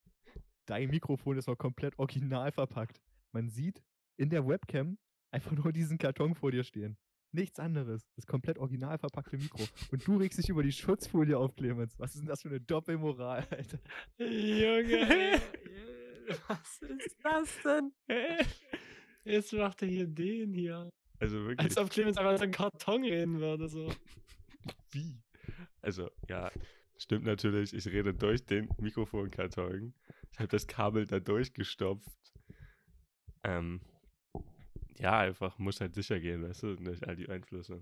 Dein 0.67 0.89
Mikrofon 0.91 1.37
ist 1.39 1.49
noch 1.49 1.57
komplett 1.59 1.99
original 1.99 2.53
verpackt. 2.53 3.01
Man 3.33 3.49
sieht 3.49 3.83
in 4.17 4.31
der 4.31 4.47
Webcam 4.47 4.99
einfach 5.33 5.51
nur 5.67 5.73
diesen 5.73 5.99
Karton 5.99 6.35
vor 6.37 6.53
dir 6.53 6.63
stehen. 6.63 6.97
Nichts 7.33 7.59
anderes. 7.59 8.09
Das 8.15 8.27
komplett 8.27 8.59
original 8.59 8.99
verpackte 8.99 9.37
Mikro. 9.37 9.65
Und 9.91 10.07
du 10.07 10.17
regst 10.19 10.39
dich 10.39 10.49
über 10.49 10.63
die 10.63 10.71
Schutzfolie 10.73 11.37
auf, 11.37 11.57
Clemens. 11.57 11.99
Was 11.99 12.13
ist 12.15 12.21
denn 12.21 12.27
das 12.29 12.43
für 12.43 12.51
eine 12.51 12.61
Doppelmoral, 12.61 13.47
Alter? 13.51 13.79
Junge, 14.19 15.41
was 16.49 16.83
ist 16.83 17.17
das 17.25 17.49
denn? 17.65 17.93
Jetzt 19.25 19.53
macht 19.53 19.83
er 19.83 19.89
hier 19.89 20.07
den 20.07 20.53
hier. 20.55 20.91
Also 21.23 21.37
wirklich. 21.47 21.61
Als 21.61 21.79
ob 21.79 21.89
Clemens 21.89 22.17
einfach 22.17 22.37
so 22.37 22.43
einen 22.43 22.53
Karton 22.53 23.05
reden 23.05 23.39
würde. 23.39 23.69
So. 23.69 23.95
wie? 24.91 25.23
Also, 25.81 26.11
ja, 26.29 26.51
stimmt 26.97 27.25
natürlich. 27.25 27.73
Ich 27.73 27.87
rede 27.87 28.13
durch 28.13 28.45
den 28.45 28.69
Mikrofonkarton. 28.79 29.95
Ich 30.33 30.39
habe 30.41 30.49
das 30.49 30.67
Kabel 30.67 31.07
da 31.07 31.21
durchgestopft. 31.21 32.11
Ähm, 33.45 33.81
ja, 34.99 35.21
einfach 35.21 35.59
muss 35.59 35.81
halt 35.81 35.95
sicher 35.95 36.19
gehen, 36.19 36.43
weißt 36.43 36.65
du, 36.65 36.67
nicht 36.75 37.07
all 37.07 37.15
die 37.15 37.29
Einflüsse. 37.29 37.81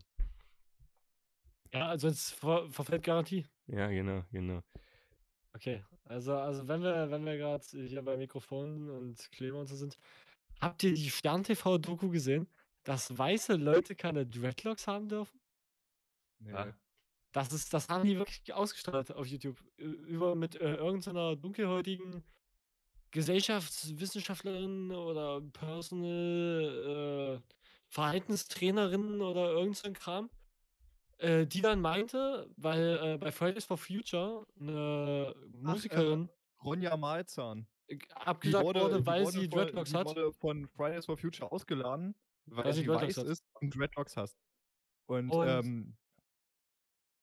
Ja, 1.73 1.89
also 1.89 2.09
jetzt 2.09 2.35
ver 2.35 2.69
verfällt 2.71 3.05
Garantie. 3.05 3.47
Ja, 3.69 3.89
genau, 3.89 4.23
genau. 4.33 4.63
Okay, 5.55 5.83
also, 6.05 6.35
also 6.35 6.69
wenn 6.69 6.83
wir, 6.83 7.11
wenn 7.11 7.25
wir 7.25 7.39
gerade 7.39 7.65
hier 7.71 8.03
bei 8.03 8.19
Mikrofonen 8.19 8.91
und 8.91 9.33
Kleber 9.33 9.61
und 9.61 9.67
so 9.67 9.77
sind, 9.77 9.97
habt 10.61 10.83
ihr 10.83 10.93
die 10.93 11.11
Stern-TV-Doku 11.11 12.11
gesehen, 12.11 12.47
dass 12.85 13.17
weiße 13.17 13.55
Leute 13.57 13.95
keine 13.95 14.27
Dreadlocks 14.27 14.87
haben 14.87 15.09
dürfen? 15.09 15.41
Nee. 16.39 16.53
Ah, 16.55 16.73
Das 17.33 17.53
ist, 17.53 17.73
das 17.75 17.89
haben 17.89 18.05
die 18.05 18.17
wirklich 18.19 18.53
ausgestattet 18.55 19.15
auf 19.17 19.27
YouTube. 19.27 19.63
Über 19.77 20.35
mit 20.35 20.57
äh, 20.57 20.75
irgendeiner 20.77 21.37
dunkelhäutigen 21.37 22.25
Gesellschaftswissenschaftlerin 23.11 24.91
oder 24.93 25.41
Personal 25.53 27.41
äh, 27.43 27.55
Verhaltenstrainerin 27.89 29.21
oder 29.21 29.51
irgend 29.53 29.77
so 29.77 29.89
ein 29.89 29.95
Kram, 29.95 30.31
äh, 31.19 31.47
die 31.47 31.61
dann 31.61 31.81
meinte, 31.81 32.49
weil 32.57 32.99
äh, 33.03 33.19
bei 33.19 33.33
Fridays 33.33 33.65
for 33.65 33.79
Future 33.79 34.47
eine 34.59 35.35
Musikerin 35.53 36.29
Ronja 36.65 36.97
Malzahn. 36.97 37.67
äh, 37.89 37.99
abgesagt 38.15 38.65
wurde, 38.65 39.05
weil 39.07 39.27
sie 39.27 39.49
Dreadlocks 39.49 39.91
die 39.91 39.97
hat. 39.97 40.07
wurde 40.07 40.33
von 40.33 40.69
Fridays 40.69 41.07
for 41.07 41.17
Future 41.17 41.51
ausgeladen, 41.51 42.15
weil, 42.51 42.73
sie 42.73 42.85
Dreadlocks 42.85 43.17
weiß 43.17 43.25
ist 43.25 43.45
und 43.61 43.75
Dreadlocks 43.75 44.17
hast. 44.17 44.37
Und, 45.07 45.31
Und- 45.31 45.49
ähm, 45.49 45.97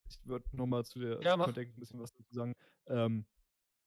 ich 0.09 0.19
würde 0.25 0.45
nochmal 0.55 0.85
zu 0.85 0.99
der 0.99 1.21
Ja. 1.21 1.35
Kontext 1.37 1.75
ein 1.75 1.79
bisschen 1.79 1.99
was 1.99 2.13
dazu 2.13 2.33
sagen. 2.33 2.53
Ähm, 2.87 3.25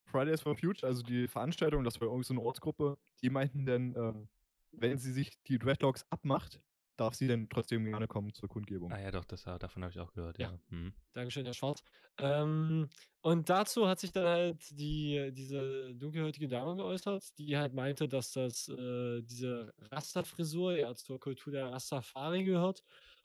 Fridays 0.06 0.40
for 0.42 0.56
Future, 0.56 0.86
also 0.88 1.02
die 1.02 1.28
Veranstaltung, 1.28 1.84
das 1.84 2.00
war 2.00 2.08
irgendwie 2.08 2.24
so 2.26 2.34
eine 2.34 2.42
Ortsgruppe, 2.42 2.98
die 3.22 3.30
meinten 3.30 3.64
dann, 3.64 3.94
ähm, 3.96 4.28
wenn 4.72 4.98
sie 4.98 5.12
sich 5.12 5.40
die 5.44 5.58
Dreadlocks 5.58 6.04
abmacht, 6.10 6.60
darf 7.00 7.14
sie 7.14 7.26
dann 7.26 7.48
trotzdem 7.48 7.84
gerne 7.84 8.06
kommen 8.06 8.32
zur 8.34 8.48
Kundgebung. 8.48 8.92
ah 8.92 9.00
ja, 9.00 9.10
doch, 9.10 9.24
das, 9.24 9.42
davon 9.44 9.82
habe 9.82 9.92
ich 9.92 10.00
auch 10.00 10.12
gehört, 10.12 10.38
Ja. 10.38 10.50
ja. 10.52 10.58
Mhm. 10.68 10.92
Dankeschön, 11.12 11.44
Herr 11.44 11.54
Schwarz. 11.54 11.82
Ähm, 12.18 12.88
und 13.22 13.48
dazu 13.48 13.88
hat 13.88 13.98
sich 13.98 14.12
dann 14.12 14.26
halt 14.26 14.78
die, 14.78 15.30
diese 15.32 15.94
dunkelhäutige 15.94 16.46
Dame 16.48 16.76
geäußert, 16.76 17.36
die 17.38 17.56
halt 17.56 17.74
meinte, 17.74 18.08
dass 18.08 18.32
das 18.32 18.68
äh, 18.68 19.22
diese 19.22 19.74
Rasta-Frisur 19.90 20.76
ja 20.76 20.94
zur 20.94 21.18
Kultur 21.18 21.52
der 21.52 21.72
Rastafari 21.72 22.44
gehört 22.44 22.82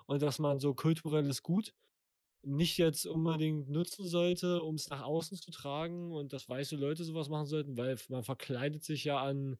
und 0.07 0.21
dass 0.21 0.39
man 0.39 0.59
so 0.59 0.73
kulturelles 0.73 1.43
Gut 1.43 1.73
nicht 2.43 2.77
jetzt 2.77 3.05
unbedingt 3.07 3.69
nutzen 3.69 4.07
sollte, 4.07 4.61
um 4.61 4.75
es 4.75 4.89
nach 4.89 5.01
außen 5.01 5.37
zu 5.37 5.51
tragen 5.51 6.11
und 6.11 6.31
dass 6.31 6.47
weiße 6.47 6.75
Leute 6.75 7.03
sowas 7.03 7.27
machen 7.27 7.47
sollten, 7.47 7.77
weil 7.77 7.97
man 8.09 8.23
verkleidet 8.23 8.83
sich 8.83 9.03
ja 9.03 9.19
an 9.19 9.57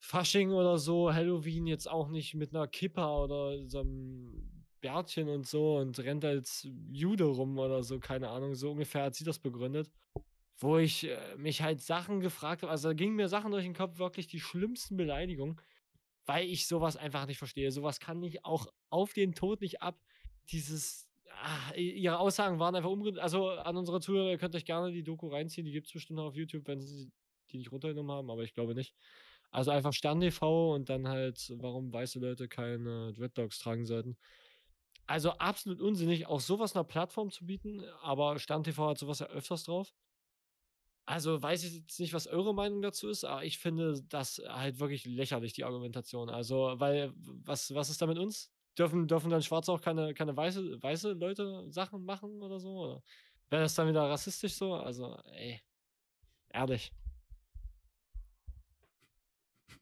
Fasching 0.00 0.52
oder 0.52 0.78
so, 0.78 1.12
Halloween 1.12 1.66
jetzt 1.66 1.90
auch 1.90 2.08
nicht 2.08 2.34
mit 2.34 2.54
einer 2.54 2.68
Kippa 2.68 3.24
oder 3.24 3.66
so 3.68 3.80
einem 3.80 4.64
Bärtchen 4.80 5.28
und 5.28 5.46
so 5.46 5.78
und 5.78 5.98
rennt 5.98 6.24
als 6.24 6.68
Jude 6.92 7.24
rum 7.24 7.58
oder 7.58 7.82
so, 7.82 7.98
keine 7.98 8.28
Ahnung, 8.28 8.54
so 8.54 8.70
ungefähr 8.70 9.04
hat 9.04 9.14
sie 9.14 9.24
das 9.24 9.38
begründet. 9.38 9.90
Wo 10.60 10.78
ich 10.78 11.04
äh, 11.04 11.36
mich 11.36 11.62
halt 11.62 11.80
Sachen 11.80 12.20
gefragt 12.20 12.62
habe, 12.62 12.70
also 12.70 12.88
da 12.88 12.94
gingen 12.94 13.16
mir 13.16 13.28
Sachen 13.28 13.52
durch 13.52 13.64
den 13.64 13.74
Kopf, 13.74 13.98
wirklich 13.98 14.26
die 14.26 14.40
schlimmsten 14.40 14.96
Beleidigungen, 14.96 15.60
weil 16.26 16.48
ich 16.48 16.66
sowas 16.66 16.96
einfach 16.96 17.26
nicht 17.26 17.38
verstehe. 17.38 17.70
Sowas 17.70 18.00
kann 18.00 18.22
ich 18.22 18.44
auch 18.44 18.66
auf 18.90 19.12
den 19.12 19.34
Tod 19.34 19.60
nicht 19.60 19.82
ab. 19.82 20.00
Dieses, 20.50 21.08
ah, 21.42 21.74
ihre 21.74 22.18
Aussagen 22.18 22.58
waren 22.58 22.74
einfach 22.74 22.90
umge... 22.90 23.20
Also 23.22 23.50
an 23.50 23.76
unsere 23.76 24.00
Zuhörer, 24.00 24.30
ihr 24.30 24.38
könnt 24.38 24.54
euch 24.56 24.64
gerne 24.64 24.90
die 24.92 25.04
Doku 25.04 25.28
reinziehen, 25.28 25.64
die 25.64 25.72
gibt 25.72 25.86
es 25.86 25.92
bestimmt 25.92 26.16
noch 26.18 26.26
auf 26.26 26.36
YouTube, 26.36 26.66
wenn 26.66 26.80
sie 26.80 27.10
die 27.50 27.58
nicht 27.58 27.72
runtergenommen 27.72 28.10
haben, 28.10 28.30
aber 28.30 28.42
ich 28.42 28.52
glaube 28.52 28.74
nicht. 28.74 28.94
Also 29.50 29.70
einfach 29.70 29.92
Stern 29.92 30.20
TV 30.20 30.74
und 30.74 30.88
dann 30.88 31.08
halt, 31.08 31.52
warum 31.56 31.92
weiße 31.92 32.18
Leute 32.18 32.48
keine 32.48 33.12
Dreadlocks 33.12 33.58
tragen 33.58 33.86
sollten. 33.86 34.16
Also 35.06 35.30
absolut 35.32 35.80
unsinnig, 35.80 36.26
auch 36.26 36.40
sowas 36.40 36.76
einer 36.76 36.84
Plattform 36.84 37.30
zu 37.30 37.46
bieten, 37.46 37.82
aber 38.02 38.38
Stern 38.38 38.62
TV 38.62 38.90
hat 38.90 38.98
sowas 38.98 39.20
ja 39.20 39.26
öfters 39.26 39.64
drauf. 39.64 39.94
Also 41.06 41.42
weiß 41.42 41.64
ich 41.64 41.74
jetzt 41.74 41.98
nicht, 42.00 42.12
was 42.12 42.26
eure 42.26 42.52
Meinung 42.52 42.82
dazu 42.82 43.08
ist, 43.08 43.24
aber 43.24 43.42
ich 43.42 43.58
finde 43.58 44.02
das 44.10 44.42
halt 44.46 44.78
wirklich 44.78 45.06
lächerlich, 45.06 45.54
die 45.54 45.64
Argumentation. 45.64 46.28
Also, 46.28 46.74
weil, 46.76 47.14
was, 47.16 47.74
was 47.74 47.88
ist 47.88 48.02
da 48.02 48.06
mit 48.06 48.18
uns? 48.18 48.52
Dürfen, 48.76 49.08
dürfen 49.08 49.30
dann 49.30 49.42
Schwarze 49.42 49.72
auch 49.72 49.80
keine, 49.80 50.12
keine 50.12 50.36
weiße, 50.36 50.82
weiße 50.82 51.12
Leute 51.12 51.64
Sachen 51.70 52.04
machen 52.04 52.42
oder 52.42 52.60
so? 52.60 52.76
Oder 52.76 53.02
wäre 53.48 53.62
das 53.62 53.74
dann 53.74 53.88
wieder 53.88 54.02
rassistisch 54.02 54.54
so? 54.54 54.74
Also, 54.74 55.16
ey. 55.32 55.62
Ehrlich. 56.50 56.92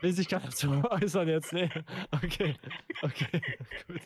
Will 0.00 0.12
sich 0.12 0.28
gar 0.28 0.40
nicht 0.40 0.56
so 0.56 0.70
äußern 0.90 1.28
jetzt, 1.28 1.52
ne? 1.52 1.70
Okay, 2.12 2.54
okay, 3.02 3.40
gut. 3.88 4.00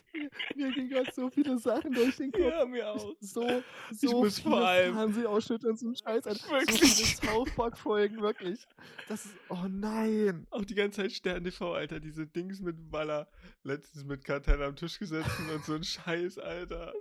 Mir 0.55 0.71
gingen 0.73 0.89
gerade 0.89 1.11
so 1.13 1.29
viele 1.29 1.57
Sachen 1.59 1.91
durch 1.93 2.15
den 2.17 2.31
Kopf. 2.31 2.41
Ja, 2.43 2.65
mir 2.65 2.89
auch. 2.91 3.13
So, 3.19 3.43
Ich 3.91 3.99
so 4.01 4.11
muss 4.21 4.39
viele 4.39 4.55
vor 4.55 4.67
allem- 4.67 4.93
Fernsehausschnitte 4.93 5.67
und 5.69 5.79
so 5.79 5.87
ein 5.89 5.95
Scheiß 5.95 6.27
an. 6.27 6.35
So 6.35 6.49
Wirklich. 6.49 7.17
viele 7.19 7.43
Park-Folgen, 7.55 8.21
wirklich. 8.21 8.65
Das 9.07 9.25
ist, 9.25 9.35
oh 9.49 9.65
nein. 9.69 10.45
Auch 10.49 10.65
die 10.65 10.75
ganze 10.75 11.01
Zeit 11.01 11.11
Stern 11.11 11.43
TV, 11.43 11.73
Alter, 11.73 11.99
diese 11.99 12.25
Dings 12.27 12.59
mit 12.61 12.75
Waller. 12.91 13.27
Letztens 13.63 14.05
mit 14.05 14.23
Kartell 14.23 14.61
am 14.63 14.75
Tisch 14.75 14.97
gesessen 14.99 15.49
und 15.53 15.63
so 15.65 15.73
ein 15.75 15.83
Scheiß, 15.83 16.37
Alter. 16.39 16.93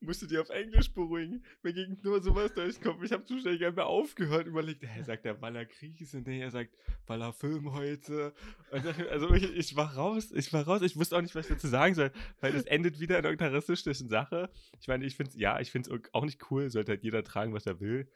Musste 0.00 0.26
die 0.26 0.38
auf 0.38 0.50
Englisch 0.50 0.92
beruhigen. 0.92 1.42
Mir 1.62 1.72
ging 1.72 1.98
nur 2.02 2.22
sowas 2.22 2.52
durch 2.54 2.74
den 2.78 2.84
Kopf. 2.84 3.02
Ich 3.02 3.12
habe 3.12 3.24
zu 3.24 3.38
schnell 3.38 3.58
gar 3.58 3.68
nicht 3.68 3.76
mehr 3.76 3.86
aufgehört. 3.86 4.46
Überlegt, 4.46 4.82
hä, 4.82 5.02
sagt 5.02 5.24
der 5.24 5.40
Waller 5.40 5.64
Kriegs 5.64 6.14
und 6.14 6.28
er 6.28 6.50
sagt 6.50 6.70
Waller 7.06 7.32
Film 7.32 7.72
heute. 7.72 8.23
Dann, 8.70 8.86
also 9.10 9.32
ich, 9.34 9.44
ich 9.44 9.76
war 9.76 9.94
raus, 9.94 10.32
ich 10.32 10.52
war 10.52 10.64
raus. 10.64 10.82
Ich 10.82 10.96
wusste 10.96 11.16
auch 11.16 11.22
nicht, 11.22 11.34
was 11.34 11.46
ich 11.46 11.54
dazu 11.54 11.68
sagen 11.68 11.94
soll, 11.94 12.10
weil 12.40 12.54
es 12.54 12.64
endet 12.64 13.00
wieder 13.00 13.18
in 13.18 13.24
irgendeiner 13.24 13.54
rassistischen 13.54 14.08
Sache. 14.08 14.50
Ich 14.80 14.88
meine, 14.88 15.04
ich 15.04 15.16
finde 15.16 15.30
es, 15.30 15.36
ja, 15.36 15.60
ich 15.60 15.70
finde 15.70 15.90
es 15.90 16.12
auch 16.12 16.24
nicht 16.24 16.50
cool. 16.50 16.70
Sollte 16.70 16.92
halt 16.92 17.02
jeder 17.02 17.24
tragen, 17.24 17.52
was 17.52 17.66
er 17.66 17.80
will. 17.80 18.08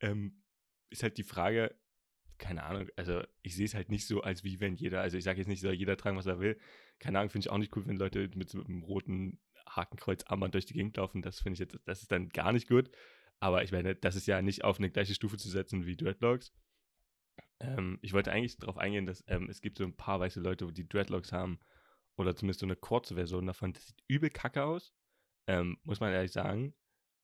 Ähm, 0.00 0.42
ist 0.90 1.02
halt 1.02 1.18
die 1.18 1.24
Frage, 1.24 1.74
keine 2.38 2.64
Ahnung, 2.64 2.88
also 2.96 3.22
ich 3.42 3.54
sehe 3.54 3.66
es 3.66 3.74
halt 3.74 3.90
nicht 3.90 4.06
so, 4.06 4.22
als 4.22 4.44
wie 4.44 4.60
wenn 4.60 4.74
jeder, 4.74 5.00
also 5.00 5.16
ich 5.16 5.24
sage 5.24 5.38
jetzt 5.38 5.48
nicht, 5.48 5.60
soll 5.60 5.74
jeder 5.74 5.96
tragen, 5.96 6.16
was 6.16 6.26
er 6.26 6.40
will. 6.40 6.58
Keine 6.98 7.18
Ahnung, 7.18 7.30
finde 7.30 7.46
ich 7.46 7.50
auch 7.50 7.58
nicht 7.58 7.76
cool, 7.76 7.86
wenn 7.86 7.96
Leute 7.96 8.30
mit 8.34 8.50
so 8.50 8.62
einem 8.62 8.82
roten 8.82 9.38
Hakenkreuz-Armband 9.68 10.54
durch 10.54 10.66
die 10.66 10.74
Gegend 10.74 10.96
laufen. 10.96 11.22
Das 11.22 11.40
finde 11.40 11.54
ich 11.54 11.60
jetzt, 11.60 11.78
das 11.84 12.02
ist 12.02 12.12
dann 12.12 12.28
gar 12.28 12.52
nicht 12.52 12.68
gut. 12.68 12.90
Aber 13.40 13.62
ich 13.62 13.72
meine, 13.72 13.94
das 13.94 14.16
ist 14.16 14.26
ja 14.26 14.42
nicht 14.42 14.64
auf 14.64 14.78
eine 14.78 14.90
gleiche 14.90 15.14
Stufe 15.14 15.36
zu 15.36 15.48
setzen 15.48 15.86
wie 15.86 15.96
Dreadlocks. 15.96 16.52
Ähm, 17.60 17.98
ich 18.02 18.12
wollte 18.12 18.32
eigentlich 18.32 18.56
darauf 18.58 18.78
eingehen, 18.78 19.06
dass 19.06 19.24
ähm, 19.26 19.48
es 19.48 19.60
gibt 19.60 19.78
so 19.78 19.84
ein 19.84 19.96
paar 19.96 20.20
weiße 20.20 20.40
Leute, 20.40 20.72
die 20.72 20.88
Dreadlocks 20.88 21.32
haben. 21.32 21.58
Oder 22.16 22.36
zumindest 22.36 22.60
so 22.60 22.66
eine 22.66 22.76
kurze 22.76 23.14
Version 23.14 23.46
davon. 23.46 23.72
Das 23.72 23.86
sieht 23.86 24.02
übel 24.06 24.30
kacke 24.30 24.64
aus. 24.64 24.94
Ähm, 25.46 25.78
muss 25.82 26.00
man 26.00 26.12
ehrlich 26.12 26.32
sagen. 26.32 26.74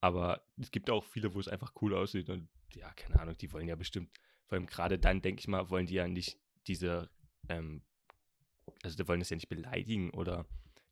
Aber 0.00 0.42
es 0.56 0.70
gibt 0.70 0.90
auch 0.90 1.04
viele, 1.04 1.34
wo 1.34 1.40
es 1.40 1.48
einfach 1.48 1.72
cool 1.80 1.94
aussieht. 1.94 2.28
Und 2.30 2.48
ja, 2.74 2.92
keine 2.94 3.20
Ahnung, 3.20 3.36
die 3.36 3.52
wollen 3.52 3.68
ja 3.68 3.76
bestimmt, 3.76 4.10
vor 4.46 4.56
allem 4.56 4.66
gerade 4.66 4.98
dann, 4.98 5.22
denke 5.22 5.40
ich 5.40 5.48
mal, 5.48 5.70
wollen 5.70 5.86
die 5.86 5.94
ja 5.94 6.08
nicht 6.08 6.38
diese, 6.66 7.10
ähm, 7.48 7.82
also 8.82 8.96
die 8.96 9.06
wollen 9.08 9.20
das 9.20 9.30
ja 9.30 9.36
nicht 9.36 9.48
beleidigen 9.48 10.10
oder 10.10 10.46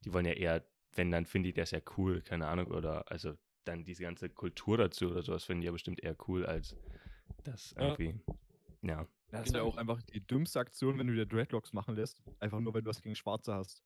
die 0.04 0.12
wollen 0.12 0.26
ja 0.26 0.32
eher, 0.32 0.64
wenn, 0.92 1.10
dann 1.10 1.26
finden 1.26 1.46
die 1.46 1.52
das 1.52 1.70
ja 1.70 1.80
cool, 1.96 2.22
keine 2.22 2.46
Ahnung, 2.46 2.68
oder 2.68 3.10
also 3.10 3.34
dann 3.64 3.84
diese 3.84 4.02
ganze 4.02 4.28
Kultur 4.28 4.78
dazu 4.78 5.10
oder 5.10 5.22
sowas 5.22 5.44
finden 5.44 5.62
die 5.62 5.66
ja 5.66 5.72
bestimmt 5.72 6.02
eher 6.02 6.16
cool, 6.26 6.46
als 6.46 6.76
das 7.44 7.72
irgendwie, 7.78 8.20
ja. 8.26 8.34
Das 8.82 9.44
Genau. 9.44 9.54
wäre 9.54 9.64
auch 9.64 9.76
einfach 9.76 10.02
die 10.02 10.26
dümmste 10.26 10.60
Aktion, 10.60 10.98
wenn 10.98 11.06
du 11.06 11.14
dir 11.14 11.26
Dreadlocks 11.26 11.72
machen 11.72 11.94
lässt. 11.96 12.22
Einfach 12.40 12.60
nur, 12.60 12.72
weil 12.74 12.82
du 12.82 12.88
was 12.90 13.02
gegen 13.02 13.14
Schwarze 13.14 13.54
hast. 13.54 13.82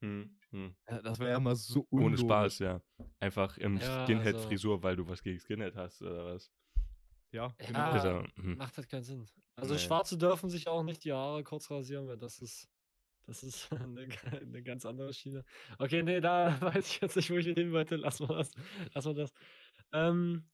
Hm, 0.00 0.38
hm. 0.50 0.76
Ja, 0.88 1.02
Das 1.02 1.18
wäre 1.18 1.30
ja 1.32 1.40
mal 1.40 1.56
so 1.56 1.86
Ohne 1.90 2.04
unlogisch. 2.06 2.20
Spaß, 2.20 2.58
ja. 2.60 2.80
Einfach 3.20 3.58
im 3.58 3.76
Ja, 3.78 4.04
Skinhead-Frisur, 4.04 4.82
weil 4.82 4.96
du 4.96 5.06
was 5.08 5.22
gegen 5.22 5.38
Skinhead 5.40 5.74
hast 5.76 6.00
oder 6.02 6.24
was. 6.26 6.50
Ja, 7.32 7.48
Ja. 7.60 7.66
genau. 7.66 7.78
Ah. 7.80 7.90
Also, 7.92 8.22
hm. 8.36 8.56
Macht 8.56 8.76
halt 8.78 8.88
keinen 8.88 9.02
Sinn. 9.02 9.26
Also 9.56 9.74
Nee. 9.74 9.80
Schwarze 9.80 10.16
dürfen 10.16 10.48
sich 10.48 10.68
auch 10.68 10.82
nicht 10.84 11.04
die 11.04 11.12
Haare 11.12 11.42
kurz 11.44 11.70
rasieren, 11.70 12.06
weil 12.06 12.16
das 12.16 12.38
ist, 12.38 12.68
das 13.26 13.42
ist 13.42 13.68
eine, 13.72 14.08
eine 14.40 14.62
ganz 14.62 14.86
andere 14.86 15.12
Schiene. 15.12 15.44
Okay, 15.78 16.02
nee, 16.02 16.20
da 16.20 16.58
weiß 16.62 16.86
ich 16.88 17.00
jetzt 17.02 17.16
nicht, 17.16 17.30
wo 17.30 17.34
ich 17.36 17.46
hin 17.46 17.72
wollte. 17.72 17.96
Lass 17.96 18.20
mal 18.20 18.28
das. 18.28 18.52
Lass 18.94 19.04
mal 19.04 19.14
das. 19.14 19.32
Ähm, 19.92 20.48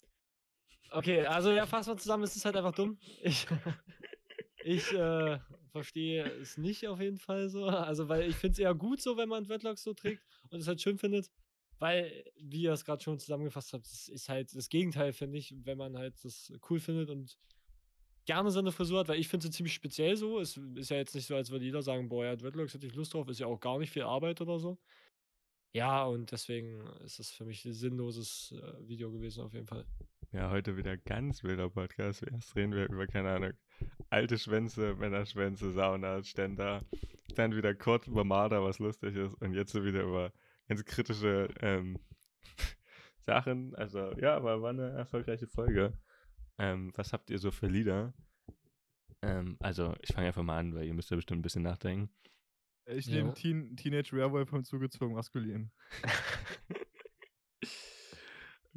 okay, 0.95 1.27
also 1.27 1.51
ja, 1.51 1.67
fassen 1.67 1.93
wir 1.93 1.97
zusammen, 1.97 2.25
es 2.25 2.37
ist 2.37 2.45
halt 2.45 2.57
einfach 2.57 2.75
dumm. 2.75 2.99
Ich, 3.23 3.47
ich 4.65 4.93
äh, 4.93 5.39
verstehe 5.71 6.25
es 6.41 6.57
nicht 6.57 6.87
auf 6.89 7.01
jeden 7.01 7.19
Fall 7.19 7.49
so. 7.49 7.67
Also, 7.67 8.09
weil 8.09 8.29
ich 8.29 8.37
finde 8.37 8.53
es 8.53 8.59
eher 8.59 8.75
gut 8.75 9.01
so, 9.01 9.17
wenn 9.17 9.29
man 9.29 9.45
Dreadlocks 9.45 9.83
so 9.83 9.95
trägt 9.95 10.23
und 10.51 10.61
es 10.61 10.69
halt 10.69 10.81
schön 10.81 10.99
findet. 10.99 11.31
Weil, 11.81 12.25
wie 12.37 12.63
ihr 12.63 12.73
es 12.73 12.85
gerade 12.85 13.03
schon 13.03 13.19
zusammengefasst 13.19 13.73
habt, 13.73 13.85
das 13.85 14.09
ist 14.09 14.29
halt 14.29 14.55
das 14.55 14.69
Gegenteil, 14.69 15.13
finde 15.13 15.39
ich, 15.39 15.55
wenn 15.65 15.77
man 15.77 15.99
halt 15.99 16.15
das 16.23 16.53
cool 16.71 16.79
findet 16.79 17.11
und 17.11 17.37
gerne 18.27 18.51
so 18.51 18.61
eine 18.61 18.73
Frisur 18.73 19.01
hat, 19.01 19.09
weil 19.09 19.19
ich 19.19 19.29
finde 19.29 19.47
sie 19.47 19.53
ziemlich 19.53 19.75
speziell 19.75 20.17
so. 20.17 20.39
Es 20.39 20.57
ist 20.57 20.91
ja 20.91 20.97
jetzt 20.97 21.15
nicht 21.15 21.27
so, 21.27 21.35
als 21.35 21.51
würde 21.51 21.65
jeder 21.65 21.83
sagen, 21.83 22.09
boah, 22.09 22.25
ja, 22.25 22.37
Dreadlocks 22.37 22.75
hätte 22.75 22.87
ich 22.87 22.95
Lust 22.95 23.13
drauf, 23.13 23.29
ist 23.29 23.41
ja 23.41 23.49
auch 23.49 23.61
gar 23.61 23.79
nicht 23.79 23.91
viel 23.91 24.05
Arbeit 24.05 24.41
oder 24.41 24.59
so. 24.59 24.79
Ja, 25.73 26.05
und 26.05 26.31
deswegen 26.31 26.87
ist 27.05 27.19
es 27.19 27.33
für 27.33 27.45
mich 27.45 27.65
ein 27.65 27.75
sinnloses 27.75 28.55
äh, 28.57 28.89
Video 28.89 29.11
gewesen, 29.11 29.43
auf 29.43 29.53
jeden 29.55 29.67
Fall. 29.67 29.85
Ja, 30.35 30.51
heute 30.51 30.77
wieder 30.77 30.97
ganz 30.97 31.45
wilder 31.45 31.71
Podcast. 31.71 32.25
Erst 32.25 32.57
reden 32.57 32.73
wir 32.73 32.89
über, 32.89 33.07
keine 33.07 33.31
Ahnung, 33.31 33.53
alte 34.11 34.37
Schwänze, 34.37 34.97
Männerschwänze, 34.97 35.71
Sauna, 35.71 36.25
Ständer. 36.25 36.85
Dann 37.37 37.55
wieder 37.55 37.73
kurz 37.73 38.09
über 38.09 38.25
Marder, 38.25 38.61
was 38.65 38.81
lustig 38.81 39.15
ist. 39.15 39.35
Und 39.41 39.55
jetzt 39.55 39.71
so 39.71 39.85
wieder 39.85 40.03
über 40.03 40.33
ganz 40.69 40.85
kritische 40.85 41.49
ähm, 41.61 42.01
Sachen. 43.27 43.77
Also, 43.77 44.13
ja, 44.19 44.35
aber 44.35 44.61
war 44.61 44.71
eine 44.71 44.91
erfolgreiche 44.91 45.47
Folge. 45.47 45.97
Ähm, 46.59 46.93
was 46.97 47.13
habt 47.13 47.31
ihr 47.31 47.39
so 47.39 47.53
für 47.53 47.69
Lieder? 47.69 48.13
Ähm, 49.23 49.57
also, 49.61 49.95
ich 50.01 50.15
fange 50.15 50.27
einfach 50.27 50.43
mal 50.43 50.59
an, 50.59 50.75
weil 50.75 50.85
ihr 50.85 50.95
müsst 50.95 51.11
ja 51.11 51.17
bestimmt 51.17 51.39
ein 51.39 51.43
bisschen 51.43 51.63
nachdenken. 51.63 52.13
Ich 52.87 53.07
Ja. 53.07 53.19
nehme 53.19 53.35
Teen, 53.35 53.77
Teenage 53.77 54.13
Werewolf 54.17 54.53
und 54.53 54.67
zugezogen 54.67 55.15
maskulin. 55.15 55.71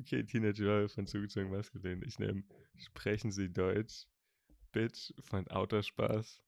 Okay, 0.08 0.24
Teenage 0.24 0.64
Girl 0.64 0.88
von 0.88 1.06
zugezogen 1.06 1.52
maskulin. 1.52 2.02
Ich 2.02 2.18
nehme 2.18 2.42
Sprechen 2.78 3.30
Sie 3.30 3.52
Deutsch. 3.52 4.06
Bitch 4.72 5.12
von 5.20 5.46
Autospaß. 5.50 6.42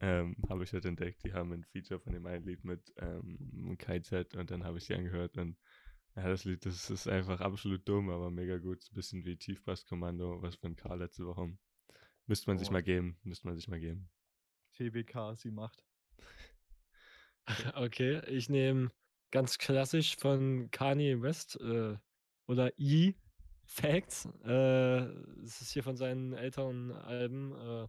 Ähm, 0.00 0.36
habe 0.50 0.64
ich 0.64 0.74
heute 0.74 0.88
entdeckt. 0.88 1.24
Die 1.24 1.32
haben 1.32 1.50
ein 1.54 1.64
Feature 1.64 1.98
von 1.98 2.12
dem 2.12 2.26
einen 2.26 2.44
Lied 2.44 2.62
mit 2.64 2.92
ähm, 2.98 3.78
KZ 3.78 4.34
und 4.36 4.50
dann 4.50 4.64
habe 4.64 4.76
ich 4.76 4.86
die 4.86 4.94
angehört 4.94 5.38
und 5.38 5.56
ja, 6.14 6.28
das 6.28 6.44
Lied, 6.44 6.66
das 6.66 6.90
ist 6.90 7.08
einfach 7.08 7.40
absolut 7.40 7.88
dumm, 7.88 8.10
aber 8.10 8.30
mega 8.30 8.58
gut. 8.58 8.84
Ein 8.90 8.94
bisschen 8.94 9.24
wie 9.24 9.38
Tiefbasskommando, 9.38 10.42
was 10.42 10.56
von 10.56 10.76
Karl 10.76 10.98
letzte 10.98 11.24
Woche. 11.24 11.56
Müsste 12.26 12.50
man 12.50 12.58
sich 12.58 12.68
Boah. 12.68 12.74
mal 12.74 12.82
geben. 12.82 13.18
Müsste 13.22 13.46
man 13.46 13.56
sich 13.56 13.66
mal 13.66 13.80
geben. 13.80 14.10
TBK, 14.74 15.36
sie 15.36 15.52
macht. 15.52 15.82
Okay, 17.76 18.20
ich 18.26 18.50
nehme 18.50 18.90
ganz 19.30 19.56
klassisch 19.56 20.16
von 20.16 20.68
Kanye 20.70 21.22
West 21.22 21.58
äh, 21.60 21.96
oder 22.46 22.72
E 22.78 23.14
Facts. 23.64 24.26
Äh, 24.44 24.98
es 25.42 25.60
ist 25.60 25.72
hier 25.72 25.82
von 25.82 25.96
seinen 25.96 26.32
älteren 26.32 26.92
Alben. 26.92 27.52
Äh, 27.52 27.88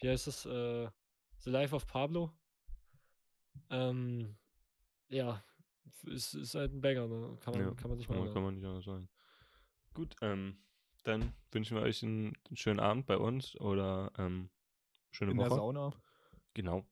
wie 0.00 0.08
heißt 0.08 0.28
es? 0.28 0.46
Äh, 0.46 0.88
The 1.38 1.50
Life 1.50 1.74
of 1.74 1.86
Pablo. 1.86 2.32
Ähm, 3.70 4.36
ja, 5.08 5.42
ist, 6.04 6.34
ist 6.34 6.54
halt 6.54 6.72
ein 6.72 6.80
Banger, 6.80 7.06
ne? 7.06 7.36
Kann 7.40 7.54
man, 7.54 7.62
Ja, 7.62 7.74
kann 7.74 7.90
man 7.90 7.98
sich 7.98 8.06
Kann 8.06 8.16
mal 8.16 8.24
man, 8.24 8.34
kann 8.34 8.42
man 8.42 8.54
nicht 8.54 8.64
anders 8.64 8.84
sagen. 8.84 9.08
Gut, 9.94 10.16
ähm, 10.22 10.56
dann 11.04 11.32
wünschen 11.50 11.76
wir 11.76 11.82
euch 11.82 12.02
einen 12.02 12.34
schönen 12.54 12.80
Abend 12.80 13.06
bei 13.06 13.16
uns 13.16 13.56
oder 13.60 14.12
ähm, 14.18 14.50
schöne 15.10 15.32
In 15.32 15.38
Woche. 15.38 15.48
der 15.48 15.56
Sauna. 15.56 15.92
Genau. 16.54 16.86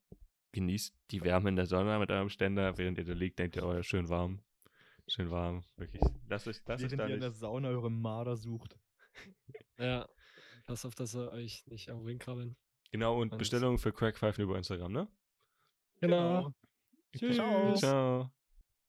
genießt 0.53 0.95
die 1.11 1.23
Wärme 1.23 1.49
in 1.51 1.57
der 1.57 1.67
Sonne 1.67 1.99
mit 1.99 2.11
eurem 2.11 2.29
Ständer, 2.29 2.77
während 2.79 2.99
ihr 2.99 3.05
da 3.05 3.13
liegt, 3.13 3.39
denkt 3.39 3.57
ihr, 3.57 3.65
oh 3.65 3.73
ja, 3.73 3.83
schön 3.83 4.09
warm. 4.09 4.41
Schön 5.09 5.31
warm, 5.31 5.65
wirklich. 5.77 6.03
Lasst 6.29 6.47
euch, 6.49 6.61
lasst 6.67 6.85
euch 6.85 6.91
Während 6.91 7.01
da 7.01 7.07
ihr 7.09 7.15
in 7.15 7.21
der. 7.21 7.31
Sauna 7.33 7.69
eure 7.69 7.91
Marder 7.91 8.37
sucht. 8.37 8.79
Ja. 9.79 10.09
Pass 10.67 10.85
auf, 10.85 10.95
dass 10.97 11.13
sie 11.13 11.33
euch 11.33 11.65
nicht 11.67 11.89
irgendwo 11.89 12.09
hinkrabbeln. 12.09 12.57
Genau, 12.91 13.21
und 13.21 13.33
Und- 13.33 13.39
Bestellungen 13.39 13.79
für 13.79 13.93
Crackpfeifen 13.93 14.43
über 14.45 14.57
Instagram, 14.57 14.93
ne? 14.93 15.09
Genau. 16.01 16.41
Ciao. 16.43 16.55
Tschüss. 17.17 17.81
Ciao. 17.81 18.31